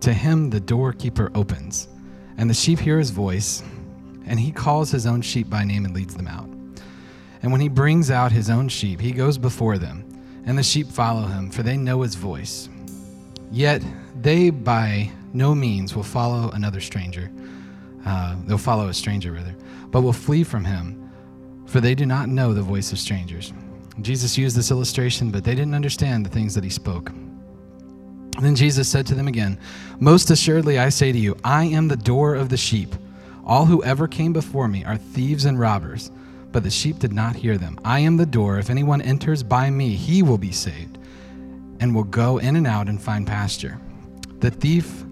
To 0.01 0.13
him 0.13 0.51
the 0.51 0.61
doorkeeper 0.61 1.31
opens, 1.35 1.89
and 2.37 2.49
the 2.49 2.55
sheep 2.55 2.79
hear 2.79 2.99
his 2.99 3.11
voice, 3.11 3.63
and 4.27 4.39
he 4.39 4.53
calls 4.53 4.91
his 4.91 5.07
own 5.07 5.23
sheep 5.23 5.49
by 5.49 5.65
name 5.65 5.85
and 5.85 5.95
leads 5.95 6.15
them 6.15 6.29
out. 6.29 6.49
And 7.43 7.53
when 7.53 7.61
he 7.61 7.69
brings 7.69 8.11
out 8.11 8.33
his 8.33 8.49
own 8.49 8.69
sheep, 8.69 9.01
he 9.01 9.13
goes 9.13 9.39
before 9.39 9.79
them, 9.79 10.05
and 10.47 10.57
the 10.57 10.63
sheep 10.63 10.89
follow 10.89 11.27
him, 11.27 11.51
for 11.51 11.63
they 11.63 11.77
know 11.77 12.03
his 12.03 12.15
voice. 12.15 12.69
Yet 13.51 13.83
they 14.21 14.51
by 14.51 15.11
no 15.33 15.55
means 15.55 15.95
will 15.95 16.03
follow 16.03 16.51
another 16.51 16.81
stranger. 16.81 17.31
Uh, 18.07 18.37
they'll 18.47 18.59
follow 18.59 18.89
a 18.89 18.95
stranger, 18.95 19.33
rather, 19.33 19.55
but 19.91 20.03
will 20.03 20.13
flee 20.13 20.45
from 20.45 20.65
him, 20.65 21.11
for 21.67 21.81
they 21.81 21.95
do 21.95 22.07
not 22.07 22.29
know 22.29 22.53
the 22.53 22.63
voice 22.63 22.93
of 22.93 22.99
strangers. 22.99 23.53
Jesus 24.01 24.37
used 24.37 24.57
this 24.57 24.71
illustration, 24.71 25.31
but 25.31 25.45
they 25.45 25.55
didn't 25.55 25.75
understand 25.75 26.27
the 26.27 26.31
things 26.31 26.55
that 26.55 26.65
he 26.65 26.71
spoke. 26.71 27.13
Then 28.41 28.57
Jesus 28.57 28.89
said 28.89 29.07
to 29.07 29.15
them 29.15 29.29
again, 29.29 29.59
Most 30.01 30.31
assuredly 30.31 30.79
I 30.79 30.89
say 30.89 31.13
to 31.13 31.19
you, 31.19 31.37
I 31.45 31.65
am 31.65 31.89
the 31.89 31.97
door 31.97 32.35
of 32.35 32.49
the 32.49 32.57
sheep. 32.57 32.95
All 33.45 33.67
who 33.67 33.83
ever 33.85 34.09
came 34.09 34.33
before 34.33 34.69
me 34.69 34.85
are 34.85 34.97
thieves 34.97 35.45
and 35.45 35.59
robbers, 35.59 36.11
but 36.51 36.63
the 36.63 36.71
sheep 36.71 36.99
did 36.99 37.13
not 37.13 37.37
hear 37.37 37.59
them. 37.59 37.79
I 37.85 38.01
am 38.01 38.17
the 38.17 38.27
door. 38.27 38.59
If 38.59 38.71
anyone 38.71 39.03
enters 39.03 39.43
by 39.43 39.71
me, 39.71 39.95
he 39.95 40.23
will 40.23 40.39
be 40.39 40.53
saved, 40.53 40.99
and 41.81 41.95
will 41.95 42.05
go 42.05 42.39
in 42.39 42.57
and 42.57 42.67
out 42.67 42.89
and 42.89 43.01
find 43.01 43.27
pasture. 43.27 43.79
The 44.41 44.51
thief 44.51 45.05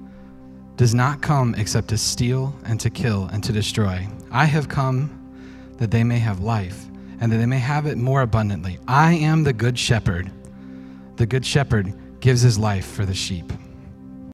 does 0.77 0.95
not 0.95 1.23
come 1.23 1.55
except 1.57 1.89
to 1.89 1.99
steal 1.99 2.55
and 2.65 2.81
to 2.81 2.91
kill 2.91 3.29
and 3.33 3.45
to 3.45 3.53
destroy. 3.53 4.09
I 4.31 4.47
have 4.47 4.69
come 4.69 5.19
that 5.79 5.91
they 5.91 6.05
may 6.05 6.19
have 6.19 6.41
life, 6.41 6.87
and 7.21 7.31
that 7.31 7.37
they 7.37 7.47
may 7.47 7.59
have 7.59 7.87
it 7.87 7.99
more 7.99 8.23
abundantly. 8.23 8.79
I 8.89 9.15
am 9.15 9.45
the 9.45 9.53
good 9.53 9.79
shepherd. 9.79 10.31
The 11.17 11.27
good 11.27 11.45
shepherd 11.45 11.93
gives 12.23 12.41
his 12.41 12.57
life 12.57 12.87
for 12.87 13.05
the 13.05 13.13
sheep. 13.13 13.53